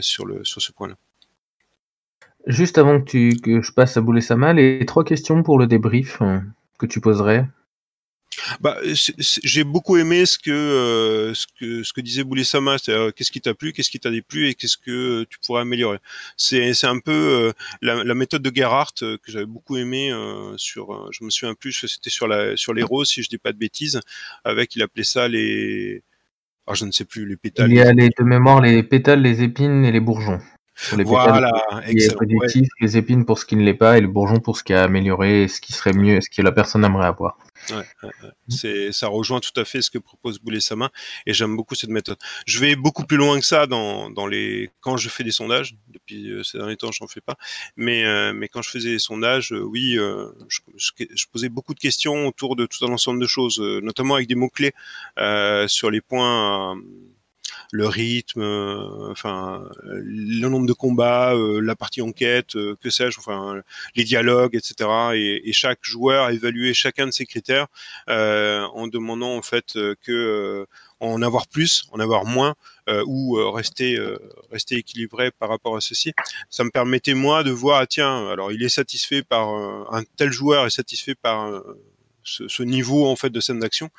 sur, 0.00 0.26
le, 0.26 0.44
sur 0.44 0.60
ce 0.62 0.72
point-là. 0.72 0.96
Juste 2.46 2.78
avant 2.78 3.00
que, 3.00 3.10
tu, 3.10 3.36
que 3.42 3.60
je 3.60 3.72
passe 3.72 3.96
à 3.96 4.00
Boulet 4.00 4.20
Sama, 4.20 4.52
les 4.52 4.86
trois 4.86 5.04
questions 5.04 5.42
pour 5.42 5.58
le 5.58 5.66
débrief 5.66 6.22
euh, 6.22 6.38
que 6.78 6.86
tu 6.86 7.00
poserais 7.00 7.46
bah, 8.60 8.76
j'ai 9.08 9.64
beaucoup 9.64 9.96
aimé 9.96 10.26
ce 10.26 10.38
que, 10.38 10.50
euh, 10.50 11.32
ce 11.32 11.46
que 11.58 11.82
ce 11.82 11.92
que 11.92 12.00
disait 12.02 12.22
Boulet 12.22 12.44
Sama, 12.44 12.76
c'est-à-dire 12.76 13.14
qu'est-ce 13.14 13.32
qui 13.32 13.40
t'a 13.40 13.54
plu, 13.54 13.72
qu'est-ce 13.72 13.88
qui 13.88 13.98
t'a 13.98 14.10
déplu 14.10 14.48
et 14.48 14.54
qu'est-ce 14.54 14.76
que 14.76 15.24
tu 15.30 15.38
pourrais 15.38 15.62
améliorer. 15.62 15.98
C'est 16.36 16.74
c'est 16.74 16.86
un 16.86 16.98
peu 16.98 17.52
la, 17.80 18.04
la, 18.04 18.14
méthode 18.14 18.42
de 18.42 18.54
Gerhardt 18.54 19.00
que 19.00 19.32
j'avais 19.32 19.46
beaucoup 19.46 19.76
aimé 19.78 20.12
sur, 20.58 21.10
je 21.12 21.24
me 21.24 21.30
souviens 21.30 21.54
plus, 21.54 21.86
c'était 21.86 22.10
sur 22.10 22.28
la 22.28 22.56
sur 22.56 22.74
les 22.74 22.82
roses 22.82 23.08
si 23.08 23.22
je 23.22 23.28
dis 23.28 23.38
pas 23.38 23.52
de 23.52 23.58
bêtises, 23.58 24.00
avec 24.44 24.76
il 24.76 24.82
appelait 24.82 25.04
ça 25.04 25.28
les 25.28 26.02
ah, 26.66 26.74
je 26.74 26.84
ne 26.84 26.90
sais 26.90 27.04
plus, 27.04 27.26
les 27.26 27.36
pétales. 27.36 27.70
Il 27.70 27.76
y 27.76 27.80
a 27.80 27.92
les, 27.92 28.08
de 28.08 28.24
mémoire 28.24 28.60
les 28.60 28.82
pétales, 28.82 29.22
les 29.22 29.42
épines 29.42 29.84
et 29.84 29.92
les 29.92 30.00
bourgeons. 30.00 30.40
Les 30.96 31.04
voilà, 31.04 31.52
pétales, 31.86 32.66
les 32.80 32.96
épines 32.96 33.24
pour 33.24 33.38
ce 33.38 33.46
qui 33.46 33.56
ne 33.56 33.62
l'est 33.62 33.74
pas 33.74 33.98
et 33.98 34.00
le 34.00 34.08
bourgeon 34.08 34.40
pour 34.40 34.56
ce 34.56 34.64
qui 34.64 34.74
a 34.74 34.82
amélioré, 34.82 35.48
ce 35.48 35.60
qui 35.60 35.72
serait 35.72 35.92
mieux, 35.92 36.20
ce 36.20 36.30
que 36.30 36.42
la 36.42 36.52
personne 36.52 36.84
aimerait 36.84 37.06
avoir. 37.06 37.38
Ouais, 37.70 38.10
C'est, 38.48 38.92
ça 38.92 39.08
rejoint 39.08 39.40
tout 39.40 39.58
à 39.58 39.64
fait 39.64 39.82
ce 39.82 39.90
que 39.90 39.98
propose 39.98 40.38
Boulet 40.38 40.60
Sama 40.60 40.90
et 41.24 41.32
j'aime 41.32 41.56
beaucoup 41.56 41.74
cette 41.74 41.90
méthode. 41.90 42.18
Je 42.46 42.58
vais 42.58 42.76
beaucoup 42.76 43.04
plus 43.04 43.16
loin 43.16 43.38
que 43.40 43.46
ça 43.46 43.66
dans, 43.66 44.10
dans 44.10 44.26
les 44.26 44.70
quand 44.80 44.96
je 44.96 45.08
fais 45.08 45.24
des 45.24 45.30
sondages. 45.30 45.74
Depuis 45.88 46.30
euh, 46.30 46.42
ces 46.42 46.58
derniers 46.58 46.76
temps, 46.76 46.92
j'en 46.92 47.06
fais 47.06 47.20
pas, 47.20 47.36
mais 47.76 48.04
euh, 48.04 48.32
mais 48.34 48.48
quand 48.48 48.62
je 48.62 48.70
faisais 48.70 48.90
des 48.90 48.98
sondages, 48.98 49.52
euh, 49.52 49.62
oui, 49.62 49.94
je, 49.94 50.60
je, 50.76 51.26
posais 51.32 51.48
beaucoup 51.48 51.74
de 51.74 51.80
questions 51.80 52.26
autour 52.26 52.56
de 52.56 52.66
tout 52.66 52.84
un 52.84 52.92
ensemble 52.92 53.20
de 53.20 53.26
choses, 53.26 53.58
notamment 53.58 54.14
avec 54.14 54.28
des 54.28 54.34
mots 54.34 54.50
clés 54.50 54.74
sur 55.66 55.90
les 55.90 56.00
points 56.00 56.76
le 57.72 57.86
rythme, 57.86 58.42
euh, 58.42 59.10
enfin 59.10 59.64
le 59.82 60.48
nombre 60.48 60.66
de 60.66 60.72
combats, 60.72 61.34
euh, 61.34 61.60
la 61.60 61.76
partie 61.76 62.02
enquête, 62.02 62.56
euh, 62.56 62.76
que 62.82 62.90
sais-je, 62.90 63.18
enfin 63.18 63.60
les 63.94 64.04
dialogues, 64.04 64.54
etc. 64.54 64.90
Et, 65.14 65.48
et, 65.48 65.52
chaque 65.52 65.80
joueur 65.82 66.30
évaluait 66.30 66.74
chacun 66.74 67.06
de 67.06 67.10
ces 67.12 67.26
critères 67.26 67.66
en 68.08 68.86
demandant 68.86 69.36
en 69.36 69.42
fait 69.42 69.78
que 70.02 70.66
en 71.00 71.22
avoir 71.22 71.46
plus, 71.46 71.86
en 71.92 72.00
avoir 72.00 72.24
moins, 72.24 72.54
ou 73.06 73.34
rester 73.52 73.98
rester 74.50 74.76
équilibré 74.76 75.30
par 75.30 75.48
rapport 75.48 75.76
à 75.76 75.80
ceci. 75.80 76.12
Ça 76.50 76.64
me 76.64 76.70
permettait 76.70 77.14
moi 77.14 77.42
de 77.42 77.50
voir, 77.50 77.80
ah, 77.80 77.86
tiens, 77.86 78.28
alors 78.28 78.52
il 78.52 78.62
est 78.62 78.68
satisfait 78.68 79.22
par 79.22 79.48
un 79.48 80.02
tel 80.16 80.30
joueur 80.30 80.66
est 80.66 80.70
satisfait 80.70 81.14
par 81.14 81.62
ce, 82.26 82.62
niveau 82.62 83.06
en 83.06 83.16
fait 83.16 83.30
de 83.30 83.40
scène 83.40 83.60
d'action, 83.60 83.90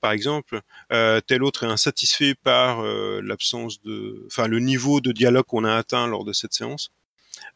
par 0.00 0.12
exemple, 0.12 0.60
euh, 0.92 1.20
tel 1.20 1.42
autre 1.42 1.64
est 1.64 1.68
insatisfait 1.68 2.34
par 2.34 2.80
euh, 2.80 3.20
l'absence 3.22 3.80
de, 3.82 4.24
enfin 4.26 4.48
le 4.48 4.58
niveau 4.58 5.00
de 5.00 5.12
dialogue 5.12 5.46
qu'on 5.46 5.64
a 5.64 5.74
atteint 5.74 6.06
lors 6.06 6.24
de 6.24 6.32
cette 6.32 6.52
séance. 6.52 6.90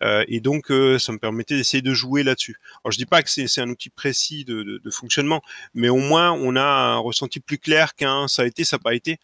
Euh, 0.03 0.25
et 0.29 0.41
donc, 0.41 0.66
ça 0.68 1.12
me 1.12 1.18
permettait 1.18 1.57
d'essayer 1.57 1.83
de 1.83 1.93
jouer 1.93 2.23
là-dessus. 2.23 2.57
Alors, 2.85 2.93
je 2.93 2.99
dis 2.99 3.07
pas 3.07 3.23
que 3.23 3.31
c'est 3.31 3.61
un 3.61 3.68
outil 3.68 3.91
précis 3.91 4.45
de, 4.45 4.81
fonctionnement, 4.91 5.43
mais 5.75 5.89
au 5.89 5.97
moins, 5.97 6.33
on 6.33 6.57
a 6.57 6.62
un 6.62 6.99
ressenti 6.99 7.41
plus 7.41 7.59
clair 7.59 7.95
qu'un 7.95 8.29
ça 8.29 8.43
a 8.43 8.47
été, 8.47 8.64
ça 8.64 8.77
n'a 8.77 8.83
pas 8.83 8.95
été. 8.95 9.18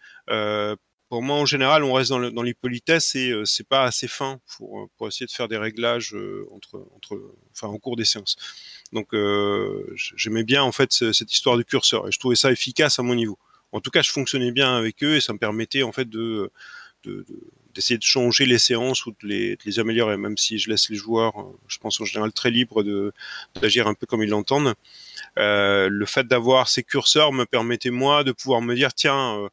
Pour 1.09 1.23
moi, 1.23 1.37
en 1.37 1.47
général, 1.47 1.85
on 1.85 1.93
reste 1.93 2.11
dans 2.11 2.43
l'hypolitesse 2.43 3.15
et 3.15 3.33
c'est 3.45 3.67
pas 3.67 3.85
assez 3.85 4.09
fin 4.09 4.41
pour, 4.57 4.89
pour 4.97 5.09
essayer 5.09 5.27
de 5.27 5.31
faire 5.31 5.49
des 5.49 5.57
réglages 5.57 6.15
entre, 6.53 6.87
entre, 6.95 7.21
enfin, 7.53 7.69
au 7.69 7.79
cours 7.79 7.97
des 7.97 8.05
séances. 8.05 8.37
Donc 8.93 9.15
euh, 9.15 9.85
j'aimais 9.95 10.45
bien 10.45 10.63
en 10.63 10.73
fait 10.73 10.93
cette 10.93 11.33
histoire 11.33 11.57
du 11.57 11.65
curseur 11.65 12.09
et 12.09 12.13
je 12.13 12.19
trouvais 12.19 12.37
ça 12.37 12.51
efficace 12.51 12.99
à 12.99 13.03
mon 13.03 13.15
niveau. 13.15 13.39
En 13.73 13.81
tout 13.81 13.91
cas, 13.91 14.03
je 14.03 14.11
fonctionnais 14.11 14.51
bien 14.51 14.77
avec 14.77 15.03
eux 15.03 15.17
et 15.17 15.21
ça 15.21 15.33
me 15.33 15.39
permettait 15.39 15.83
en 15.83 15.93
fait 15.93 16.09
de, 16.09 16.51
d'essayer 17.75 17.99
de, 17.99 18.03
changer 18.03 18.47
les 18.47 18.59
séances 18.59 19.05
ou 19.05 19.11
de 19.11 19.27
les, 19.27 19.79
améliorer, 19.79 20.17
même 20.17 20.39
si 20.39 20.59
je 20.59 20.71
laisse 20.71 20.89
les 20.89 20.97
joueurs, 20.97 21.39
euh, 21.39 21.59
je 21.69 21.79
pense 21.79 22.01
en 22.01 22.05
général 22.07 22.33
très 22.33 22.51
libres 22.51 22.83
d'agir 23.61 23.87
un 23.87 23.95
peu 23.95 24.07
comme 24.07 24.23
ils 24.23 24.31
l'entendent. 24.31 24.75
Euh, 25.39 25.89
le 25.91 26.07
fait 26.07 26.27
d'avoir 26.27 26.69
ces 26.69 26.83
curseurs 26.83 27.33
me 27.33 27.45
permettait 27.45 27.91
moi 27.91 28.25
de 28.25 28.33
pouvoir 28.33 28.63
me 28.63 28.75
dire 28.75 28.95
tiens 28.95 29.39
euh, 29.39 29.45
euh 29.45 29.49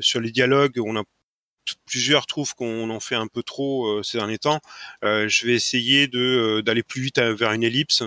sur 0.00 0.20
les 0.20 0.30
dialogues 0.30 0.80
on 0.84 0.96
a 0.96 1.02
plusieurs 1.86 2.26
trouvent 2.26 2.54
qu'on 2.54 2.90
en 2.90 3.00
fait 3.00 3.14
un 3.14 3.26
peu 3.26 3.42
trop 3.42 3.86
euh, 3.86 4.02
ces 4.02 4.18
derniers 4.18 4.38
temps. 4.38 4.60
Euh, 5.04 5.28
je 5.28 5.46
vais 5.46 5.54
essayer 5.54 6.06
de 6.06 6.18
euh, 6.18 6.62
d'aller 6.62 6.82
plus 6.82 7.00
vite 7.00 7.18
vers 7.18 7.52
une 7.52 7.62
ellipse 7.62 8.02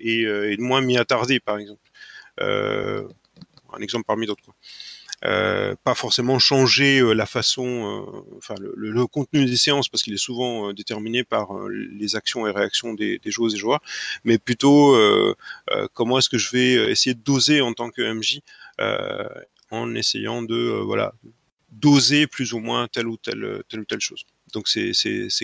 et, 0.00 0.22
et, 0.22 0.56
de 0.56 0.62
moins 0.62 0.80
m'y 0.80 0.96
attarder, 0.96 1.40
par 1.40 1.58
exemple. 1.58 1.90
un 2.38 3.80
exemple 3.80 4.04
parmi 4.06 4.26
d'autres. 4.26 4.42
Euh, 5.24 5.76
pas 5.84 5.94
forcément 5.94 6.40
changer 6.40 7.00
la 7.14 7.26
façon, 7.26 8.24
enfin 8.38 8.56
le, 8.58 8.74
le, 8.74 9.06
contenu 9.06 9.44
des 9.44 9.56
séances 9.56 9.88
parce 9.88 10.02
qu'il 10.02 10.12
est 10.12 10.16
souvent 10.16 10.72
déterminé 10.72 11.22
par 11.22 11.52
les 11.68 12.16
actions 12.16 12.44
et 12.48 12.50
réactions 12.50 12.92
des, 12.92 13.20
des 13.20 13.30
joueuses 13.30 13.54
et 13.54 13.58
joueurs, 13.58 13.80
mais 14.24 14.38
plutôt 14.38 14.96
comment 15.92 16.18
est-ce 16.18 16.28
que 16.28 16.38
je 16.38 16.50
vais 16.50 16.90
essayer 16.90 17.14
de 17.14 17.22
doser 17.22 17.60
en 17.60 17.72
tant 17.72 17.90
que 17.90 18.02
MJ 18.02 18.40
en 19.72 19.94
essayant 19.94 20.42
de 20.42 20.80
voilà 20.84 21.14
doser 21.70 22.26
plus 22.26 22.52
ou 22.52 22.60
moins 22.60 22.86
telle 22.86 23.08
ou 23.08 23.16
telle, 23.16 23.64
telle 23.68 24.00
chose. 24.00 24.24
Donc 24.52 24.68
ces, 24.68 24.92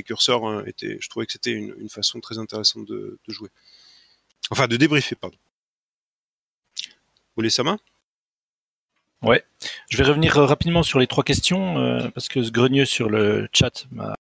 curseurs 0.05 0.45
hein, 0.47 0.63
étaient, 0.67 0.99
je 1.01 1.09
trouvais 1.09 1.27
que 1.27 1.33
c'était 1.33 1.53
une, 1.53 1.89
façon 1.89 2.21
très 2.21 2.39
intéressante 2.39 2.87
de, 2.87 3.19
jouer. 3.27 3.49
Enfin, 4.51 4.69
de 4.69 4.77
débriefer, 4.77 5.17
pardon. 5.17 5.37
Vous 7.37 7.65
main? 7.65 7.79
Ouais. 9.23 9.43
Je 9.91 9.97
vais 9.97 10.05
revenir 10.05 10.37
euh, 10.37 10.45
rapidement 10.45 10.83
sur 10.83 10.99
les 10.99 11.07
trois 11.07 11.25
questions 11.25 11.79
euh, 11.79 12.09
parce 12.11 12.29
que 12.29 12.43
ce 12.43 12.51
grenieux 12.51 12.85
sur 12.85 13.09
le 13.09 13.49
chat 13.53 13.87
m'a 13.91 14.15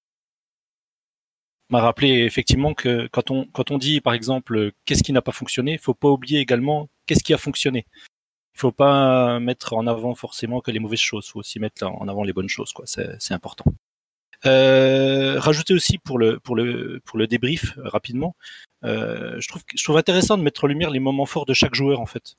rappelé 1.70 2.24
effectivement 2.24 2.74
que 2.74 3.06
quand 3.12 3.30
on 3.30 3.44
quand 3.46 3.70
on 3.70 3.78
dit 3.78 4.00
par 4.00 4.14
exemple 4.14 4.72
qu'est-ce 4.86 5.02
qui 5.02 5.12
n'a 5.12 5.22
pas 5.22 5.32
fonctionné, 5.32 5.78
faut 5.78 5.94
pas 5.94 6.09
oublier 6.09 6.40
également 6.40 6.88
qu'est-ce 7.06 7.22
qui 7.22 7.34
a 7.34 7.38
fonctionné 7.38 7.86
faut 8.59 8.72
pas 8.72 9.40
mettre 9.40 9.74
en 9.74 9.86
avant 9.86 10.14
forcément 10.14 10.61
que 10.61 10.70
les 10.70 10.80
mauvaises 10.80 11.00
choses, 11.00 11.28
faut 11.28 11.40
aussi 11.40 11.61
mettre 11.61 11.86
en 11.86 12.09
avant 12.09 12.24
les 12.24 12.32
bonnes 12.32 12.48
choses, 12.48 12.72
quoi. 12.72 12.84
C'est 12.86 13.34
important. 13.34 13.72
Euh, 14.46 15.40
rajouter 15.40 15.74
aussi 15.74 15.98
pour 15.98 16.18
le 16.18 16.38
pour 16.38 16.54
le 16.54 17.00
pour 17.04 17.18
le 17.18 17.26
débrief 17.26 17.76
euh, 17.78 17.88
rapidement, 17.88 18.36
euh, 18.84 19.36
je 19.40 19.48
trouve 19.48 19.62
je 19.74 19.82
trouve 19.82 19.96
intéressant 19.96 20.38
de 20.38 20.42
mettre 20.42 20.64
en 20.64 20.68
lumière 20.68 20.90
les 20.90 21.00
moments 21.00 21.26
forts 21.26 21.44
de 21.46 21.54
chaque 21.54 21.74
joueur 21.74 22.00
en 22.00 22.06
fait, 22.06 22.36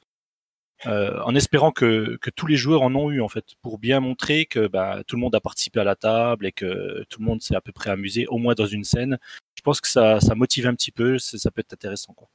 euh, 0.88 1.22
en 1.24 1.36
espérant 1.36 1.72
que 1.72 2.18
que 2.22 2.30
tous 2.30 2.48
les 2.48 2.56
joueurs 2.58 2.84
en 2.84 2.96
ont 2.96 3.12
eu 3.12 3.22
en 3.22 3.30
fait, 3.30 3.46
pour 3.62 3.80
bien 3.80 4.00
montrer 4.00 4.46
que 4.46 4.68
bah, 4.68 5.04
tout 5.08 5.18
le 5.18 5.22
monde 5.22 5.36
a 5.36 5.42
participé 5.42 5.82
à 5.82 5.84
la 5.84 5.96
table 5.96 6.46
et 6.48 6.54
que 6.54 7.04
tout 7.10 7.20
le 7.20 7.26
monde 7.26 7.42
s'est 7.42 7.56
à 7.56 7.62
peu 7.62 7.74
près 7.74 7.90
amusé 7.92 8.28
au 8.28 8.38
moins 8.38 8.56
dans 8.56 8.66
une 8.68 8.86
scène. 8.86 9.18
Je 9.56 9.62
pense 9.62 9.82
que 9.82 9.90
ça 9.90 10.22
ça 10.22 10.36
motive 10.36 10.68
un 10.68 10.76
petit 10.76 10.92
peu, 10.92 11.20
ça 11.20 11.52
peut 11.52 11.62
être 11.62 11.74
intéressant 11.74 12.14
quoi. 12.14 12.30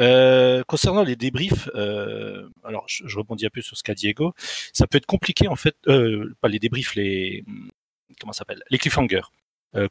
Euh, 0.00 0.62
concernant 0.66 1.02
les 1.02 1.16
débriefs, 1.16 1.68
euh, 1.74 2.48
alors 2.64 2.84
je, 2.86 3.06
je, 3.06 3.18
rebondis 3.18 3.44
un 3.46 3.50
peu 3.50 3.60
sur 3.60 3.76
ce 3.76 3.82
qu'a 3.82 3.94
Diego, 3.94 4.32
ça 4.72 4.86
peut 4.86 4.96
être 4.96 5.06
compliqué 5.06 5.46
en 5.46 5.56
fait, 5.56 5.76
euh, 5.88 6.34
pas 6.40 6.48
les 6.48 6.58
débriefs, 6.58 6.94
les 6.94 7.44
comment 8.18 8.32
s'appelle, 8.32 8.62
les 8.70 8.78
cliffhangers. 8.78 9.22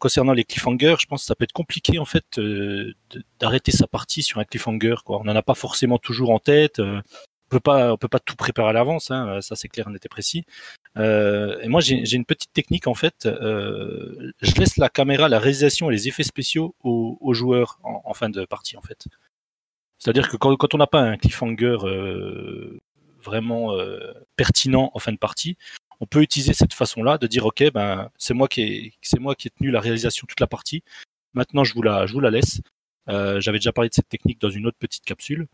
Concernant 0.01 0.33
les 0.33 0.43
cliffhangers, 0.43 0.97
je 0.99 1.05
pense 1.05 1.21
que 1.21 1.27
ça 1.27 1.35
peut 1.35 1.45
être 1.45 1.53
compliqué 1.53 1.99
en 1.99 2.05
fait 2.05 2.37
d'arrêter 3.39 3.71
sa 3.71 3.87
partie 3.87 4.23
sur 4.23 4.41
un 4.41 4.43
cliffhanger. 4.43 4.95
On 5.05 5.23
n'en 5.23 5.35
a 5.37 5.41
pas 5.41 5.53
forcément 5.53 5.97
toujours 5.97 6.31
en 6.31 6.39
tête. 6.39 6.79
On 6.79 7.01
peut 7.47 7.61
pas, 7.61 7.95
peut 7.95 8.09
pas 8.09 8.19
tout 8.19 8.35
préparer 8.35 8.71
à 8.71 8.73
l'avance. 8.73 9.09
Hein, 9.09 9.39
ça 9.39 9.55
c'est 9.55 9.69
clair, 9.69 9.85
on 9.89 9.95
était 9.95 10.09
précis. 10.09 10.43
et 10.97 11.67
moi 11.69 11.79
j'ai 11.79 12.13
une 12.13 12.25
petite 12.25 12.51
technique 12.51 12.87
en 12.87 12.93
fait. 12.93 13.25
je 13.25 14.55
laisse 14.59 14.75
la 14.75 14.89
caméra, 14.89 15.29
la 15.29 15.39
réalisation 15.39 15.89
et 15.89 15.93
les 15.93 16.09
effets 16.09 16.23
spéciaux 16.23 16.75
aux, 16.83 17.17
aux 17.21 17.33
joueurs 17.33 17.79
en, 17.83 18.01
en, 18.03 18.13
fin 18.13 18.29
de 18.29 18.43
partie 18.43 18.75
en 18.75 18.81
fait. 18.81 19.07
C'est-à-dire 19.99 20.29
que 20.29 20.37
quand, 20.37 20.73
on 20.73 20.77
n'a 20.77 20.87
pas 20.87 21.01
un 21.01 21.17
cliffhanger 21.17 21.77
vraiment 23.21 23.73
pertinent 24.37 24.91
en 24.93 24.99
fin 24.99 25.11
de 25.11 25.17
partie, 25.17 25.57
on 25.99 26.05
peut 26.05 26.21
utiliser 26.21 26.53
cette 26.53 26.73
façon-là 26.73 27.17
de 27.17 27.27
dire 27.27 27.45
ok 27.45 27.71
ben 27.73 28.09
c'est 28.17 28.33
moi 28.33 28.47
qui 28.47 28.61
ai 28.61 28.93
c'est 29.01 29.19
moi 29.19 29.35
qui 29.35 29.47
ai 29.47 29.51
tenu 29.51 29.71
la 29.71 29.81
réalisation 29.81 30.25
toute 30.27 30.39
la 30.39 30.47
partie. 30.47 30.83
Maintenant 31.33 31.63
je 31.63 31.73
vous 31.73 31.81
la 31.81 32.05
je 32.05 32.13
vous 32.13 32.19
la 32.19 32.31
laisse. 32.31 32.61
Euh, 33.09 33.39
J'avais 33.41 33.59
déjà 33.59 33.71
parlé 33.71 33.89
de 33.89 33.93
cette 33.93 34.09
technique 34.09 34.39
dans 34.39 34.49
une 34.49 34.67
autre 34.67 34.77
petite 34.79 35.05
capsule. 35.05 35.47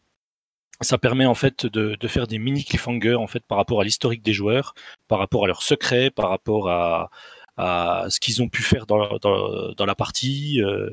Ça 0.82 0.98
permet 0.98 1.26
en 1.26 1.36
fait 1.36 1.66
de, 1.66 1.96
de 1.96 2.08
faire 2.08 2.28
des 2.28 2.38
mini 2.38 2.64
cliffhangers 2.66 3.16
en 3.16 3.28
fait 3.28 3.44
par 3.46 3.58
rapport 3.58 3.82
à 3.82 3.84
l'historique 3.86 4.22
des 4.24 4.34
joueurs, 4.34 4.74
par 5.08 5.20
rapport 5.20 5.46
à 5.46 5.48
leurs 5.48 5.64
secrets, 5.64 6.12
par 6.12 6.30
rapport 6.30 6.70
à, 6.70 7.10
à 7.58 8.08
ce 8.10 8.20
qu'ils 8.20 8.42
ont 8.42 8.50
pu 8.50 8.62
faire 8.62 8.86
dans, 8.86 9.18
dans, 9.18 9.86
la 9.86 9.96
partie. 9.96 10.62
Euh, 10.62 10.92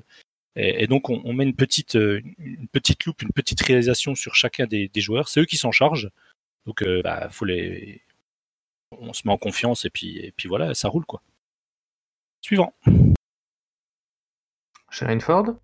et, 0.57 0.83
et, 0.83 0.87
donc 0.87 1.09
on, 1.11 1.21
on, 1.25 1.33
met 1.33 1.45
une 1.45 1.55
petite 1.55 1.95
une 1.95 2.69
petite 2.71 3.05
loupe, 3.05 3.23
une 3.23 3.33
petite 3.33 3.61
réalisation 3.63 4.15
sur 4.15 4.35
chacun 4.35 4.67
des, 4.67 4.89
des 4.89 5.01
joueurs. 5.01 5.29
C'est 5.29 5.41
eux 5.41 5.47
qui 5.47 5.57
s'en 5.57 5.73
chargent. 5.73 6.11
Donc 6.67 6.83
euh, 6.83 7.03
bah, 7.03 7.29
faut 7.31 7.45
les 7.45 8.03
on 9.01 9.13
se 9.13 9.23
met 9.27 9.33
en 9.33 9.39
confiance 9.39 9.85
et 9.85 9.91
puis, 9.91 10.19
et 10.19 10.33
puis 10.33 10.49
voilà, 10.49 10.75
ça 10.75 10.89
roule 10.89 11.05
quoi. 11.05 11.23
Suivant. 12.41 12.75
Sharon 14.91 15.21
Ford 15.21 15.55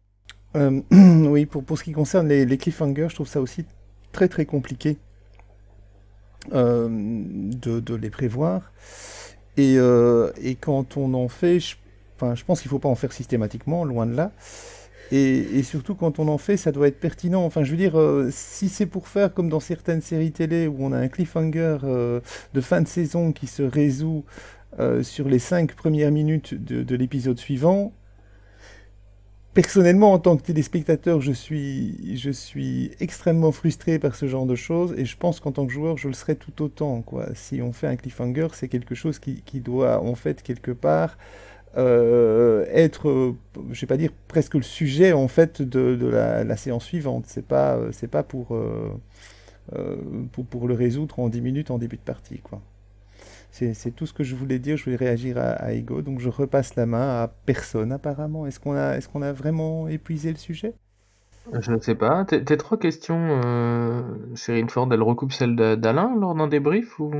euh, 0.56 0.80
Oui, 0.90 1.46
pour, 1.46 1.64
pour 1.64 1.78
ce 1.78 1.84
qui 1.84 1.92
concerne 1.92 2.28
les, 2.28 2.46
les, 2.46 2.58
cliffhangers, 2.58 3.08
je 3.10 3.14
trouve 3.14 3.28
ça 3.28 3.40
aussi 3.40 3.64
très 4.12 4.28
très 4.28 4.46
compliqué 4.46 4.96
euh, 6.52 6.88
de, 6.90 7.80
de, 7.80 7.94
les 7.94 8.10
prévoir. 8.10 8.72
Et, 9.56 9.74
euh, 9.76 10.32
et, 10.40 10.54
quand 10.54 10.96
on 10.96 11.12
en 11.14 11.28
fait, 11.28 11.60
je, 11.60 11.76
enfin, 12.20 12.34
je 12.34 12.44
pense 12.44 12.60
qu'il 12.60 12.68
ne 12.68 12.72
faut 12.72 12.78
pas 12.78 12.88
en 12.88 12.94
faire 12.94 13.12
systématiquement, 13.12 13.84
loin 13.84 14.06
de 14.06 14.14
là. 14.14 14.32
Et, 15.10 15.62
surtout 15.62 15.94
quand 15.94 16.18
on 16.18 16.28
en 16.28 16.38
fait, 16.38 16.56
ça 16.56 16.72
doit 16.72 16.88
être 16.88 17.00
pertinent. 17.00 17.44
Enfin, 17.44 17.64
je 17.64 17.70
veux 17.70 17.76
dire, 17.76 17.98
euh, 17.98 18.28
si 18.30 18.68
c'est 18.68 18.86
pour 18.86 19.08
faire 19.08 19.32
comme 19.32 19.48
dans 19.48 19.60
certaines 19.60 20.02
séries 20.02 20.32
télé 20.32 20.66
où 20.66 20.76
on 20.80 20.92
a 20.92 20.98
un 20.98 21.08
cliffhanger 21.08 21.78
euh, 21.84 22.20
de 22.52 22.60
fin 22.60 22.82
de 22.82 22.88
saison 22.88 23.32
qui 23.32 23.46
se 23.46 23.62
résout 23.62 24.24
euh, 24.78 25.02
sur 25.02 25.28
les 25.28 25.38
cinq 25.38 25.74
premières 25.74 26.12
minutes 26.12 26.54
de, 26.54 26.82
de 26.82 26.94
l'épisode 26.94 27.38
suivant, 27.38 27.92
personnellement, 29.54 30.12
en 30.12 30.18
tant 30.18 30.36
que 30.36 30.42
téléspectateur, 30.42 31.22
je 31.22 31.32
suis, 31.32 32.16
je 32.16 32.30
suis 32.30 32.90
extrêmement 33.00 33.50
frustré 33.50 33.98
par 33.98 34.14
ce 34.14 34.26
genre 34.26 34.44
de 34.44 34.54
choses 34.56 34.94
et 34.98 35.06
je 35.06 35.16
pense 35.16 35.40
qu'en 35.40 35.52
tant 35.52 35.66
que 35.66 35.72
joueur, 35.72 35.96
je 35.96 36.08
le 36.08 36.14
serais 36.14 36.34
tout 36.34 36.62
autant. 36.62 37.00
Quoi. 37.00 37.28
Si 37.34 37.62
on 37.62 37.72
fait 37.72 37.86
un 37.86 37.96
cliffhanger, 37.96 38.48
c'est 38.52 38.68
quelque 38.68 38.94
chose 38.94 39.18
qui 39.18 39.60
doit, 39.60 40.02
en 40.02 40.14
fait, 40.14 40.42
quelque 40.42 40.70
part 40.70 41.16
euh, 41.76 42.64
être, 42.68 43.34
je 43.70 43.80
vais 43.80 43.86
pas 43.86 43.96
dire 43.96 44.10
presque 44.28 44.54
le 44.54 44.62
sujet 44.62 45.12
en 45.12 45.28
fait 45.28 45.62
de, 45.62 45.96
de 45.96 46.06
la, 46.06 46.44
la, 46.44 46.56
séance 46.56 46.84
suivante. 46.84 47.24
C'est 47.26 47.46
pas, 47.46 47.78
c'est 47.92 48.08
pas 48.08 48.22
pour, 48.22 48.54
euh, 48.54 48.90
euh, 49.76 49.96
pour, 50.32 50.46
pour 50.46 50.68
le 50.68 50.74
résoudre 50.74 51.18
en 51.18 51.28
10 51.28 51.40
minutes 51.40 51.70
en 51.70 51.78
début 51.78 51.96
de 51.96 52.02
partie 52.02 52.38
quoi. 52.38 52.60
C'est 53.50 53.90
tout 53.96 54.06
ce 54.06 54.12
que 54.12 54.22
je 54.22 54.36
voulais 54.36 54.60
dire. 54.60 54.76
Je 54.76 54.84
voulais 54.84 54.96
réagir 54.96 55.36
à, 55.36 55.50
à, 55.50 55.72
Ego, 55.72 56.00
donc 56.00 56.20
je 56.20 56.28
repasse 56.28 56.76
la 56.76 56.86
main 56.86 57.22
à 57.22 57.28
personne 57.44 57.90
apparemment. 57.90 58.46
Est-ce 58.46 58.60
qu'on 58.60 58.76
a, 58.76 58.96
est-ce 58.96 59.08
qu'on 59.08 59.22
a 59.22 59.32
vraiment 59.32 59.88
épuisé 59.88 60.30
le 60.30 60.36
sujet? 60.36 60.74
Je 61.60 61.72
ne 61.72 61.80
sais 61.80 61.94
pas. 61.94 62.24
Tes, 62.24 62.56
trois 62.56 62.78
questions, 62.78 63.40
euh, 63.44 64.02
Cyril 64.34 64.68
Ford, 64.68 64.88
elle 64.92 65.02
recoupe 65.02 65.32
celle 65.32 65.56
d'Alain 65.56 66.14
lors 66.18 66.34
d'un 66.34 66.46
débrief 66.46 67.00
ou? 67.00 67.10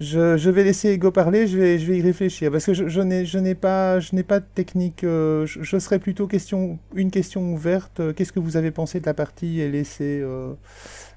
Je, 0.00 0.38
je, 0.38 0.48
vais 0.48 0.64
laisser 0.64 0.88
Ego 0.88 1.10
parler, 1.10 1.46
je 1.46 1.58
vais, 1.58 1.78
je 1.78 1.84
vais 1.86 1.98
y 1.98 2.00
réfléchir, 2.00 2.50
parce 2.50 2.64
que 2.64 2.72
je, 2.72 2.88
je 2.88 3.38
n'ai 3.38 3.54
pas, 3.54 3.98
pas 4.26 4.40
de 4.40 4.46
technique, 4.54 5.04
euh, 5.04 5.44
je, 5.44 5.62
je, 5.62 5.78
serais 5.78 5.98
plutôt 5.98 6.26
question, 6.26 6.78
une 6.94 7.10
question 7.10 7.52
ouverte, 7.52 8.14
qu'est-ce 8.14 8.32
que 8.32 8.40
vous 8.40 8.56
avez 8.56 8.70
pensé 8.70 9.00
de 9.00 9.04
la 9.04 9.12
partie 9.12 9.60
et 9.60 9.70
laisser, 9.70 10.20
euh, 10.22 10.54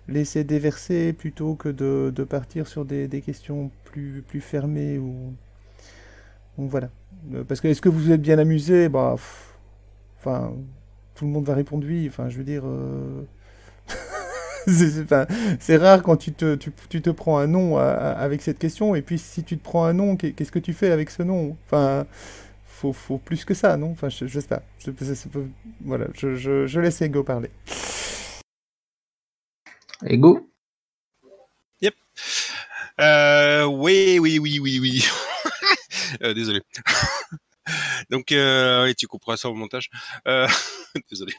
laisser 0.10 0.44
déverser 0.44 1.14
plutôt 1.14 1.56
que 1.56 1.70
de, 1.70 2.12
de 2.14 2.24
partir 2.26 2.68
sur 2.68 2.84
des, 2.84 3.08
des, 3.08 3.22
questions 3.22 3.72
plus, 3.86 4.22
plus 4.28 4.42
fermées 4.42 4.98
ou... 4.98 5.34
Donc 6.58 6.70
voilà. 6.70 6.90
Euh, 7.34 7.46
parce 7.46 7.62
que 7.62 7.70
est-ce 7.70 7.82
que 7.82 7.90
vous 7.90 8.12
êtes 8.12 8.22
bien 8.22 8.38
amusé? 8.38 8.90
Bah, 8.90 9.16
enfin, 10.20 10.54
tout 11.16 11.24
le 11.24 11.32
monde 11.32 11.46
va 11.46 11.56
répondre 11.56 11.86
oui, 11.88 12.08
enfin, 12.10 12.28
je 12.28 12.38
veux 12.38 12.44
dire... 12.44 12.64
Euh... 15.12 15.26
c'est 15.60 15.78
rare 15.78 16.02
quand 16.04 16.18
tu 16.18 16.32
te, 16.32 16.56
tu, 16.56 16.72
tu, 16.90 17.02
te 17.02 17.10
prends 17.10 17.38
un 17.38 17.48
nom 17.48 17.78
à, 17.78 17.84
à, 17.84 18.12
avec 18.12 18.42
cette 18.42 18.60
question, 18.60 18.96
et 18.96 19.02
puis 19.02 19.20
si 19.20 19.44
tu 19.44 19.58
te 19.58 19.64
prends 19.64 19.86
un 19.86 19.94
nom, 19.94 20.16
qu'est-ce 20.16 20.52
que 20.52 20.60
tu 20.60 20.74
fais 20.74 20.92
avec 20.92 21.10
ce 21.10 21.24
nom? 21.24 21.58
Enfin, 21.66 22.06
faut, 22.66 22.94
faut 22.94 23.18
plus 23.18 23.46
que 23.46 23.54
ça, 23.54 23.78
non? 23.78 23.92
Enfin, 23.92 24.10
je, 24.10 24.28
je 24.28 24.40
sais 24.40 24.48
pas. 24.48 24.62
Je, 24.80 24.92
voilà, 25.82 26.08
je, 26.14 26.36
je, 26.36 26.68
je 26.68 26.80
laisse 26.80 27.02
Ego 27.02 27.24
parler. 27.24 27.50
Ego? 30.06 30.50
Yep. 31.82 31.96
Euh, 33.00 33.66
oui, 33.66 34.20
oui, 34.20 34.40
oui, 34.40 34.60
oui, 34.60 34.80
oui. 34.80 35.06
euh, 36.24 36.34
désolé. 36.34 36.62
Donc, 38.10 38.32
euh, 38.32 38.94
tu 38.98 39.08
couperas 39.08 39.38
ça 39.38 39.50
au 39.50 39.54
montage. 39.54 39.90
Euh, 40.28 40.48
désolé. 41.10 41.34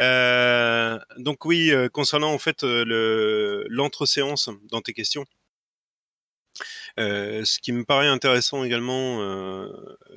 Euh, 0.00 0.98
donc 1.16 1.44
oui, 1.44 1.72
concernant 1.92 2.32
en 2.32 2.38
fait 2.38 2.62
le 2.62 3.66
l'entre-séance 3.68 4.50
dans 4.70 4.80
tes 4.80 4.92
questions, 4.92 5.24
ce 6.96 7.58
qui 7.60 7.72
me 7.72 7.84
paraît 7.84 8.08
intéressant 8.08 8.64
également 8.64 9.20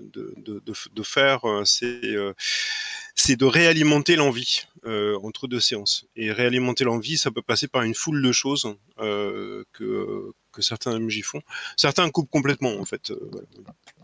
de, 0.01 1.03
faire, 1.03 1.41
c'est 1.65 3.35
de 3.35 3.45
réalimenter 3.45 4.15
l'envie 4.15 4.63
entre 4.85 5.47
deux 5.47 5.59
séances. 5.59 6.05
Et 6.15 6.31
réalimenter 6.31 6.83
l'envie, 6.83 7.17
ça 7.17 7.31
peut 7.31 7.41
passer 7.41 7.67
par 7.67 7.83
une 7.83 7.95
foule 7.95 8.21
de 8.21 8.31
choses 8.31 8.75
que, 8.97 10.33
que 10.51 10.61
certains 10.61 10.99
MJ 10.99 11.21
font. 11.23 11.41
Certains 11.77 12.09
coupent 12.09 12.29
complètement, 12.29 12.75
en 12.79 12.85
fait. 12.85 13.11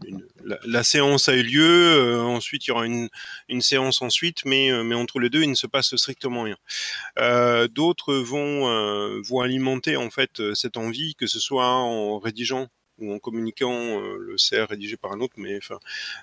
Une, 0.06 0.24
la, 0.66 0.84
séance 0.84 1.30
a 1.30 1.36
eu 1.36 1.44
lieu, 1.44 1.64
euh, 1.64 2.22
ensuite 2.22 2.66
il 2.66 2.70
y 2.70 2.72
aura 2.72 2.86
une, 2.86 3.10
une 3.50 3.62
séance 3.62 4.02
ensuite, 4.02 4.46
mais, 4.46 4.72
mais 4.84 4.96
entre 4.96 5.20
les 5.20 5.30
deux, 5.30 5.44
il 5.44 5.50
ne 5.50 5.56
se 5.56 5.68
passe 5.68 5.96
strictement 5.96 6.44
rien. 6.44 6.58
Euh, 7.20 7.68
d'autres 7.68 8.16
vont, 8.16 8.70
euh, 8.70 9.22
vont 9.24 9.42
alimenter 9.42 9.98
en 9.98 10.10
fait 10.10 10.54
cette 10.54 10.78
envie, 10.78 11.16
que 11.16 11.28
ce 11.28 11.40
soit 11.40 11.68
en 11.68 12.20
rédigeant 12.20 12.68
ou 13.00 13.14
en 13.14 13.20
communiquant 13.20 14.00
le 14.00 14.36
CR 14.38 14.70
rédigé 14.70 14.98
par 14.98 15.12
un 15.12 15.20
autre, 15.20 15.36
mais 15.38 15.60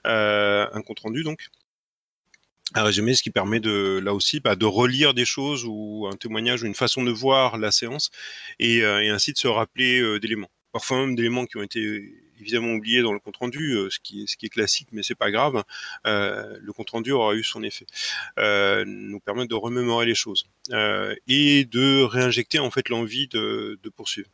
un 0.04 0.82
compte 0.82 1.00
rendu 1.00 1.22
donc 1.22 1.48
un 2.72 2.82
résumé, 2.82 3.14
ce 3.14 3.22
qui 3.22 3.30
permet 3.30 3.60
de 3.60 4.00
là 4.02 4.14
aussi 4.14 4.40
bah, 4.40 4.56
de 4.56 4.64
relire 4.64 5.14
des 5.14 5.24
choses 5.24 5.64
ou 5.66 6.08
un 6.10 6.16
témoignage 6.16 6.62
ou 6.62 6.66
une 6.66 6.74
façon 6.74 7.04
de 7.04 7.10
voir 7.10 7.58
la 7.58 7.70
séance 7.70 8.10
et, 8.58 8.82
euh, 8.82 9.02
et 9.02 9.10
ainsi 9.10 9.32
de 9.32 9.38
se 9.38 9.48
rappeler 9.48 10.00
euh, 10.00 10.18
d'éléments. 10.18 10.50
Parfois 10.72 10.98
même 10.98 11.14
d'éléments 11.14 11.46
qui 11.46 11.56
ont 11.56 11.62
été 11.62 12.02
évidemment 12.44 12.72
oublié 12.74 13.00
dans 13.00 13.12
le 13.12 13.18
compte 13.18 13.38
rendu, 13.38 13.74
ce 13.88 13.98
qui 13.98 14.22
est 14.22 14.26
ce 14.26 14.36
qui 14.36 14.46
est 14.46 14.50
classique, 14.50 14.88
mais 14.92 15.02
c'est 15.02 15.14
pas 15.14 15.30
grave. 15.30 15.64
le 16.04 16.70
compte 16.72 16.90
rendu 16.90 17.12
aura 17.12 17.34
eu 17.34 17.42
son 17.42 17.62
effet, 17.62 17.86
nous 18.36 19.20
permettre 19.20 19.48
de 19.48 19.54
remémorer 19.54 20.06
les 20.06 20.14
choses 20.14 20.46
et 21.26 21.64
de 21.64 22.02
réinjecter 22.02 22.58
en 22.58 22.70
fait 22.70 22.88
l'envie 22.88 23.28
de, 23.28 23.78
de 23.82 23.88
poursuivre. 23.88 24.28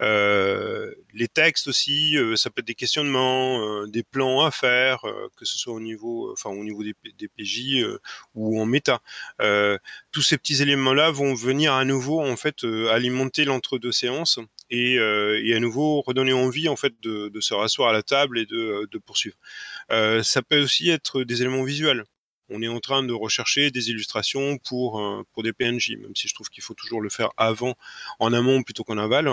les 0.00 1.28
textes 1.28 1.68
aussi, 1.68 2.16
ça 2.36 2.50
peut 2.50 2.60
être 2.60 2.66
des 2.66 2.74
questionnements, 2.74 3.86
des 3.86 4.02
plans 4.02 4.42
à 4.44 4.50
faire, 4.50 5.00
que 5.36 5.44
ce 5.44 5.58
soit 5.58 5.72
au 5.72 5.80
niveau, 5.80 6.32
enfin 6.32 6.50
au 6.50 6.64
niveau 6.64 6.82
des, 6.84 6.94
des 7.18 7.28
PJ 7.28 7.84
ou 8.34 8.60
en 8.60 8.66
méta. 8.66 9.00
tous 10.12 10.22
ces 10.22 10.36
petits 10.36 10.60
éléments-là 10.62 11.10
vont 11.10 11.34
venir 11.34 11.72
à 11.72 11.84
nouveau 11.84 12.20
en 12.20 12.36
fait 12.36 12.64
alimenter 12.90 13.44
l'entre-deux 13.44 13.92
séances 13.92 14.38
et, 14.70 14.98
euh, 14.98 15.40
et, 15.44 15.54
à 15.54 15.60
nouveau 15.60 16.00
redonner 16.00 16.32
envie 16.32 16.68
en 16.68 16.76
fait 16.76 16.94
de, 17.02 17.30
se 17.40 17.54
rasseoir 17.54 17.90
à 17.90 17.92
la 17.92 18.02
table 18.02 18.38
et 18.38 18.46
de, 18.46 18.88
de 18.90 18.98
poursuivre. 18.98 19.36
Euh, 19.90 20.22
ça 20.22 20.42
peut 20.42 20.62
aussi 20.62 20.90
être 20.90 21.22
des 21.24 21.42
éléments 21.42 21.64
visuels. 21.64 22.04
On 22.50 22.60
est 22.60 22.68
en 22.68 22.78
train 22.78 23.02
de 23.02 23.12
rechercher 23.12 23.70
des 23.70 23.88
illustrations 23.88 24.58
pour 24.58 25.00
euh, 25.00 25.22
pour 25.32 25.42
des 25.42 25.54
PNJ, 25.54 25.96
même 25.98 26.14
si 26.14 26.28
je 26.28 26.34
trouve 26.34 26.50
qu'il 26.50 26.62
faut 26.62 26.74
toujours 26.74 27.00
le 27.00 27.08
faire 27.08 27.30
avant, 27.38 27.74
en 28.18 28.32
amont 28.34 28.62
plutôt 28.62 28.84
qu'en 28.84 28.98
aval. 28.98 29.30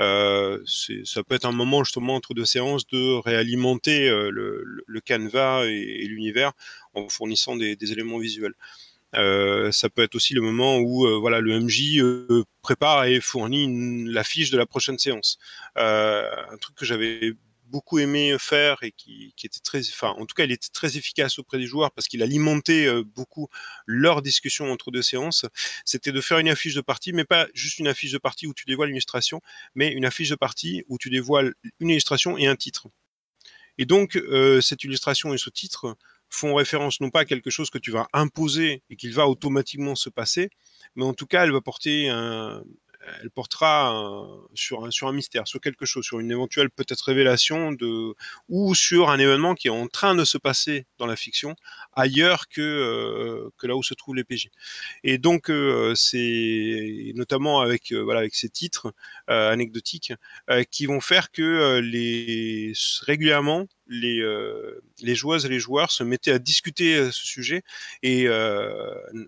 Euh, 0.00 0.62
ça 1.04 1.22
peut 1.22 1.34
être 1.34 1.44
un 1.44 1.52
moment 1.52 1.84
justement 1.84 2.14
entre 2.14 2.32
deux 2.32 2.46
séances 2.46 2.86
de 2.86 3.20
réalimenter 3.20 4.08
euh, 4.08 4.30
le, 4.30 4.64
le, 4.86 5.00
canevas 5.00 5.66
et, 5.66 6.06
l'univers 6.06 6.52
en 6.94 7.08
fournissant 7.10 7.56
des 7.56 7.92
éléments 7.92 8.18
visuels. 8.18 8.54
Euh, 9.16 9.72
ça 9.72 9.88
peut 9.88 10.02
être 10.02 10.14
aussi 10.14 10.34
le 10.34 10.40
moment 10.40 10.78
où 10.78 11.06
euh, 11.06 11.18
voilà 11.18 11.40
le 11.40 11.58
MJ 11.58 11.98
euh, 11.98 12.44
prépare 12.62 13.04
et 13.04 13.20
fournit 13.20 14.04
la 14.06 14.24
fiche 14.24 14.50
de 14.50 14.58
la 14.58 14.66
prochaine 14.66 14.98
séance. 14.98 15.38
un 15.76 16.56
truc 16.60 16.76
que 16.76 16.84
j'avais 16.84 17.32
beaucoup 17.68 17.98
aimé 17.98 18.36
faire 18.38 18.78
et 18.82 18.92
qui, 18.92 19.34
était 19.42 19.58
très, 19.58 19.80
en 20.02 20.24
tout 20.24 20.34
cas, 20.36 20.44
il 20.44 20.52
était 20.52 20.68
très 20.72 20.96
efficace 20.96 21.38
auprès 21.40 21.58
des 21.58 21.66
joueurs 21.66 21.90
parce 21.90 22.06
qu'il 22.06 22.22
alimentait 22.22 22.88
beaucoup 23.02 23.48
leur 23.86 24.22
discussion 24.22 24.70
entre 24.70 24.92
deux 24.92 25.02
séances. 25.02 25.46
C'était 25.84 26.12
de 26.12 26.20
faire 26.20 26.38
une 26.38 26.48
affiche 26.48 26.74
de 26.74 26.80
partie, 26.80 27.12
mais 27.12 27.24
pas 27.24 27.48
juste 27.54 27.80
une 27.80 27.88
affiche 27.88 28.12
de 28.12 28.18
partie 28.18 28.46
où 28.46 28.54
tu 28.54 28.66
dévoiles 28.66 28.90
l'illustration, 28.90 29.40
mais 29.74 29.88
une 29.88 30.04
affiche 30.04 30.30
de 30.30 30.36
partie 30.36 30.84
où 30.88 30.96
tu 30.96 31.10
dévoiles 31.10 31.54
une 31.80 31.90
illustration 31.90 32.38
et 32.38 32.46
un 32.46 32.54
titre. 32.54 32.86
Et 33.78 33.84
donc, 33.84 34.18
cette 34.62 34.84
illustration 34.84 35.34
et 35.34 35.38
ce 35.38 35.50
titre 35.50 35.96
font 36.36 36.54
référence 36.54 37.00
non 37.00 37.10
pas 37.10 37.20
à 37.20 37.24
quelque 37.24 37.50
chose 37.50 37.70
que 37.70 37.78
tu 37.78 37.90
vas 37.90 38.06
imposer 38.12 38.82
et 38.90 38.96
qu'il 38.96 39.12
va 39.12 39.26
automatiquement 39.26 39.94
se 39.94 40.10
passer, 40.10 40.50
mais 40.94 41.04
en 41.04 41.14
tout 41.14 41.26
cas, 41.26 41.44
elle 41.44 41.52
va 41.52 41.60
porter 41.60 42.08
un, 42.08 42.62
elle 43.22 43.30
portera 43.30 44.26
sur, 44.54 44.84
un, 44.84 45.12
mystère, 45.12 45.46
sur 45.46 45.60
quelque 45.60 45.86
chose, 45.86 46.04
sur 46.04 46.20
une 46.20 46.30
éventuelle 46.30 46.70
peut-être 46.70 47.02
révélation 47.02 47.72
de, 47.72 48.14
ou 48.48 48.74
sur 48.74 49.10
un 49.10 49.18
événement 49.18 49.54
qui 49.54 49.68
est 49.68 49.70
en 49.70 49.86
train 49.88 50.14
de 50.14 50.24
se 50.24 50.38
passer 50.38 50.86
dans 50.98 51.06
la 51.06 51.16
fiction 51.16 51.54
ailleurs 51.92 52.48
que, 52.48 52.60
euh, 52.60 53.50
que 53.58 53.66
là 53.66 53.76
où 53.76 53.82
se 53.82 53.94
trouvent 53.94 54.14
les 54.14 54.24
PJ. 54.24 54.48
Et 55.04 55.18
donc 55.18 55.50
euh, 55.50 55.94
c'est 55.94 57.12
notamment 57.14 57.60
avec 57.60 57.92
euh, 57.92 58.02
voilà 58.02 58.20
avec 58.20 58.34
ces 58.34 58.48
titres 58.48 58.92
anecdotiques 59.28 60.12
qui 60.70 60.86
vont 60.86 61.00
faire 61.00 61.30
que 61.30 61.78
les 61.78 62.72
régulièrement 63.02 63.66
les, 63.88 64.22
les 65.00 65.14
joueuses 65.14 65.46
et 65.46 65.48
les 65.48 65.58
joueurs 65.58 65.90
se 65.90 66.04
mettaient 66.04 66.32
à 66.32 66.38
discuter 66.38 67.10
ce 67.10 67.26
sujet 67.26 67.62
et 68.02 68.28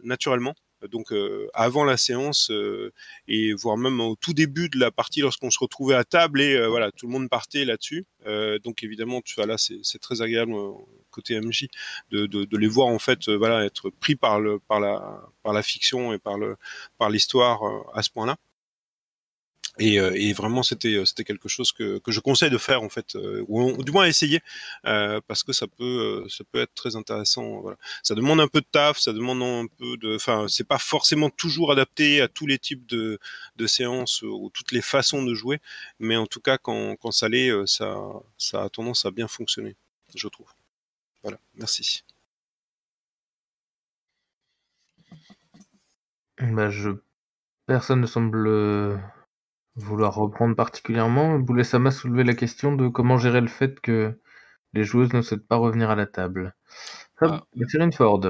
naturellement 0.03 0.55
donc 0.87 1.13
euh, 1.13 1.49
avant 1.55 1.85
la 1.85 1.97
séance 1.97 2.51
euh, 2.51 2.93
et 3.27 3.53
voire 3.53 3.77
même 3.77 4.01
au 4.01 4.17
tout 4.17 4.35
début 4.35 4.69
de 4.69 4.79
la 4.79 4.91
partie 4.91 5.21
lorsqu'on 5.21 5.51
se 5.51 5.59
retrouvait 5.59 5.95
à 5.95 6.05
table 6.05 6.41
et 6.41 6.55
euh, 6.55 6.69
voilà 6.69 6.93
tout 6.93 7.07
le 7.07 7.13
monde 7.13 7.29
partait 7.29 7.65
là-dessus. 7.65 8.07
donc 8.63 8.83
évidemment 8.83 9.21
tu 9.23 9.35
vois 9.35 9.47
là 9.47 9.57
c'est 9.59 9.99
très 10.01 10.23
agréable 10.23 10.55
côté 11.11 11.41
MJ 11.41 11.67
de, 12.11 12.27
de, 12.27 12.45
de, 12.45 12.57
les 12.57 12.69
voir 12.69 12.89
en 12.89 12.99
fait 12.99 13.29
voilà 13.29 13.65
être 13.65 13.91
pris 13.91 14.17
par 14.17 14.41
le 14.41 14.59
par 14.61 14.81
la 14.81 15.23
par 15.43 15.53
la 15.53 15.63
fiction 15.63 16.13
et 16.13 16.19
par 16.19 16.39
le 16.39 16.57
par 16.99 17.11
l'histoire 17.11 17.61
à 17.95 18.03
ce 18.03 18.11
point-là. 18.11 18.37
Et, 19.79 20.01
euh, 20.01 20.13
et, 20.15 20.33
vraiment, 20.33 20.63
c'était 20.63 20.95
euh, 20.95 21.05
c'était 21.05 21.25
quelque 21.25 21.49
chose 21.49 21.73
que, 21.73 21.99
que 21.99 22.11
je 22.11 22.21
conseille 22.21 22.51
de 22.51 22.59
faire 22.59 22.83
en 22.83 22.89
fait, 22.89 23.15
euh, 23.15 23.45
ou, 23.49 23.83
du 23.85 23.93
moins 23.93 24.07
essayer, 24.07 24.41
euh, 24.87 25.21
parce 25.27 25.43
que 25.45 25.53
ça 25.53 25.67
peut 25.67 26.27
ça 26.29 26.45
peut 26.51 26.61
être 26.61 26.75
très 26.75 26.97
intéressant. 26.97 27.61
Voilà. 27.61 27.77
Ça 28.03 28.15
demande 28.15 28.41
un 28.41 28.49
peu 28.49 28.61
de 28.61 28.67
taf, 28.71 28.99
ça 28.99 29.13
demande 29.13 29.43
un 29.43 29.67
peu 29.79 29.97
de, 29.97 30.17
enfin, 30.17 30.47
c'est 30.49 30.67
pas 30.67 30.79
forcément 30.79 31.31
toujours 31.31 31.71
adapté 31.73 32.21
à 32.21 32.29
tous 32.29 32.47
les 32.47 32.59
types 32.59 32.87
de, 32.87 33.19
de 33.57 33.67
séances 33.67 34.23
ou 34.23 34.51
toutes 34.53 34.73
les 34.73 34.83
façons 34.83 35.23
de 35.23 35.35
jouer, 35.35 35.61
mais 36.01 36.17
en 36.17 36.27
tout 36.27 36.41
cas, 36.41 36.59
quand, 36.59 36.97
quand 36.97 37.13
ça 37.13 37.29
l'est, 37.29 37.51
ça 37.67 37.97
ça 38.37 38.65
a 38.65 38.69
tendance 38.69 39.05
à 39.07 39.11
bien 39.13 39.29
fonctionner, 39.29 39.77
je 40.15 40.29
trouve. 40.29 40.49
Voilà, 41.23 41.39
merci. 41.55 42.05
Bah, 46.41 46.71
je 46.71 46.91
personne 47.67 48.01
ne 48.01 48.07
semble 48.07 48.49
vouloir 49.79 50.15
reprendre 50.15 50.57
particulièrement, 50.57 51.39
Boulesama 51.39 51.91
soulever 51.91 52.25
la 52.25 52.35
question 52.35 52.75
de 52.75 52.89
comment 52.89 53.19
gérer 53.19 53.41
le 53.41 53.49
fait 53.49 53.81
que 53.81 54.19
les 54.75 54.85
joueuses 54.85 55.13
ne 55.13 55.23
souhaitent 55.23 55.47
pas 55.47 55.57
revenir 55.57 55.91
à 55.91 55.97
la 55.97 56.07
table. 56.07 56.55
Ah. 57.21 57.43
une 57.55 57.93
Ford. 57.93 58.21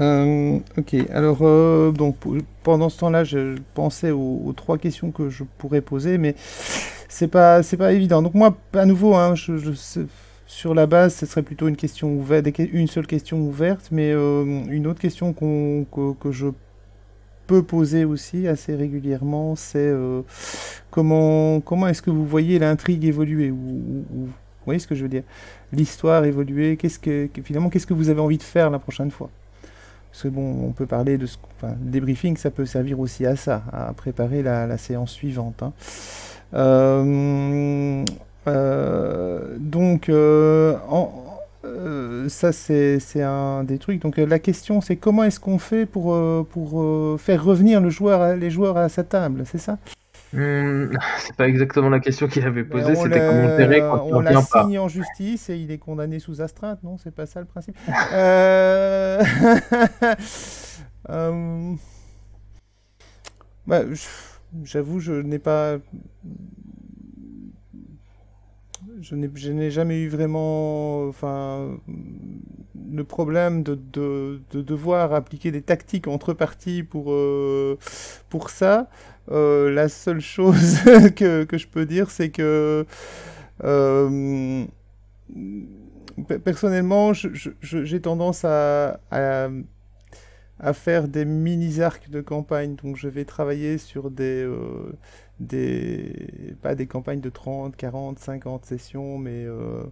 Euh, 0.00 0.58
ok, 0.78 0.94
alors 1.10 1.38
euh, 1.42 1.90
donc 1.90 2.16
pendant 2.62 2.88
ce 2.88 3.00
temps-là, 3.00 3.24
je 3.24 3.56
pensais 3.74 4.12
aux, 4.12 4.52
trois 4.56 4.78
questions 4.78 5.10
que 5.10 5.28
je 5.28 5.44
pourrais 5.58 5.82
poser, 5.82 6.16
mais 6.16 6.34
c'est 6.38 7.28
pas 7.28 7.62
c'est 7.62 7.76
pas 7.76 7.92
évident. 7.92 8.22
Donc 8.22 8.34
moi, 8.34 8.56
à 8.72 8.86
nouveau, 8.86 9.14
hein, 9.14 9.34
je, 9.34 9.74
sur 10.46 10.74
la 10.74 10.86
base, 10.86 11.16
ce 11.16 11.26
serait 11.26 11.42
plutôt 11.42 11.68
une 11.68 11.76
question 11.76 12.14
ouverte, 12.14 12.46
une 12.58 12.86
seule 12.86 13.06
question 13.06 13.40
ouverte, 13.40 13.88
mais 13.90 14.12
euh, 14.12 14.44
une 14.68 14.86
autre 14.86 15.00
question 15.00 15.32
qu'on 15.32 15.84
que, 15.84 16.14
que 16.14 16.32
je 16.32 16.48
poser 17.54 18.04
aussi 18.04 18.48
assez 18.48 18.74
régulièrement, 18.74 19.56
c'est 19.56 19.78
euh, 19.78 20.22
comment, 20.90 21.60
comment 21.60 21.88
est-ce 21.88 22.02
que 22.02 22.10
vous 22.10 22.26
voyez 22.26 22.58
l'intrigue 22.58 23.04
évoluer 23.04 23.50
ou, 23.50 24.04
Vous 24.10 24.28
voyez 24.64 24.80
ce 24.80 24.86
que 24.86 24.94
je 24.94 25.02
veux 25.02 25.08
dire? 25.08 25.22
L'histoire 25.72 26.24
évoluer, 26.24 26.76
qu'est-ce 26.76 26.98
que, 26.98 27.28
finalement, 27.44 27.70
qu'est-ce 27.70 27.86
que 27.86 27.94
vous 27.94 28.08
avez 28.08 28.20
envie 28.20 28.38
de 28.38 28.42
faire 28.42 28.70
la 28.70 28.78
prochaine 28.78 29.10
fois? 29.10 29.30
Parce 30.10 30.24
que 30.24 30.28
bon, 30.28 30.66
on 30.66 30.72
peut 30.72 30.86
parler 30.86 31.18
de 31.18 31.26
ce, 31.26 31.36
débriefing, 31.78 32.36
ça 32.36 32.50
peut 32.50 32.66
servir 32.66 32.98
aussi 32.98 33.26
à 33.26 33.36
ça, 33.36 33.62
à 33.72 33.92
préparer 33.92 34.42
la, 34.42 34.76
séance 34.78 35.12
suivante. 35.12 35.62
Hein. 35.62 35.72
Euh, 36.54 38.04
euh, 38.48 39.56
donc, 39.58 40.10
en, 40.10 41.29
euh, 41.64 42.28
ça, 42.28 42.52
c'est 42.52 43.22
un 43.22 43.64
des 43.64 43.78
trucs. 43.78 44.00
Donc, 44.00 44.18
euh, 44.18 44.26
la 44.26 44.38
question, 44.38 44.80
c'est 44.80 44.96
comment 44.96 45.24
est-ce 45.24 45.40
qu'on 45.40 45.58
fait 45.58 45.86
pour, 45.86 46.14
euh, 46.14 46.46
pour 46.48 47.20
faire 47.20 47.44
revenir 47.44 47.80
le 47.80 47.90
joueur, 47.90 48.36
les 48.36 48.50
joueurs 48.50 48.76
à 48.76 48.88
sa 48.88 49.04
table, 49.04 49.44
c'est 49.46 49.58
ça? 49.58 49.78
Hmm, 50.32 50.92
C'est 51.18 51.34
pas 51.34 51.48
exactement 51.48 51.88
la 51.88 51.98
question 51.98 52.28
qu'il 52.28 52.46
avait 52.46 52.62
posée, 52.62 52.94
c'était 52.94 53.18
comment 53.18 53.42
on 53.42 53.98
quand 53.98 54.16
On 54.16 54.20
l'a 54.20 54.40
signé 54.40 54.78
en 54.78 54.86
justice 54.86 55.50
et 55.50 55.56
il 55.56 55.72
est 55.72 55.78
condamné 55.78 56.20
sous 56.20 56.40
astreinte, 56.40 56.84
non? 56.84 56.98
C'est 56.98 57.14
pas 57.14 57.26
ça 57.26 57.40
le 57.40 57.46
principe. 57.46 57.76
Bah, 63.66 63.82
J'avoue, 64.64 64.98
je 64.98 65.12
n'ai 65.12 65.38
pas 65.38 65.76
je 69.02 69.50
n'ai 69.52 69.70
jamais 69.70 70.00
eu 70.00 70.08
vraiment 70.08 71.06
enfin, 71.08 71.78
le 72.92 73.04
problème 73.04 73.62
de, 73.62 73.74
de, 73.74 74.40
de, 74.52 74.62
devoir 74.62 75.12
appliquer 75.14 75.50
des 75.50 75.62
tactiques 75.62 76.08
entre 76.08 76.32
parties 76.32 76.82
pour, 76.82 77.12
euh, 77.12 77.78
pour 78.28 78.50
ça. 78.50 78.88
Euh, 79.30 79.70
la 79.70 79.88
seule 79.88 80.20
chose 80.20 80.78
que, 81.16 81.44
que, 81.44 81.58
je 81.58 81.68
peux 81.68 81.86
dire, 81.86 82.10
c'est 82.10 82.30
que 82.30 82.84
euh, 83.64 84.64
personnellement, 86.44 87.12
j'ai 87.12 88.00
tendance 88.00 88.44
à, 88.44 89.00
à, 89.10 90.72
faire 90.72 91.08
des 91.08 91.24
mini-arcs 91.24 92.10
de 92.10 92.20
campagne. 92.20 92.74
Donc 92.82 92.96
je 92.96 93.08
vais 93.08 93.24
travailler 93.24 93.78
sur 93.78 94.10
des 94.10 94.46
des 95.40 96.54
pas 96.62 96.74
des 96.74 96.86
campagnes 96.86 97.20
de 97.20 97.30
30, 97.30 97.76
40, 97.76 98.18
50 98.18 98.64
sessions, 98.64 99.18
mais 99.18 99.44
euh, 99.44 99.82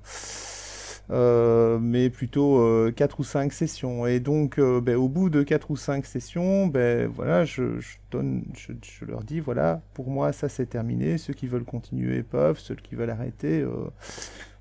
euh, 1.11 1.79
mais 1.81 2.11
plutôt 2.11 2.59
euh, 2.59 2.93
4 2.95 3.21
ou 3.21 3.25
5 3.25 3.53
sessions. 3.53 4.07
Et 4.07 4.21
donc, 4.21 4.59
euh, 4.59 4.81
ben, 4.81 4.97
au 4.97 5.09
bout 5.09 5.31
de 5.31 5.43
4 5.43 5.71
ou 5.71 5.77
5 5.77 6.05
sessions, 6.05 6.67
ben, 6.67 7.07
voilà, 7.09 7.45
je, 7.45 7.81
je 7.81 7.97
donne, 8.11 8.45
je, 8.55 9.05
leur 9.07 9.23
dis, 9.25 9.41
voilà, 9.41 9.81
pour 9.95 10.11
moi, 10.11 10.33
ça 10.33 10.49
c'est 10.49 10.67
terminé. 10.67 11.19
Ceux 11.19 11.33
qui 11.33 11.47
veulent 11.47 11.65
continuer 11.65 12.23
peuvent, 12.23 12.59
ceux 12.59 12.75
qui 12.75 12.95
veulent 12.95 13.11
arrêter 13.11 13.61
euh, 13.61 13.91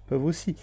peuvent 0.08 0.24
aussi. 0.24 0.56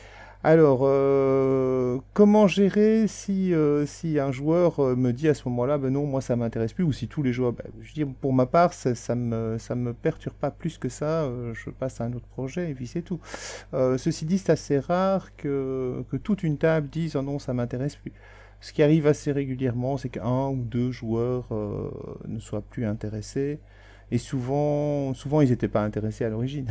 Alors, 0.46 0.80
euh, 0.82 2.00
comment 2.12 2.46
gérer 2.46 3.06
si, 3.08 3.54
euh, 3.54 3.86
si 3.86 4.18
un 4.18 4.30
joueur 4.30 4.78
euh, 4.78 4.94
me 4.94 5.10
dit 5.10 5.26
à 5.26 5.32
ce 5.32 5.48
moment-là, 5.48 5.78
ben 5.78 5.90
non, 5.90 6.04
moi 6.04 6.20
ça 6.20 6.36
m'intéresse 6.36 6.74
plus, 6.74 6.84
ou 6.84 6.92
si 6.92 7.08
tous 7.08 7.22
les 7.22 7.32
joueurs, 7.32 7.54
ben, 7.54 7.64
je 7.80 7.94
dis 7.94 8.04
pour 8.04 8.34
ma 8.34 8.44
part, 8.44 8.74
ça, 8.74 8.94
ça 8.94 9.14
me 9.14 9.56
ça 9.56 9.74
me 9.74 9.94
perturbe 9.94 10.34
pas 10.34 10.50
plus 10.50 10.76
que 10.76 10.90
ça, 10.90 11.26
je 11.54 11.70
passe 11.70 12.02
à 12.02 12.04
un 12.04 12.12
autre 12.12 12.26
projet 12.26 12.70
et 12.70 12.74
puis 12.74 12.86
c'est 12.86 13.00
tout. 13.00 13.20
Ceci 13.72 14.26
dit, 14.26 14.36
c'est 14.36 14.52
assez 14.52 14.78
rare 14.78 15.34
que, 15.36 16.04
que 16.10 16.18
toute 16.18 16.42
une 16.42 16.58
table 16.58 16.88
dise, 16.90 17.16
oh 17.16 17.22
non, 17.22 17.38
ça 17.38 17.54
m'intéresse 17.54 17.96
plus. 17.96 18.12
Ce 18.60 18.74
qui 18.74 18.82
arrive 18.82 19.06
assez 19.06 19.32
régulièrement, 19.32 19.96
c'est 19.96 20.10
qu'un 20.10 20.48
ou 20.48 20.62
deux 20.62 20.90
joueurs 20.90 21.48
ne 22.28 22.38
soient 22.38 22.60
plus 22.60 22.84
intéressés, 22.84 23.60
et 24.10 24.18
souvent, 24.18 25.14
souvent 25.14 25.40
ils 25.40 25.48
n'étaient 25.48 25.68
pas 25.68 25.82
intéressés 25.82 26.26
à 26.26 26.28
l'origine. 26.28 26.68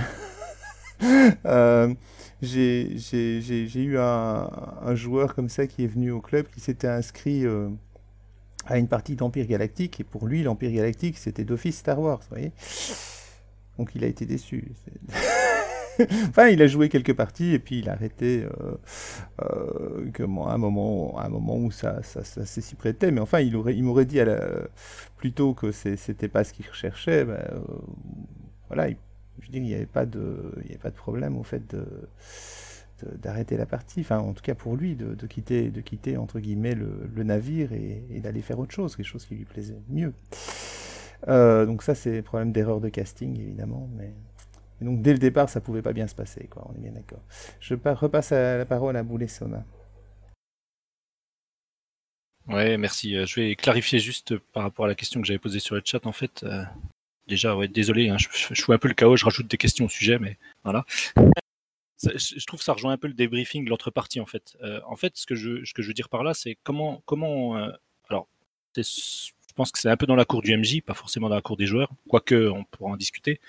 Euh, 2.44 2.98
j'ai 2.98 3.84
eu 3.84 3.98
un, 3.98 4.96
joueur 4.96 5.36
comme 5.36 5.50
ça 5.50 5.68
qui 5.68 5.84
est 5.84 5.88
venu 5.88 6.12
au 6.12 6.22
club, 6.22 6.48
qui 6.54 6.60
s'était 6.60 6.88
inscrit 6.88 7.46
euh, 7.46 7.70
à 8.66 8.78
une 8.78 8.88
partie 8.88 9.16
d'Empire 9.16 9.48
Galactique, 9.48 10.00
et 10.00 10.04
pour 10.04 10.28
lui, 10.28 10.44
l'Empire 10.44 10.72
Galactique, 10.72 11.18
c'était 11.18 11.44
d'office 11.44 11.78
Star 11.78 12.00
Wars, 12.00 12.20
vous 12.20 12.30
voyez. 12.30 12.52
Donc 13.78 13.92
il 13.96 14.04
a 14.04 14.08
été 14.08 14.26
déçu. 14.26 14.72
Enfin, 16.30 16.48
il 16.48 16.60
a 16.64 16.66
joué 16.66 16.90
quelques 16.90 17.14
parties, 17.14 17.54
et 17.54 17.60
puis 17.60 17.78
il 17.78 17.88
a 17.88 17.92
arrêté 17.94 18.46
euh, 18.46 18.78
euh, 19.44 20.28
moi, 20.28 20.50
à 20.50 20.56
un 20.56 20.58
moment, 20.58 21.16
à 21.20 21.26
un 21.28 21.30
moment 21.30 21.56
où 21.56 21.70
ça, 21.70 22.02
ça, 22.02 22.24
ça, 22.24 22.46
s'y 22.46 22.74
prêtait. 22.76 23.12
Mais 23.12 23.22
enfin, 23.22 23.42
il 23.42 23.56
aurait, 23.56 23.76
il 23.76 23.84
m'aurait 23.84 24.06
dit 24.06 24.20
à 24.20 24.26
la, 24.26 24.40
plutôt 25.18 25.54
que 25.54 25.72
c'était 25.72 26.28
pas 26.28 26.44
ce 26.44 26.54
qu'il 26.54 26.68
recherchait. 26.68 27.26
ben, 27.26 27.34
euh, 27.34 27.60
voilà, 28.70 28.90
il- 28.90 28.98
je 29.40 29.48
veux 29.48 29.52
dire, 29.52 29.62
il 29.62 29.68
n'y 29.68 29.74
avait 29.74 29.86
pas 29.86 30.06
de, 30.06 30.54
problème 30.96 31.38
au 31.38 31.44
fait 31.44 31.76
d'arrêter 33.22 33.58
la 33.58 33.66
partie, 33.66 34.02
enfin 34.02 34.20
en 34.20 34.34
tout 34.34 34.42
cas 34.42 34.56
pour 34.56 34.76
lui, 34.76 34.96
de, 34.96 35.28
quitter, 35.28 35.70
de 35.70 35.82
quitter 35.82 36.18
entre 36.18 36.40
guillemets 36.40 36.76
le, 36.76 37.24
navire 37.24 37.74
et, 37.74 38.20
d'aller 38.20 38.42
faire 38.42 38.60
autre 38.60 38.74
chose, 38.74 38.96
quelque 38.96 39.06
chose 39.06 39.26
qui 39.26 39.36
lui 39.36 39.46
plaisait 39.46 39.82
mieux. 39.90 40.14
Euh, 41.28 41.66
donc 41.66 41.84
ça 41.84 41.96
c'est 41.96 42.22
problème 42.22 42.52
d'erreur 42.52 42.82
de 42.82 42.90
casting 42.90 43.40
évidemment, 43.40 43.90
mais 43.98 44.14
donc 44.82 45.02
dès 45.02 45.14
le 45.14 45.20
départ 45.20 45.50
ça 45.50 45.62
pouvait 45.62 45.82
pas 45.82 45.94
bien 45.94 46.08
se 46.08 46.16
passer. 46.16 46.50
On 46.56 46.76
est 46.76 46.82
bien 46.82 46.92
d'accord. 46.92 47.22
Je 47.60 47.76
pa- 47.76 47.94
repasse 47.94 48.32
la 48.32 48.66
parole 48.66 48.96
à 48.98 49.04
Boulet 49.04 49.28
Soma. 49.28 49.64
Ouais, 52.48 52.78
merci. 52.78 53.16
Euh, 53.16 53.26
Je 53.26 53.40
vais 53.40 53.56
clarifier 53.56 54.00
juste 54.00 54.38
par 54.38 54.64
rapport 54.64 54.86
à 54.86 54.88
la 54.88 54.96
question 54.96 55.22
que 55.22 55.28
j'avais 55.28 55.40
posée 55.40 55.60
sur 55.60 55.76
le 55.76 55.82
chat. 55.84 56.06
En 56.06 56.12
fait, 56.12 56.44
euh, 56.44 56.64
déjà, 57.28 57.56
ouais, 57.56 57.68
désolé, 57.68 58.10
hein, 58.10 58.18
je, 58.18 58.28
je, 58.32 58.62
fous 58.62 58.74
un 58.74 58.78
peu 58.78 58.88
le 58.88 58.94
chaos, 58.94 59.16
je 59.16 59.26
rajoute 59.26 59.48
des 59.48 59.58
questions 59.58 59.86
au 59.86 59.90
sujet, 59.90 60.20
mais 60.20 60.38
voilà. 60.64 60.86
Je 62.02 62.46
trouve 62.46 62.60
que 62.60 62.66
ça 62.66 62.74
rejoint 62.74 62.94
un 62.94 62.98
peu 62.98 63.08
le 63.08 63.14
débriefing 63.14 63.64
de 63.66 63.70
l'autre 63.70 63.92
partie, 63.92 64.20
en 64.20 64.26
fait. 64.26 64.58
Euh, 64.62 64.82
en 64.88 64.96
fait, 64.96 65.16
ce 65.16 65.26
que 65.26 65.36
je, 65.36 65.64
ce 65.64 65.74
que 65.74 65.82
je 65.82 65.88
veux 65.88 65.94
dire 65.94 66.10
par 66.10 66.24
là, 66.24 66.34
c'est 66.34 66.58
comment, 66.64 67.02
comment, 67.06 67.58
euh, 67.58 67.70
alors, 68.10 68.28
je 68.76 69.54
pense 69.56 69.72
que 69.72 69.80
c'est 69.80 69.90
un 69.90 69.98
peu 69.98 70.06
dans 70.06 70.16
la 70.16 70.26
cour 70.26 70.42
du 70.42 70.56
MJ, 70.56 70.82
pas 70.82 70.94
forcément 70.94 71.30
dans 71.30 71.36
la 71.36 71.42
cour 71.42 71.58
des 71.58 71.66
joueurs, 71.66 71.92
quoique 72.10 72.50
on 72.50 72.64
pourra 72.66 72.92
en 72.92 72.98
discuter. 72.98 73.40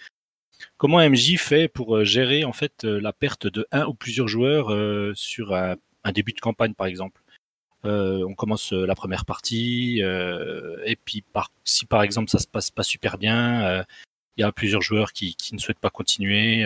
Comment 0.77 0.99
MJ 0.99 1.37
fait 1.37 1.69
pour 1.69 1.97
euh, 1.97 2.05
gérer 2.05 2.45
en 2.45 2.53
fait 2.53 2.85
la 2.85 3.13
perte 3.13 3.47
de 3.47 3.67
un 3.73 3.87
ou 3.87 3.95
plusieurs 3.95 4.29
joueurs 4.29 4.71
sur 5.17 5.53
un 5.53 6.13
début 6.13 6.33
de 6.33 6.41
campagne, 6.41 6.75
par 6.75 6.87
exemple? 6.87 7.21
Euh, 7.85 8.25
on 8.27 8.35
commence 8.35 8.73
euh, 8.73 8.87
la 8.87 8.95
première 8.95 9.25
partie, 9.25 10.03
euh, 10.03 10.83
et 10.87 10.97
puis 10.97 11.25
si 11.65 11.87
par 11.87 12.03
exemple 12.03 12.31
ça 12.31 12.39
se 12.39 12.47
passe 12.47 12.71
pas 12.71 12.83
super 12.83 13.19
bien, 13.19 13.85
il 14.37 14.41
y 14.41 14.45
a 14.45 14.53
plusieurs 14.53 14.83
joueurs 14.83 15.13
qui, 15.13 15.37
ne 15.53 15.59
souhaitent 15.59 15.79
pas 15.79 15.91
continuer, 15.91 16.65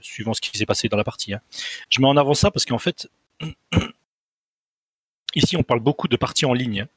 suivant 0.00 0.34
ce 0.34 0.40
qui 0.40 0.56
s'est 0.56 0.66
passé 0.66 0.88
dans 0.88 0.96
la 0.96 1.04
partie. 1.04 1.34
hein. 1.34 1.40
Je 1.88 2.00
mets 2.00 2.06
en 2.06 2.16
avant 2.16 2.34
ça 2.34 2.50
parce 2.50 2.64
qu'en 2.64 2.78
fait, 2.78 3.08
ici 5.34 5.56
on 5.56 5.62
parle 5.62 5.80
beaucoup 5.80 6.08
de 6.08 6.16
parties 6.16 6.46
en 6.46 6.54
ligne, 6.54 6.82
hein. 6.82 6.88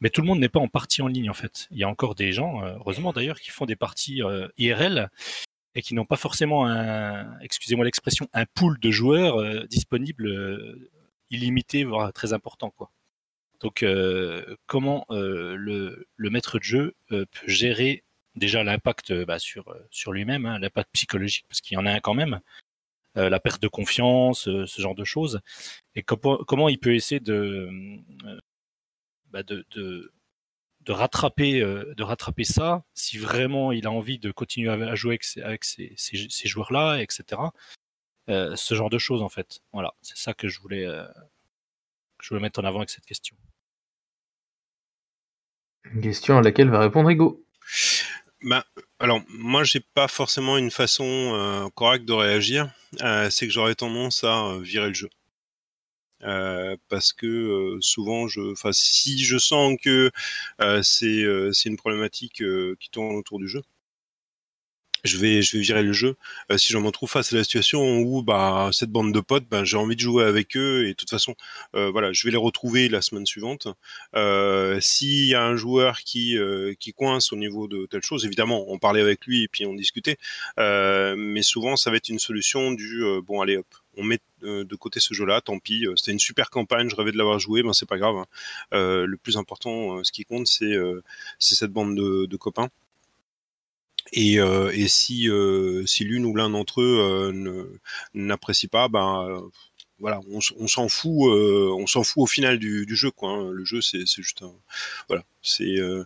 mais 0.00 0.10
tout 0.10 0.20
le 0.20 0.26
monde 0.26 0.40
n'est 0.40 0.48
pas 0.48 0.60
en 0.60 0.68
partie 0.68 1.02
en 1.02 1.08
ligne 1.08 1.30
en 1.30 1.34
fait. 1.34 1.68
Il 1.70 1.78
y 1.78 1.84
a 1.84 1.88
encore 1.88 2.14
des 2.14 2.32
gens, 2.32 2.62
heureusement 2.64 3.12
d'ailleurs, 3.12 3.40
qui 3.40 3.50
font 3.50 3.66
des 3.66 3.76
parties 3.76 4.22
IRL 4.58 5.10
et 5.74 5.82
qui 5.82 5.94
n'ont 5.94 6.04
pas 6.04 6.16
forcément 6.16 6.66
un, 6.66 7.38
excusez-moi 7.40 7.84
l'expression, 7.84 8.28
un 8.32 8.44
pool 8.46 8.78
de 8.80 8.90
joueurs 8.90 9.66
disponible 9.68 10.26
euh, 10.26 10.90
illimité, 11.30 11.84
voire 11.84 12.12
très 12.12 12.32
important 12.32 12.70
quoi. 12.70 12.90
Donc, 13.60 13.82
euh, 13.82 14.56
comment 14.66 15.04
euh, 15.10 15.54
le, 15.54 16.08
le 16.16 16.30
maître 16.30 16.58
de 16.58 16.64
jeu 16.64 16.94
euh, 17.12 17.26
peut 17.26 17.46
gérer 17.48 18.04
déjà 18.36 18.64
l'impact 18.64 19.10
euh, 19.10 19.24
bah, 19.26 19.38
sur, 19.38 19.68
euh, 19.68 19.86
sur 19.90 20.12
lui-même, 20.12 20.46
hein, 20.46 20.58
l'impact 20.58 20.90
psychologique, 20.92 21.44
parce 21.48 21.60
qu'il 21.60 21.74
y 21.74 21.78
en 21.78 21.86
a 21.86 21.92
un 21.92 22.00
quand 22.00 22.14
même, 22.14 22.40
euh, 23.16 23.28
la 23.28 23.40
perte 23.40 23.60
de 23.62 23.68
confiance, 23.68 24.44
ce 24.44 24.82
genre 24.82 24.94
de 24.94 25.04
choses, 25.04 25.40
et 25.94 26.02
comment, 26.02 26.68
il 26.68 26.78
peut 26.78 26.94
essayer 26.94 27.20
de, 27.20 27.68
bah, 29.30 29.42
de, 29.42 29.66
de, 29.72 30.12
de 30.82 30.92
rattraper, 30.92 31.60
de 31.60 32.02
rattraper 32.02 32.44
ça, 32.44 32.84
si 32.94 33.18
vraiment 33.18 33.72
il 33.72 33.86
a 33.86 33.90
envie 33.90 34.18
de 34.18 34.30
continuer 34.30 34.70
à, 34.70 34.94
jouer 34.94 35.14
avec 35.14 35.44
avec 35.44 35.64
ces, 35.64 35.92
ces, 35.96 36.28
ces 36.30 36.48
joueurs-là, 36.48 36.98
etc. 37.02 37.42
Euh, 38.30 38.54
ce 38.56 38.74
genre 38.74 38.90
de 38.90 38.98
choses, 38.98 39.22
en 39.22 39.28
fait. 39.28 39.60
Voilà, 39.72 39.92
c'est 40.02 40.16
ça 40.16 40.32
que 40.32 40.48
je 40.48 40.60
voulais, 40.60 40.86
euh, 40.86 41.04
que 41.04 42.24
je 42.24 42.28
voulais 42.30 42.40
mettre 42.40 42.60
en 42.60 42.64
avant 42.64 42.78
avec 42.78 42.90
cette 42.90 43.04
question. 43.04 43.36
Une 45.84 46.00
question 46.00 46.38
à 46.38 46.42
laquelle 46.42 46.70
va 46.70 46.78
répondre 46.78 47.10
Ego. 47.10 47.44
Ben, 48.42 48.62
alors, 48.98 49.20
moi, 49.28 49.64
j'ai 49.64 49.80
pas 49.80 50.08
forcément 50.08 50.56
une 50.56 50.70
façon 50.70 51.04
euh, 51.04 51.68
correcte 51.74 52.04
de 52.06 52.12
réagir. 52.12 52.70
Euh, 53.02 53.28
c'est 53.30 53.46
que 53.46 53.52
j'aurais 53.52 53.74
tendance 53.74 54.24
à 54.24 54.46
euh, 54.46 54.60
virer 54.60 54.88
le 54.88 54.94
jeu. 54.94 55.10
Euh, 56.22 56.76
parce 56.88 57.12
que 57.12 57.26
euh, 57.26 57.78
souvent, 57.80 58.28
je, 58.28 58.52
enfin, 58.52 58.72
si 58.72 59.18
je 59.24 59.38
sens 59.38 59.76
que 59.82 60.10
euh, 60.60 60.82
c'est 60.82 61.22
euh, 61.24 61.50
c'est 61.52 61.70
une 61.70 61.78
problématique 61.78 62.42
euh, 62.42 62.76
qui 62.78 62.90
tourne 62.90 63.16
autour 63.16 63.38
du 63.38 63.48
jeu, 63.48 63.62
je 65.04 65.16
vais 65.18 65.42
je 65.42 65.56
vais 65.56 65.62
virer 65.62 65.82
le 65.82 65.92
jeu. 65.92 66.16
Euh, 66.50 66.58
si 66.58 66.72
je 66.72 66.78
me 66.78 66.86
retrouve 66.86 67.10
face 67.10 67.32
à 67.32 67.36
la 67.36 67.44
situation 67.44 67.98
où 67.98 68.22
bah 68.22 68.70
cette 68.72 68.90
bande 68.90 69.12
de 69.12 69.20
potes, 69.20 69.46
ben 69.50 69.64
j'ai 69.64 69.76
envie 69.76 69.96
de 69.96 70.00
jouer 70.00 70.24
avec 70.24 70.56
eux 70.56 70.84
et 70.86 70.90
de 70.90 70.94
toute 70.94 71.10
façon, 71.10 71.34
euh, 71.74 71.90
voilà, 71.90 72.12
je 72.12 72.24
vais 72.26 72.30
les 72.30 72.36
retrouver 72.36 72.88
la 72.88 73.02
semaine 73.02 73.26
suivante. 73.26 73.68
Euh, 74.16 74.80
S'il 74.80 75.26
y 75.26 75.34
a 75.34 75.44
un 75.44 75.56
joueur 75.56 76.00
qui 76.00 76.36
euh, 76.38 76.74
qui 76.78 76.92
coince 76.92 77.32
au 77.32 77.36
niveau 77.36 77.68
de 77.68 77.86
telle 77.86 78.02
chose, 78.02 78.24
évidemment, 78.24 78.64
on 78.68 78.78
parlait 78.78 79.00
avec 79.00 79.26
lui 79.26 79.42
et 79.44 79.48
puis 79.48 79.66
on 79.66 79.74
discutait. 79.74 80.16
Euh, 80.58 81.14
mais 81.16 81.42
souvent, 81.42 81.76
ça 81.76 81.90
va 81.90 81.96
être 81.96 82.08
une 82.08 82.18
solution 82.18 82.72
du 82.72 83.02
bon 83.26 83.40
allez 83.40 83.56
hop, 83.56 83.66
on 83.96 84.02
met 84.04 84.18
de 84.42 84.74
côté 84.76 85.00
ce 85.00 85.12
jeu-là, 85.14 85.40
tant 85.42 85.58
pis. 85.58 85.86
C'était 85.96 86.12
une 86.12 86.18
super 86.18 86.50
campagne, 86.50 86.88
je 86.88 86.96
rêvais 86.96 87.12
de 87.12 87.18
l'avoir 87.18 87.38
joué, 87.38 87.62
ben 87.62 87.72
c'est 87.72 87.88
pas 87.88 87.98
grave. 87.98 88.16
hein. 88.16 88.26
Euh, 88.74 89.06
le 89.06 89.16
plus 89.16 89.36
important, 89.36 90.02
ce 90.04 90.12
qui 90.12 90.24
compte, 90.24 90.46
c'est 90.46 90.72
euh, 90.72 91.02
cette 91.38 91.70
bande 91.72 91.96
de, 91.96 92.26
de 92.26 92.36
copains. 92.36 92.68
Et, 94.12 94.40
euh, 94.40 94.70
et 94.74 94.88
si, 94.88 95.28
euh, 95.28 95.84
si 95.86 96.04
l'une 96.04 96.24
ou 96.24 96.34
l'un 96.34 96.50
d'entre 96.50 96.80
eux 96.82 96.98
euh, 97.00 97.80
n'apprécie 98.14 98.68
pas, 98.68 98.88
ben 98.88 99.40
voilà, 100.00 100.20
on, 100.30 100.40
s'en 100.66 100.88
fout, 100.88 101.28
euh, 101.30 101.70
on 101.78 101.86
s'en 101.86 102.02
fout 102.02 102.22
au 102.22 102.26
final 102.26 102.58
du, 102.58 102.86
du 102.86 102.96
jeu, 102.96 103.10
quoi. 103.10 103.30
hein. 103.30 103.50
Le 103.50 103.64
jeu, 103.64 103.80
c'est 103.82 104.06
juste 104.06 104.42
un, 104.42 104.52
voilà, 105.08 105.24
c'est 105.42 105.76
euh, 105.78 106.04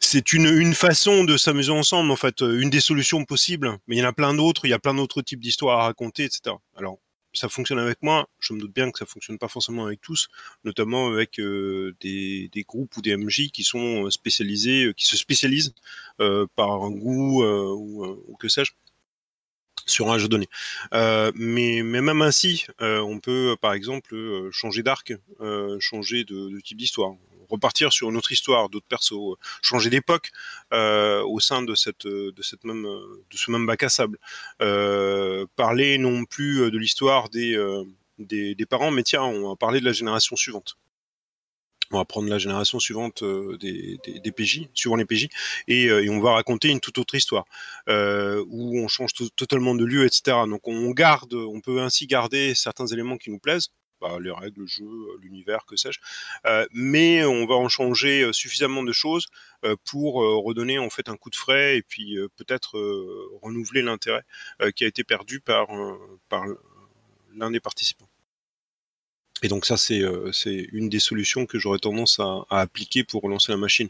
c'est 0.00 0.32
une, 0.32 0.46
une 0.46 0.74
façon 0.74 1.24
de 1.24 1.36
s'amuser 1.36 1.72
ensemble, 1.72 2.10
en 2.10 2.16
fait, 2.16 2.40
une 2.40 2.70
des 2.70 2.80
solutions 2.80 3.24
possibles. 3.24 3.76
Mais 3.86 3.96
il 3.96 3.98
y 3.98 4.02
en 4.02 4.08
a 4.08 4.12
plein 4.12 4.34
d'autres, 4.34 4.64
il 4.64 4.70
y 4.70 4.74
a 4.74 4.78
plein 4.78 4.94
d'autres 4.94 5.22
types 5.22 5.40
d'histoires 5.40 5.80
à 5.80 5.84
raconter, 5.84 6.24
etc. 6.24 6.56
Alors, 6.76 6.98
ça 7.36 7.48
fonctionne 7.48 7.78
avec 7.78 8.02
moi. 8.02 8.28
Je 8.40 8.52
me 8.52 8.60
doute 8.60 8.72
bien 8.72 8.90
que 8.90 8.98
ça 8.98 9.06
fonctionne 9.06 9.38
pas 9.38 9.48
forcément 9.48 9.84
avec 9.86 10.00
tous, 10.00 10.28
notamment 10.64 11.08
avec 11.08 11.38
euh, 11.38 11.94
des, 12.00 12.50
groupes 12.66 12.96
ou 12.96 13.02
des 13.02 13.16
MJ 13.16 13.50
qui 13.52 13.62
sont 13.62 14.10
spécialisés, 14.10 14.86
euh, 14.86 14.92
qui 14.92 15.06
se 15.06 15.16
spécialisent 15.16 15.74
euh, 16.20 16.46
par 16.56 16.82
un 16.82 16.90
goût 16.90 17.42
euh, 17.44 17.72
ou, 17.74 18.04
euh, 18.04 18.36
que 18.38 18.48
sais-je 18.48 18.72
sur 19.86 20.10
un 20.10 20.18
jeu 20.18 20.28
donné. 20.28 20.48
Euh, 20.94 21.30
mais, 21.34 21.82
même 21.82 22.22
ainsi, 22.22 22.66
euh, 22.80 23.00
on 23.00 23.20
peut 23.20 23.52
euh, 23.52 23.56
par 23.56 23.72
exemple 23.72 24.14
euh, 24.14 24.50
changer 24.50 24.82
d'arc, 24.82 25.14
euh, 25.40 25.78
changer 25.80 26.24
de 26.24 26.58
type 26.60 26.78
d'histoire, 26.78 27.14
repartir 27.48 27.92
sur 27.92 28.10
une 28.10 28.16
autre 28.16 28.32
histoire, 28.32 28.68
d'autres 28.68 28.86
persos, 28.86 29.12
euh, 29.12 29.36
changer 29.62 29.90
d'époque 29.90 30.30
euh, 30.72 31.22
au 31.22 31.40
sein 31.40 31.62
euh, 31.62 32.32
de 32.32 32.42
ce 32.42 33.50
même 33.50 33.66
bac 33.66 33.82
à 33.82 33.88
sable. 33.88 34.18
Parler 35.56 35.98
non 35.98 36.24
plus 36.24 36.70
de 36.70 36.78
l'histoire 36.78 37.28
des, 37.28 37.56
parents, 38.68 38.90
mais 38.90 39.02
tiens, 39.02 39.22
on 39.22 39.50
va 39.50 39.56
parler 39.56 39.80
de 39.80 39.84
la 39.84 39.92
génération 39.92 40.36
suivante. 40.36 40.76
On 41.92 41.98
va 41.98 42.04
prendre 42.04 42.28
la 42.28 42.38
génération 42.38 42.80
suivante 42.80 43.22
des, 43.60 44.00
des, 44.04 44.32
PJ, 44.32 44.68
suivant 44.74 44.96
les 44.96 45.04
PJ, 45.04 45.28
et, 45.68 46.08
on 46.10 46.20
va 46.20 46.32
raconter 46.32 46.68
une 46.68 46.80
toute 46.80 46.98
autre 46.98 47.14
histoire 47.14 47.44
où 47.86 48.80
on 48.80 48.88
change 48.88 49.12
to- 49.12 49.28
totalement 49.30 49.74
de 49.74 49.84
lieu, 49.84 50.04
etc. 50.04 50.36
Donc 50.48 50.66
on 50.66 50.90
garde, 50.90 51.34
on 51.34 51.60
peut 51.60 51.80
ainsi 51.80 52.06
garder 52.06 52.54
certains 52.56 52.86
éléments 52.86 53.18
qui 53.18 53.30
nous 53.30 53.38
plaisent, 53.38 53.70
bah, 54.00 54.18
les 54.20 54.30
règles, 54.30 54.60
le 54.60 54.66
jeu, 54.66 54.84
euh, 54.84 55.18
l'univers, 55.20 55.64
que 55.64 55.76
sais-je, 55.76 56.00
euh, 56.46 56.66
mais 56.72 57.24
on 57.24 57.46
va 57.46 57.54
en 57.54 57.68
changer 57.68 58.22
euh, 58.22 58.32
suffisamment 58.32 58.82
de 58.82 58.92
choses 58.92 59.26
pour 59.84 60.14
redonner 60.44 60.78
en 60.78 60.90
fait 60.90 61.08
un 61.08 61.16
coup 61.16 61.28
de 61.28 61.34
frais 61.34 61.76
et 61.76 61.82
puis 61.82 62.16
peut-être 62.36 62.78
renouveler 63.42 63.82
l'intérêt 63.82 64.22
qui 64.76 64.84
a 64.84 64.86
été 64.86 65.02
perdu 65.02 65.40
par 65.40 65.66
l'un 67.34 67.50
des 67.50 67.58
participants. 67.58 68.08
Et 69.42 69.48
donc 69.48 69.66
ça, 69.66 69.76
c'est 69.76 70.02
une 70.72 70.88
des 70.88 71.00
solutions 71.00 71.46
que 71.46 71.58
j'aurais 71.58 71.78
tendance 71.78 72.20
à, 72.20 72.44
appliquer 72.50 73.04
pour 73.04 73.22
relancer 73.22 73.52
la 73.52 73.58
machine. 73.58 73.88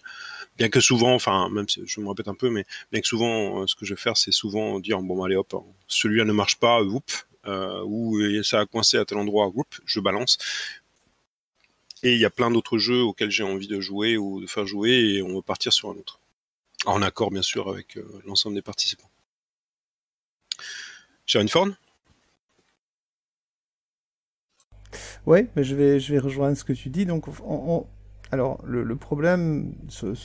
Bien 0.56 0.68
que 0.68 0.80
souvent, 0.80 1.14
enfin, 1.14 1.48
même 1.50 1.68
si 1.68 1.82
je 1.86 2.00
me 2.00 2.08
répète 2.08 2.28
un 2.28 2.34
peu, 2.34 2.50
mais 2.50 2.64
bien 2.90 3.00
que 3.00 3.06
souvent, 3.06 3.66
ce 3.66 3.74
que 3.74 3.84
je 3.84 3.94
vais 3.94 4.00
faire, 4.00 4.16
c'est 4.16 4.32
souvent 4.32 4.80
dire, 4.80 5.00
bon, 5.02 5.22
allez 5.22 5.36
hop, 5.36 5.54
celui-là 5.88 6.24
ne 6.24 6.32
marche 6.32 6.56
pas, 6.56 6.80
euh, 6.80 7.00
ou 7.84 8.18
ça 8.42 8.60
a 8.60 8.66
coincé 8.66 8.96
à 8.98 9.04
tel 9.04 9.18
endroit, 9.18 9.48
whoop, 9.48 9.74
je 9.84 10.00
balance. 10.00 10.38
Et 12.02 12.12
il 12.14 12.20
y 12.20 12.24
a 12.24 12.30
plein 12.30 12.50
d'autres 12.50 12.78
jeux 12.78 13.02
auxquels 13.02 13.30
j'ai 13.30 13.42
envie 13.42 13.68
de 13.68 13.80
jouer 13.80 14.16
ou 14.16 14.40
de 14.40 14.46
faire 14.46 14.66
jouer, 14.66 14.90
et 14.90 15.22
on 15.22 15.34
va 15.34 15.42
partir 15.42 15.72
sur 15.72 15.90
un 15.90 15.94
autre. 15.94 16.20
En 16.84 17.02
accord, 17.02 17.30
bien 17.30 17.42
sûr, 17.42 17.68
avec 17.68 17.98
l'ensemble 18.26 18.54
des 18.54 18.62
participants. 18.62 19.10
Sharon 21.26 21.48
Ford 21.48 21.68
Oui, 25.26 25.48
je 25.56 25.74
vais, 25.74 25.98
je 25.98 26.12
vais 26.12 26.20
rejoindre 26.20 26.56
ce 26.56 26.64
que 26.64 26.72
tu 26.72 26.88
dis. 26.88 27.04
Donc, 27.04 27.26
alors, 28.30 28.60
le, 28.64 28.96
problème, 28.96 29.74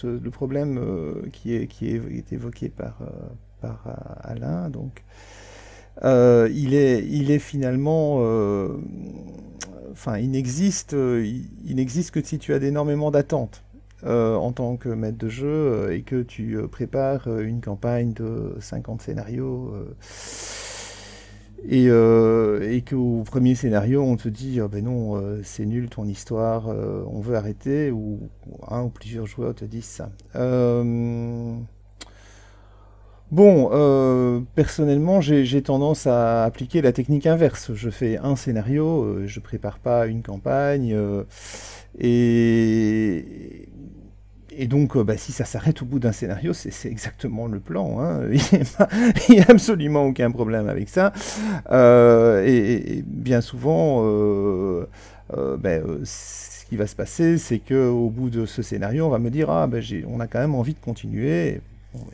le 0.04 0.30
problème 0.30 0.78
euh, 0.78 1.28
qui, 1.34 1.56
est, 1.56 1.68
qui 1.68 1.90
est 1.90 2.32
évoqué 2.32 2.70
par, 2.70 3.02
euh, 3.02 3.08
par 3.62 3.88
euh, 3.88 3.94
Alain, 4.22 4.70
donc, 4.70 5.04
il, 6.04 6.74
est, 6.74 7.06
il 7.06 7.32
est 7.32 7.40
finalement. 7.40 8.18
Enfin, 9.92 10.18
il 10.18 10.32
n'existe, 10.32 10.94
il, 10.94 11.76
n'existe 11.76 12.12
que 12.12 12.24
si 12.24 12.40
tu 12.40 12.54
as 12.54 12.58
énormément 12.58 13.12
d'attentes. 13.12 13.64
en 14.04 14.52
tant 14.52 14.78
que 14.78 14.90
maître 14.90 15.18
de 15.18 15.30
jeu 15.30 15.92
et 15.92 16.02
que 16.02 16.24
tu 16.24 16.58
prépares 16.72 17.28
une 17.40 17.62
campagne 17.62 18.14
de 18.14 18.56
50 18.60 19.02
scénarios 19.02 19.74
et, 21.68 21.88
euh, 21.90 22.72
et 22.72 22.82
qu'au 22.82 23.24
premier 23.24 23.56
scénario, 23.56 24.02
on 24.02 24.18
te 24.18 24.28
dit 24.30 24.60
oh 24.62 24.68
ben 24.68 24.84
non, 24.84 25.16
euh, 25.18 25.42
c'est 25.44 25.66
nul 25.66 25.90
ton 25.90 26.06
histoire, 26.06 26.70
euh, 26.70 27.04
on 27.08 27.20
veut 27.20 27.36
arrêter, 27.36 27.92
ou 27.92 28.30
un 28.68 28.84
ou 28.84 28.90
plusieurs 28.90 29.28
joueurs 29.28 29.54
te 29.54 29.66
disent 29.66 29.86
ça. 29.86 30.12
Euh, 33.34 34.40
bon, 34.40 34.46
personnellement, 34.56 35.22
j'ai 35.22 35.62
tendance 35.62 36.08
à 36.08 36.44
appliquer 36.44 36.82
la 36.82 36.92
technique 36.92 37.28
inverse. 37.28 37.72
Je 37.74 37.90
fais 37.90 38.18
un 38.18 38.36
scénario, 38.36 39.26
je 39.26 39.40
prépare 39.40 39.80
pas 39.80 40.08
une 40.08 40.22
campagne, 40.22 40.96
et, 42.00 43.26
et 44.54 44.68
donc, 44.68 44.96
euh, 44.96 45.04
bah, 45.04 45.18
si 45.18 45.32
ça 45.32 45.46
s'arrête 45.46 45.82
au 45.82 45.86
bout 45.86 46.00
d'un 46.00 46.12
scénario, 46.12 46.54
c'est 46.54 46.90
exactement 46.90 47.48
le 47.48 47.60
plan. 47.60 48.02
Hein. 48.02 48.22
Il 49.30 49.36
n'y 49.36 49.42
a, 49.42 49.46
absolument 49.48 50.06
aucun 50.06 50.30
problème 50.30 50.68
avec 50.68 50.90
ça. 50.90 51.14
Euh, 51.72 52.44
et, 52.46 53.04
bien 53.06 53.42
souvent, 53.42 54.04
euh, 54.06 54.86
ben, 55.58 55.84
ce 56.04 56.66
qui 56.66 56.76
va 56.76 56.86
se 56.86 56.96
passer, 56.96 57.38
c'est 57.38 57.60
qu'au 57.60 58.10
bout 58.10 58.30
de 58.30 58.46
ce 58.46 58.62
scénario, 58.62 59.06
on 59.06 59.10
va 59.10 59.20
me 59.20 59.30
dire 59.30 59.50
Ah, 59.50 59.68
ben, 59.68 59.82
on 60.08 60.20
a 60.20 60.28
quand 60.28 60.40
même 60.40 60.56
envie 60.56 60.74
de 60.74 60.80
continuer. 60.80 61.62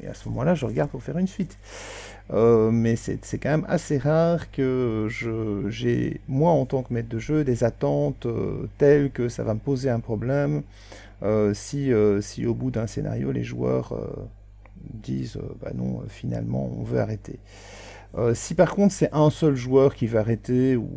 Et 0.01 0.07
à 0.07 0.13
ce 0.13 0.27
moment-là, 0.29 0.55
je 0.55 0.65
regarde 0.65 0.89
pour 0.89 1.03
faire 1.03 1.17
une 1.17 1.27
suite. 1.27 1.57
mais 2.33 2.95
c'est 2.95 3.37
quand 3.37 3.49
même 3.49 3.65
assez 3.69 3.97
rare 3.97 4.51
que 4.51 5.07
j'ai, 5.69 6.21
moi 6.27 6.51
en 6.51 6.65
tant 6.65 6.83
que 6.83 6.93
maître 6.93 7.09
de 7.09 7.19
jeu, 7.19 7.43
des 7.43 7.63
attentes 7.63 8.27
telles 8.77 9.11
que 9.11 9.29
ça 9.29 9.43
va 9.43 9.53
me 9.53 9.59
poser 9.59 9.89
un 9.89 9.99
problème. 9.99 10.63
Euh, 11.23 11.53
si, 11.53 11.91
euh, 11.91 12.21
si 12.21 12.45
au 12.45 12.53
bout 12.53 12.71
d'un 12.71 12.87
scénario, 12.87 13.31
les 13.31 13.43
joueurs 13.43 13.93
euh, 13.93 14.27
disent 14.93 15.39
bah 15.61 15.71
non, 15.73 16.03
finalement, 16.07 16.69
on 16.77 16.83
veut 16.83 16.99
arrêter. 16.99 17.39
si 18.33 18.55
par 18.55 18.73
contre 18.73 18.93
c'est 18.93 19.13
un 19.13 19.29
seul 19.29 19.55
joueur 19.55 19.93
qui 19.93 20.07
va 20.07 20.21
arrêter 20.21 20.75
ou, 20.75 20.89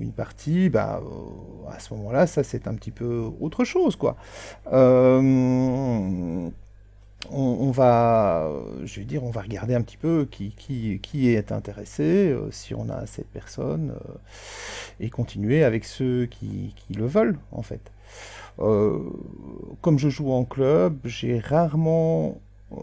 une 0.00 0.12
partie, 0.12 0.68
bah, 0.68 1.02
à 1.70 1.78
ce 1.80 1.94
moment-là, 1.94 2.26
ça 2.26 2.42
c'est 2.44 2.68
un 2.68 2.74
petit 2.74 2.90
peu 2.90 3.28
autre 3.40 3.64
chose, 3.64 3.96
quoi. 3.96 4.16
On, 7.30 7.70
va, 7.72 8.48
je 8.84 9.00
on 9.20 9.30
va 9.30 9.42
regarder 9.42 9.74
un 9.74 9.82
petit 9.82 9.96
peu 9.96 10.26
qui, 10.30 11.28
est 11.28 11.52
intéressé, 11.52 12.34
si 12.52 12.74
on 12.74 12.88
a 12.88 13.06
cette 13.06 13.28
personne, 13.28 13.94
et 15.00 15.10
continuer 15.10 15.64
avec 15.64 15.84
ceux 15.84 16.26
qui, 16.26 16.74
le 16.96 17.06
veulent, 17.06 17.38
en 17.52 17.62
fait. 17.62 17.90
Euh, 18.60 18.98
comme 19.82 19.98
je 19.98 20.08
joue 20.08 20.32
en 20.32 20.44
club, 20.44 20.98
j'ai 21.04 21.38
rarement 21.38 22.40
euh, 22.72 22.76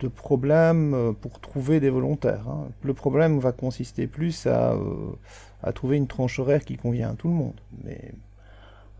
de 0.00 0.08
problème 0.08 0.94
euh, 0.94 1.12
pour 1.12 1.40
trouver 1.40 1.80
des 1.80 1.90
volontaires. 1.90 2.48
Hein. 2.48 2.68
Le 2.82 2.94
problème 2.94 3.38
va 3.38 3.52
consister 3.52 4.06
plus 4.06 4.46
à, 4.46 4.76
trouver 5.74 5.96
une 5.96 6.06
tranche 6.06 6.38
horaire 6.38 6.64
qui 6.64 6.76
convient 6.76 7.10
à 7.10 7.14
tout 7.14 7.28
le 7.28 7.34
monde. 7.34 7.60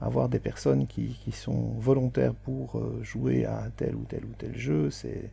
Avoir 0.01 0.29
des 0.29 0.39
personnes 0.39 0.87
qui, 0.87 1.17
sont 1.33 1.75
volontaires 1.79 2.35
pour 2.35 2.81
jouer 3.03 3.45
à 3.45 3.71
tel 3.77 3.95
ou 3.95 4.05
tel 4.05 4.25
ou 4.25 4.33
tel 4.39 4.57
jeu, 4.57 4.91
c'est... 4.91 5.31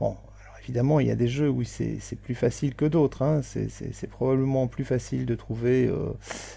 Bon, 0.00 0.16
Évidemment, 0.64 1.00
il 1.00 1.08
y 1.08 1.10
a 1.10 1.16
des 1.16 1.26
jeux 1.26 1.50
où 1.50 1.64
c'est 1.64 1.98
plus 2.22 2.36
facile 2.36 2.76
que 2.76 2.84
d'autres. 2.84 3.22
Hein. 3.22 3.40
C'est 3.42 4.06
probablement 4.06 4.68
plus 4.68 4.84
facile 4.84 5.26
de 5.26 5.34
trouver 5.34 5.88
euh, 5.88 6.12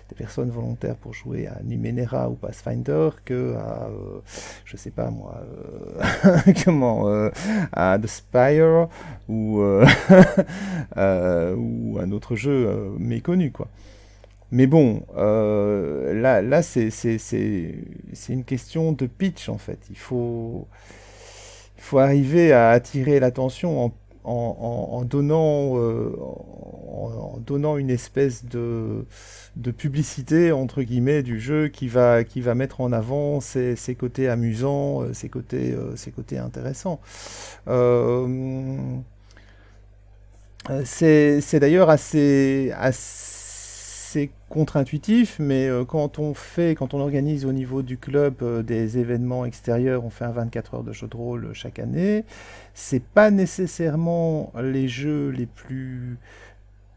des 0.10 0.16
personnes 0.16 0.52
volontaires 0.52 0.96
pour 0.96 1.14
jouer 1.14 1.48
à 1.48 1.60
Numenera 1.64 2.30
ou 2.30 2.36
Pathfinder 2.36 3.10
que 3.26 3.56
à, 3.56 3.88
euh, 3.88 4.20
je 4.64 4.78
sais 4.78 4.92
pas 4.92 5.10
moi, 5.10 5.42
euh, 5.44 6.54
comment, 6.66 7.08
à 7.72 7.98
The 7.98 8.06
Spire 8.06 8.90
ou, 9.28 9.60
ou 10.96 12.00
un 12.00 12.12
autre 12.12 12.36
jeu 12.36 12.94
méconnu, 13.00 13.52
quoi. 13.52 13.70
Mais 14.52 14.68
bon, 14.68 15.04
là, 15.16 16.42
là 16.42 16.62
c'est 16.62 16.90
une 18.30 18.44
question 18.44 18.92
de 18.92 19.06
pitch 19.06 19.50
en 19.50 19.58
fait. 19.58 19.80
Il 19.90 19.98
faut, 19.98 20.68
faut 21.78 22.00
arriver 22.00 22.52
à 22.52 22.70
attirer 22.70 23.20
l'attention 23.20 23.86
en, 23.86 23.94
en, 24.26 25.06
donnant, 25.06 25.78
euh, 25.78 26.16
en, 26.20 27.38
donnant 27.46 27.78
une 27.78 27.90
espèce 27.90 28.46
de, 28.46 29.06
de, 29.56 29.72
publicité 29.72 30.52
entre 30.52 30.82
guillemets 30.82 31.22
du 31.22 31.40
jeu 31.40 31.68
qui 31.68 31.88
va, 31.88 32.24
qui 32.24 32.42
va 32.42 32.56
mettre 32.56 32.82
en 32.82 32.92
avant 32.92 33.40
ses, 33.40 33.76
ses 33.76 33.96
côtés 33.96 34.28
amusants, 34.28 35.04
euh, 35.04 35.14
ses 35.14 35.30
côtés, 35.30 35.74
euh, 35.74 35.96
ses 35.96 36.12
côtés 36.12 36.40
intéressants. 36.40 37.00
c'est 40.84 41.60
d'ailleurs 41.60 41.90
assez, 41.90 42.74
assez 42.78 43.25
contre-intuitif, 44.56 45.36
mais 45.38 45.68
euh, 45.68 45.84
quand 45.84 46.18
on 46.18 46.34
fait, 46.34 46.76
quand 46.76 46.94
on 46.94 47.02
organise 47.02 47.46
au 47.46 47.52
niveau 47.52 47.82
du 47.82 47.98
club 47.98 48.36
euh, 48.42 48.64
des 48.64 48.98
événements 48.98 49.44
extérieurs, 49.44 50.06
on 50.06 50.10
fait 50.10 50.24
un 50.24 50.32
24 50.32 50.76
heures 50.76 50.84
de 50.84 50.94
jeu 50.94 51.08
de 51.08 51.18
rôle 51.18 51.46
euh, 51.48 51.54
chaque 51.54 51.78
année. 51.78 52.24
C'est 52.74 53.04
pas 53.04 53.32
nécessairement 53.32 54.54
les 54.62 54.88
jeux 54.88 55.28
les 55.28 55.46
plus 55.46 56.18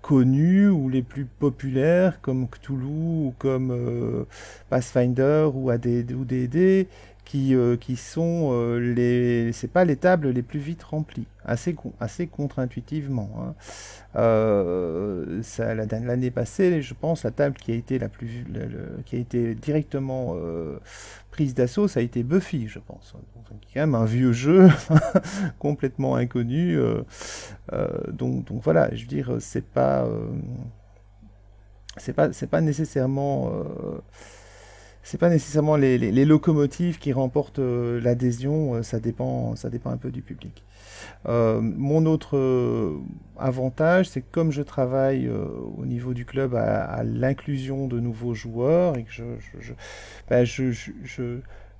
connus 0.08 0.68
ou 0.68 0.88
les 0.88 1.02
plus 1.02 1.26
populaires 1.26 2.20
comme 2.22 2.48
Cthulhu 2.48 2.86
ou 2.86 3.34
comme 3.38 4.26
Pathfinder 4.70 5.50
ou 5.52 5.68
AD 5.68 5.86
ou 6.12 6.24
DD 6.24 6.88
qui, 7.28 7.54
euh, 7.54 7.76
qui 7.76 7.96
sont 7.96 8.50
euh, 8.52 8.78
les 8.78 9.52
c'est 9.52 9.70
pas 9.70 9.84
les 9.84 9.96
tables 9.96 10.30
les 10.30 10.42
plus 10.42 10.60
vite 10.60 10.82
remplies 10.82 11.26
assez 11.44 11.76
assez 12.00 12.26
contre-intuitivement 12.26 13.30
hein. 13.38 13.54
euh, 14.16 15.42
l'année 15.58 16.30
passée 16.30 16.80
je 16.80 16.94
pense 16.94 17.24
la 17.24 17.30
table 17.30 17.56
qui 17.56 17.72
a 17.72 17.74
été 17.74 17.98
la 17.98 18.08
plus 18.08 18.46
qui 19.04 19.16
a 19.16 19.18
été 19.18 19.54
directement 19.54 20.36
d'assaut 21.46 21.88
ça 21.88 22.00
a 22.00 22.02
été 22.02 22.22
Buffy 22.22 22.68
je 22.68 22.78
pense. 22.78 23.14
Donc, 23.14 23.44
quand 23.72 23.80
même 23.80 23.94
un 23.94 24.04
vieux 24.04 24.32
jeu 24.32 24.68
complètement 25.58 26.16
inconnu 26.16 26.78
donc 28.08 28.44
donc 28.44 28.62
voilà 28.62 28.94
je 28.94 29.02
veux 29.02 29.08
dire 29.08 29.36
c'est 29.40 29.64
pas 29.64 30.06
c'est 31.96 32.12
pas 32.12 32.32
c'est 32.32 32.46
pas 32.46 32.60
nécessairement 32.60 33.52
c'est 35.02 35.18
pas 35.18 35.30
nécessairement 35.30 35.76
les, 35.76 36.24
locomotives 36.24 36.98
qui 36.98 37.12
remportent 37.12 37.60
euh, 37.60 38.00
l'adhésion, 38.00 38.74
euh, 38.74 38.82
ça, 38.82 39.00
dépend, 39.00 39.54
un 39.86 39.96
peu 39.96 40.10
du 40.10 40.22
public. 40.22 40.64
Euh, 41.26 41.60
mon 41.62 42.06
autre 42.06 42.98
avantage, 43.38 44.08
c'est 44.08 44.20
que 44.20 44.30
comme 44.30 44.50
je 44.52 44.62
travaille 44.62 45.30
au 45.78 45.86
niveau 45.86 46.12
du 46.12 46.24
club 46.24 46.54
à, 46.54 47.02
l'inclusion 47.04 47.86
de 47.86 48.00
nouveaux 48.00 48.34
joueurs 48.34 48.96
et 48.98 49.04
que 49.04 49.10
ben, 50.28 50.44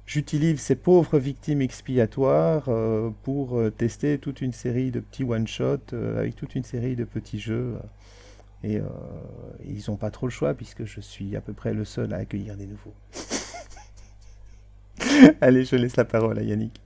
j'utilise 0.07 0.61
ces 0.61 0.77
pauvres 0.77 1.19
victimes 1.19 1.61
expiatoires 1.61 2.71
pour 3.25 3.61
tester 3.77 4.19
toute 4.19 4.41
une 4.41 4.53
série 4.53 4.91
de 4.91 5.01
petits 5.01 5.25
one-shots 5.25 5.95
avec 6.17 6.37
toute 6.37 6.55
une 6.55 6.65
série 6.65 6.97
de 6.97 7.05
petits 7.05 7.41
jeux. 7.41 7.77
Et 8.65 8.79
euh, 8.79 8.89
ils 9.65 9.85
n'ont 9.89 9.97
pas 9.97 10.11
trop 10.11 10.27
le 10.27 10.33
choix 10.33 10.55
puisque 10.55 10.85
je 10.85 11.01
suis 11.01 11.37
à 11.37 11.41
peu 11.41 11.53
près 11.53 11.73
le 11.73 11.85
seul 11.85 12.13
à 12.13 12.17
accueillir 12.19 12.57
des 12.57 12.67
nouveaux. 12.67 12.95
Allez, 15.41 15.65
je 15.65 15.77
laisse 15.77 15.97
la 15.97 16.05
parole 16.05 16.39
à 16.39 16.43
Yannick. 16.43 16.81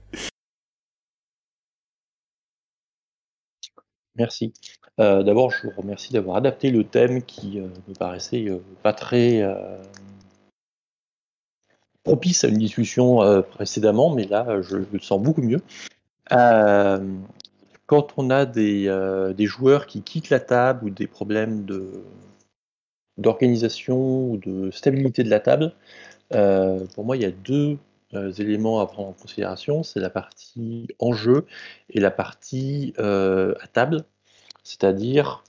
Merci. 4.15 4.53
Euh, 4.99 5.23
d'abord, 5.23 5.49
je 5.49 5.67
vous 5.67 5.73
remercie 5.75 6.13
d'avoir 6.13 6.37
adapté 6.37 6.69
le 6.69 6.83
thème 6.83 7.23
qui, 7.23 7.59
me 7.59 7.93
paraissait, 7.95 8.45
pas 8.83 8.93
très, 8.93 9.41
propice 12.03 12.43
à 12.43 12.49
une 12.49 12.59
discussion, 12.59 13.43
précédemment, 13.49 14.13
mais 14.13 14.25
là, 14.25 14.61
je 14.61 14.77
le 14.77 14.99
sens 14.99 15.19
beaucoup 15.19 15.41
mieux. 15.41 15.61
Quand 17.85 18.13
on 18.17 18.29
a 18.29 18.45
des, 18.45 18.85
des 19.35 19.45
joueurs 19.45 19.87
qui 19.87 20.01
quittent 20.01 20.29
la 20.29 20.39
table 20.39 20.85
ou 20.85 20.89
des 20.89 21.07
problèmes 21.07 21.65
d'organisation 23.17 24.31
ou 24.31 24.37
de 24.37 24.71
stabilité 24.71 25.23
de 25.23 25.29
la 25.29 25.39
table, 25.39 25.73
pour 26.29 27.05
moi, 27.05 27.17
il 27.17 27.23
y 27.23 27.25
a 27.25 27.31
deux 27.31 27.77
éléments 28.39 28.79
à 28.79 28.87
prendre 28.87 29.09
en 29.09 29.13
considération, 29.13 29.83
c'est 29.83 29.99
la 29.99 30.09
partie 30.09 30.87
en 30.99 31.13
jeu 31.13 31.45
et 31.89 31.99
la 31.99 32.11
partie 32.11 32.93
à 32.97 33.67
table, 33.71 34.05
c'est-à-dire 34.63 35.43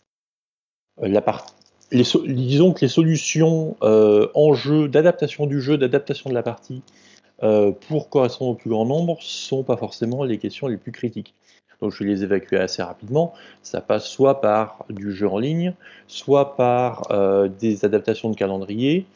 disons 1.93 2.73
que 2.73 2.81
les 2.81 2.89
solutions 2.89 3.77
en 3.81 4.55
jeu, 4.55 4.89
d'adaptation 4.89 5.47
du 5.47 5.61
jeu, 5.61 5.79
d'adaptation 5.79 6.31
de 6.31 6.35
la 6.35 6.43
partie, 6.43 6.83
pour 7.89 8.09
correspondre 8.09 8.51
au 8.53 8.55
plus 8.55 8.71
grand 8.71 8.87
nombre, 8.87 9.19
sont 9.21 9.63
pas 9.63 9.77
forcément 9.77 10.25
les 10.25 10.39
questions 10.39 10.67
les 10.67 10.79
plus 10.79 10.93
critiques. 10.93 11.35
Donc 11.81 11.93
je 11.93 12.05
vais 12.05 12.11
les 12.11 12.23
évacuer 12.23 12.59
assez 12.59 12.83
rapidement. 12.83 13.35
Ça 13.63 13.81
passe 13.81 14.07
soit 14.07 14.41
par 14.41 14.85
du 14.91 15.13
jeu 15.13 15.29
en 15.29 15.39
ligne, 15.39 15.75
soit 16.07 16.57
par 16.57 17.09
des 17.59 17.85
adaptations 17.85 18.31
de 18.31 18.37
calendrier, 18.37 19.07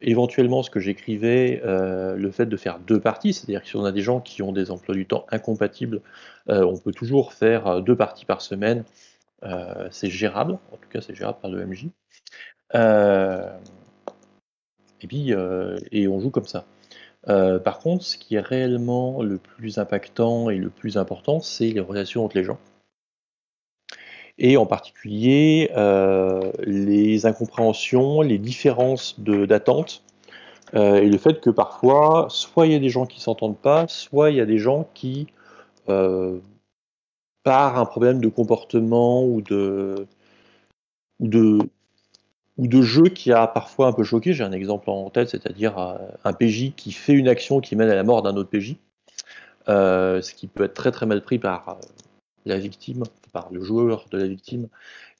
éventuellement 0.00 0.62
ce 0.62 0.70
que 0.70 0.80
j'écrivais, 0.80 1.60
euh, 1.64 2.16
le 2.16 2.30
fait 2.30 2.46
de 2.46 2.56
faire 2.56 2.78
deux 2.78 3.00
parties, 3.00 3.32
c'est-à-dire 3.32 3.62
que 3.62 3.68
si 3.68 3.76
on 3.76 3.84
a 3.84 3.92
des 3.92 4.00
gens 4.00 4.20
qui 4.20 4.42
ont 4.42 4.52
des 4.52 4.70
emplois 4.70 4.94
du 4.94 5.06
temps 5.06 5.26
incompatibles, 5.30 6.00
euh, 6.48 6.64
on 6.64 6.78
peut 6.78 6.92
toujours 6.92 7.32
faire 7.32 7.66
euh, 7.66 7.80
deux 7.80 7.96
parties 7.96 8.24
par 8.24 8.40
semaine, 8.42 8.84
c'est 9.90 10.10
gérable, 10.10 10.58
en 10.70 10.76
tout 10.76 10.88
cas 10.90 11.00
c'est 11.00 11.14
gérable 11.14 11.38
par 11.40 11.50
le 11.50 11.64
MJ. 11.64 11.86
et 15.02 15.06
puis, 15.06 15.32
et 15.92 16.08
on 16.08 16.20
joue 16.20 16.30
comme 16.30 16.46
ça. 16.46 16.66
Par 17.26 17.78
contre, 17.78 18.04
ce 18.04 18.16
qui 18.18 18.36
est 18.36 18.40
réellement 18.40 19.22
le 19.22 19.38
plus 19.38 19.78
impactant 19.78 20.50
et 20.50 20.56
le 20.56 20.70
plus 20.70 20.96
important, 20.96 21.40
c'est 21.40 21.70
les 21.70 21.80
relations 21.80 22.24
entre 22.24 22.36
les 22.36 22.44
gens. 22.44 22.58
Et 24.40 24.56
en 24.56 24.64
particulier 24.64 25.70
euh, 25.76 26.50
les 26.64 27.26
incompréhensions, 27.26 28.22
les 28.22 28.38
différences 28.38 29.20
d'attente, 29.20 30.02
euh, 30.74 31.02
et 31.02 31.08
le 31.08 31.18
fait 31.18 31.40
que 31.40 31.50
parfois, 31.50 32.26
soit 32.30 32.66
il 32.66 32.72
y 32.72 32.74
a 32.74 32.78
des 32.78 32.88
gens 32.88 33.04
qui 33.04 33.18
ne 33.18 33.22
s'entendent 33.22 33.58
pas, 33.58 33.86
soit 33.86 34.30
il 34.30 34.36
y 34.36 34.40
a 34.40 34.46
des 34.46 34.56
gens 34.56 34.88
qui, 34.94 35.26
euh, 35.90 36.38
par 37.42 37.78
un 37.78 37.84
problème 37.84 38.20
de 38.22 38.28
comportement 38.28 39.24
ou 39.24 39.42
de, 39.42 40.06
ou 42.60 42.68
de 42.68 42.82
jeu 42.82 43.04
qui 43.04 43.32
a 43.32 43.48
parfois 43.48 43.88
un 43.88 43.92
peu 43.92 44.04
choqué, 44.04 44.34
j'ai 44.34 44.44
un 44.44 44.52
exemple 44.52 44.90
en 44.90 45.10
tête, 45.10 45.30
c'est-à-dire 45.30 45.98
un 46.24 46.32
PJ 46.32 46.72
qui 46.76 46.92
fait 46.92 47.14
une 47.14 47.26
action 47.26 47.60
qui 47.60 47.74
mène 47.74 47.90
à 47.90 47.96
la 47.96 48.04
mort 48.04 48.22
d'un 48.22 48.36
autre 48.36 48.50
PJ, 48.50 48.76
ce 49.66 50.34
qui 50.34 50.46
peut 50.46 50.64
être 50.64 50.74
très 50.74 50.92
très 50.92 51.06
mal 51.06 51.22
pris 51.22 51.38
par 51.38 51.78
la 52.46 52.58
victime, 52.58 53.04
par 53.32 53.48
le 53.52 53.62
joueur 53.62 54.06
de 54.10 54.18
la 54.18 54.26
victime 54.26 54.68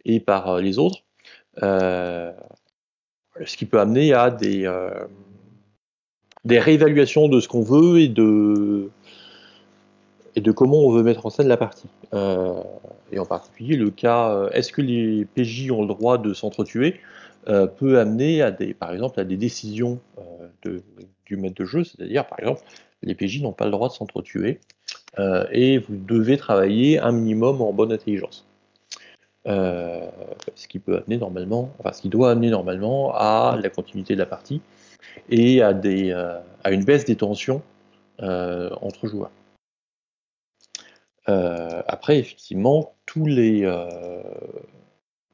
et 0.04 0.20
par 0.20 0.48
euh, 0.48 0.60
les 0.60 0.78
autres, 0.78 1.02
euh, 1.62 2.32
ce 3.44 3.56
qui 3.56 3.66
peut 3.66 3.80
amener 3.80 4.12
à 4.12 4.30
des, 4.30 4.66
euh, 4.66 4.90
des 6.44 6.58
réévaluations 6.58 7.28
de 7.28 7.40
ce 7.40 7.48
qu'on 7.48 7.62
veut 7.62 8.00
et 8.00 8.08
de, 8.08 8.90
et 10.36 10.40
de 10.40 10.52
comment 10.52 10.78
on 10.78 10.90
veut 10.90 11.02
mettre 11.02 11.26
en 11.26 11.30
scène 11.30 11.48
la 11.48 11.56
partie. 11.56 11.88
et 13.12 13.18
en 13.18 13.26
particulier, 13.26 13.76
le 13.76 13.90
cas 13.90 14.48
est-ce 14.52 14.72
que 14.72 14.82
les 14.82 15.24
PJ 15.24 15.70
ont 15.70 15.82
le 15.82 15.88
droit 15.88 16.18
de 16.18 16.32
s'entretuer? 16.34 17.00
Peut 17.44 17.98
amener 17.98 18.42
à 18.42 18.50
des, 18.50 18.74
par 18.74 18.92
exemple, 18.92 19.18
à 19.20 19.24
des 19.24 19.36
décisions 19.36 19.98
de, 20.62 20.82
du 21.26 21.36
maître 21.36 21.56
de 21.56 21.64
jeu, 21.64 21.84
c'est-à-dire, 21.84 22.26
par 22.26 22.38
exemple, 22.38 22.62
les 23.02 23.14
PJ 23.14 23.40
n'ont 23.42 23.52
pas 23.52 23.64
le 23.64 23.70
droit 23.70 23.88
de 23.88 23.94
s'entretuer. 23.94 24.60
Euh, 25.18 25.46
et 25.50 25.78
vous 25.78 25.96
devez 25.96 26.36
travailler 26.36 26.98
un 26.98 27.12
minimum 27.12 27.60
en 27.62 27.72
bonne 27.72 27.92
intelligence. 27.92 28.46
Euh, 29.46 30.06
ce 30.54 30.68
qui 30.68 30.78
peut 30.78 30.98
amener 30.98 31.16
normalement, 31.16 31.70
enfin 31.78 31.92
ce 31.92 32.02
qui 32.02 32.10
doit 32.10 32.30
amener 32.30 32.50
normalement 32.50 33.14
à 33.14 33.58
la 33.60 33.70
continuité 33.70 34.14
de 34.14 34.18
la 34.18 34.26
partie 34.26 34.60
et 35.30 35.62
à, 35.62 35.72
des, 35.72 36.10
euh, 36.10 36.38
à 36.62 36.70
une 36.72 36.84
baisse 36.84 37.04
des 37.04 37.16
tensions 37.16 37.62
entre 38.22 39.06
joueurs. 39.06 39.30
après, 41.26 42.18
effectivement, 42.18 42.92
tous 43.06 43.24
les, 43.24 43.64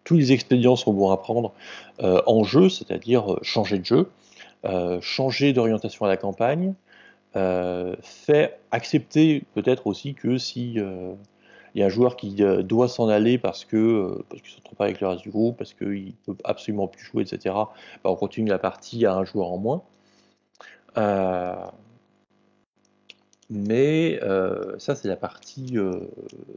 tous 0.06 0.16
les 0.16 0.32
expédients 0.32 0.76
sont 0.76 0.94
bons 0.94 1.10
à 1.10 1.18
prendre 1.18 1.52
en 2.00 2.44
jeu, 2.44 2.70
c'est-à-dire 2.70 3.36
changer 3.42 3.78
de 3.78 3.84
jeu, 3.84 4.08
changer 5.02 5.52
d'orientation 5.52 6.06
à 6.06 6.08
la 6.08 6.16
campagne, 6.16 6.74
euh, 7.36 7.94
fait 8.00 8.58
accepter 8.70 9.44
peut-être 9.52 9.86
aussi 9.86 10.14
que 10.14 10.38
si 10.38 10.80
euh, 10.80 11.12
il 11.74 11.80
y 11.80 11.82
a 11.82 11.86
un 11.86 11.90
joueur 11.90 12.16
qui 12.16 12.42
euh, 12.42 12.62
doit 12.62 12.88
s'en 12.88 13.08
aller 13.08 13.36
parce 13.36 13.66
que 13.66 14.24
parce 14.30 14.40
qu'il 14.40 14.52
ne 14.52 14.56
se 14.56 14.62
trompe 14.62 14.78
pas 14.78 14.84
avec 14.84 15.02
le 15.02 15.08
reste 15.08 15.22
du 15.22 15.30
groupe, 15.30 15.58
parce 15.58 15.74
qu'il 15.74 16.14
ne 16.28 16.32
peut 16.32 16.36
absolument 16.44 16.88
plus 16.88 17.04
jouer, 17.04 17.24
etc. 17.24 17.54
Bah, 17.54 18.10
on 18.10 18.16
continue 18.16 18.48
la 18.48 18.58
partie 18.58 19.04
à 19.04 19.14
un 19.14 19.24
joueur 19.24 19.52
en 19.52 19.58
moins. 19.58 19.82
mais 23.50 24.18
ça, 24.78 24.94
c'est 24.94 25.08
la 25.08 25.16
partie 25.16 25.76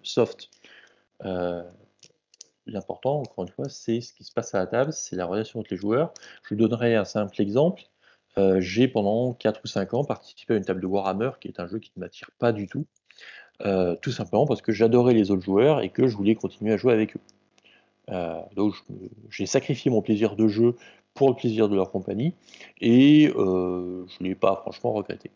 soft. 0.04 0.50
L'important, 2.70 3.20
encore 3.22 3.45
une 3.45 3.51
fois, 3.51 3.70
c'est 3.70 4.01
ce 4.01 4.13
qui 4.13 4.24
se 4.24 4.32
passe 4.32 4.53
à 4.55 4.59
la 4.59 4.67
table, 4.67 4.93
c'est 4.93 5.15
la 5.15 5.26
relation 5.26 5.59
entre 5.59 5.70
les 5.72 5.78
joueurs. 5.78 6.13
Je 6.43 6.55
vous 6.55 6.59
donnerai 6.59 6.95
un 6.95 7.05
simple 7.05 7.41
exemple. 7.41 7.84
Euh, 8.38 8.61
j'ai 8.61 8.88
pendant 8.88 9.34
4 9.34 9.61
ou 9.63 9.67
5 9.67 9.93
ans 9.93 10.03
participé 10.03 10.53
à 10.53 10.57
une 10.57 10.65
table 10.65 10.82
de 10.82 10.88
Warhammer, 10.88 11.32
qui 11.41 11.47
est 11.47 11.59
un 11.59 11.67
jeu 11.67 11.80
qui 11.80 11.91
ne 11.97 12.01
m'attire 12.01 12.30
pas 12.38 12.51
du 12.51 12.67
tout, 12.67 12.86
euh, 13.65 13.95
tout 14.01 14.11
simplement 14.11 14.45
parce 14.45 14.61
que 14.61 14.72
j'adorais 14.72 15.13
les 15.13 15.32
autres 15.32 15.43
joueurs 15.43 15.82
et 15.82 15.89
que 15.89 16.07
je 16.07 16.15
voulais 16.15 16.36
continuer 16.36 16.74
à 16.74 16.78
jouer 16.78 16.93
avec 16.93 17.15
eux. 17.15 17.22
Euh, 18.09 18.41
donc 18.55 18.76
j'ai 19.30 19.45
sacrifié 19.45 19.91
mon 19.91 20.01
plaisir 20.01 20.36
de 20.36 20.47
jeu 20.47 20.76
pour 21.13 21.30
le 21.30 21.36
plaisir 21.36 21.70
de 21.70 21.76
leur 21.76 21.91
compagnie 21.91 22.34
et 22.82 23.28
je 23.28 23.34
ne 23.34 24.28
l'ai 24.28 24.36
pas 24.36 24.55
franchement 24.55 24.93
regretté. 24.93 25.32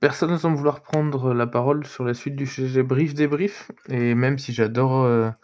Personne 0.00 0.30
ne 0.30 0.38
semble 0.38 0.56
vouloir 0.56 0.82
prendre 0.82 1.34
la 1.34 1.46
parole 1.46 1.86
sur 1.86 2.04
la 2.04 2.14
suite 2.14 2.36
du 2.36 2.46
sujet 2.46 2.82
brief 2.82 3.14
débrief 3.14 3.70
et 3.88 4.14
même 4.14 4.38
si 4.38 4.52
j'adore 4.52 5.34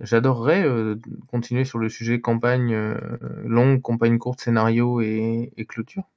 J'adorerais, 0.00 0.64
euh, 0.64 0.96
continuer 1.28 1.64
sur 1.64 1.78
le 1.78 1.88
sujet 1.88 2.20
campagne, 2.20 2.74
euh, 2.74 2.98
longue, 3.44 3.80
campagne 3.80 4.18
courte, 4.18 4.40
scénario 4.40 5.00
et 5.00 5.52
clôture. 5.68 6.10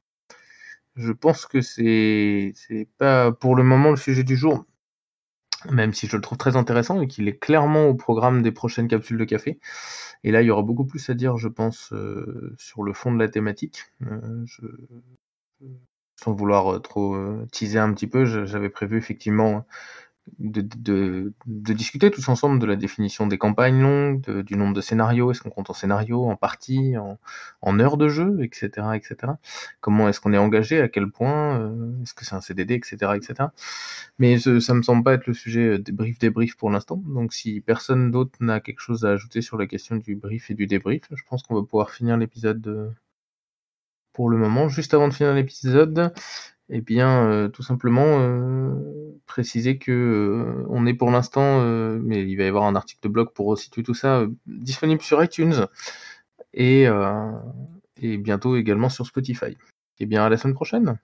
Je 0.95 1.11
pense 1.11 1.45
que 1.45 1.61
c'est 1.61 2.53
c'est 2.55 2.87
pas 2.97 3.31
pour 3.31 3.55
le 3.55 3.63
moment 3.63 3.91
le 3.91 3.97
sujet 3.97 4.23
du 4.23 4.35
jour, 4.35 4.65
même 5.71 5.93
si 5.93 6.07
je 6.07 6.15
le 6.15 6.21
trouve 6.21 6.37
très 6.39 6.55
intéressant 6.55 7.01
et 7.01 7.07
qu'il 7.07 7.27
est 7.27 7.37
clairement 7.37 7.85
au 7.87 7.95
programme 7.95 8.41
des 8.41 8.51
prochaines 8.51 8.87
capsules 8.87 9.17
de 9.17 9.25
café 9.25 9.59
et 10.23 10.31
là, 10.31 10.41
il 10.41 10.45
y 10.47 10.51
aura 10.51 10.63
beaucoup 10.63 10.85
plus 10.85 11.09
à 11.09 11.13
dire, 11.13 11.37
je 11.37 11.47
pense, 11.47 11.93
euh, 11.93 12.55
sur 12.57 12.83
le 12.83 12.93
fond 12.93 13.13
de 13.13 13.19
la 13.19 13.29
thématique. 13.29 13.85
Sans 16.17 16.33
vouloir, 16.33 16.81
trop, 16.81 17.17
teaser 17.51 17.79
un 17.79 17.93
petit 17.93 18.07
peu, 18.07 18.25
j'avais 18.25 18.69
prévu 18.69 18.97
effectivement 18.97 19.65
de, 20.39 20.61
de, 20.61 21.33
de, 21.45 21.73
discuter 21.73 22.11
tous 22.11 22.27
ensemble 22.29 22.59
de 22.59 22.65
la 22.65 22.75
définition 22.75 23.27
des 23.27 23.37
campagnes 23.37 23.81
longues, 23.81 24.41
du 24.41 24.55
nombre 24.55 24.73
de 24.73 24.81
scénarios, 24.81 25.31
est-ce 25.31 25.41
qu'on 25.41 25.49
compte 25.49 25.69
en 25.69 25.73
scénario, 25.73 26.25
en 26.25 26.35
partie, 26.35 26.97
en, 26.97 27.17
en 27.61 27.79
heures 27.79 27.97
de 27.97 28.07
jeu, 28.07 28.39
etc., 28.43 28.87
etc. 28.95 29.33
Comment 29.81 30.09
est-ce 30.09 30.19
qu'on 30.19 30.33
est 30.33 30.37
engagé, 30.37 30.81
à 30.81 30.89
quel 30.89 31.09
point, 31.09 31.59
euh, 31.59 32.01
est-ce 32.03 32.13
que 32.13 32.25
c'est 32.25 32.35
un 32.35 32.41
CDD, 32.41 32.75
etc., 32.75 33.13
etc. 33.15 33.49
Mais 34.19 34.37
ce, 34.37 34.59
ça 34.59 34.73
me 34.73 34.81
semble 34.81 35.03
pas 35.03 35.13
être 35.13 35.27
le 35.27 35.33
sujet 35.33 35.79
débrief 35.79 36.19
débrief 36.19 36.57
pour 36.57 36.69
l'instant. 36.69 37.01
Donc 37.05 37.33
si 37.33 37.61
personne 37.61 38.11
d'autre 38.11 38.37
n'a 38.41 38.59
quelque 38.59 38.81
chose 38.81 39.05
à 39.05 39.11
ajouter 39.11 39.41
sur 39.41 39.57
la 39.57 39.67
question 39.67 39.95
du 39.95 40.15
brief 40.15 40.51
et 40.51 40.53
du 40.53 40.67
débrief, 40.67 41.03
je 41.13 41.23
pense 41.29 41.43
qu'on 41.43 41.55
va 41.55 41.63
pouvoir 41.63 41.91
finir 41.91 42.17
l'épisode 42.17 42.65
euh, 42.67 42.89
pour 44.17 44.29
le 44.31 44.37
moment. 44.37 44.67
Juste 44.67 44.95
avant 44.95 45.07
de 45.07 45.13
finir 45.13 45.33
l'épisode, 45.35 46.11
eh 46.69 46.81
bien, 46.81 47.27
euh, 47.27 47.49
tout 47.49 47.63
simplement, 47.63 48.19
euh, 48.21 48.71
préciser 49.27 49.77
que, 49.77 49.91
euh, 49.91 50.65
on 50.69 50.87
est 50.87 50.95
pour 50.95 51.11
l'instant, 51.11 51.61
mais 52.01 52.23
il 52.27 52.35
va 52.37 52.43
y 52.45 52.47
avoir 52.47 52.65
un 52.65 52.75
article 52.75 53.01
de 53.03 53.09
blog 53.09 53.29
pour 53.35 53.45
resituer 53.47 53.83
tout 53.83 53.93
ça, 53.93 54.25
disponible 54.47 55.03
sur 55.03 55.23
iTunes 55.23 55.67
et 56.55 56.87
et 58.01 58.17
bientôt 58.17 58.55
également 58.57 58.89
sur 58.89 59.05
Spotify. 59.05 59.57
Eh 59.99 60.05
bien, 60.07 60.23
à 60.25 60.29
la 60.29 60.37
semaine 60.37 60.55
prochaine! 60.55 60.97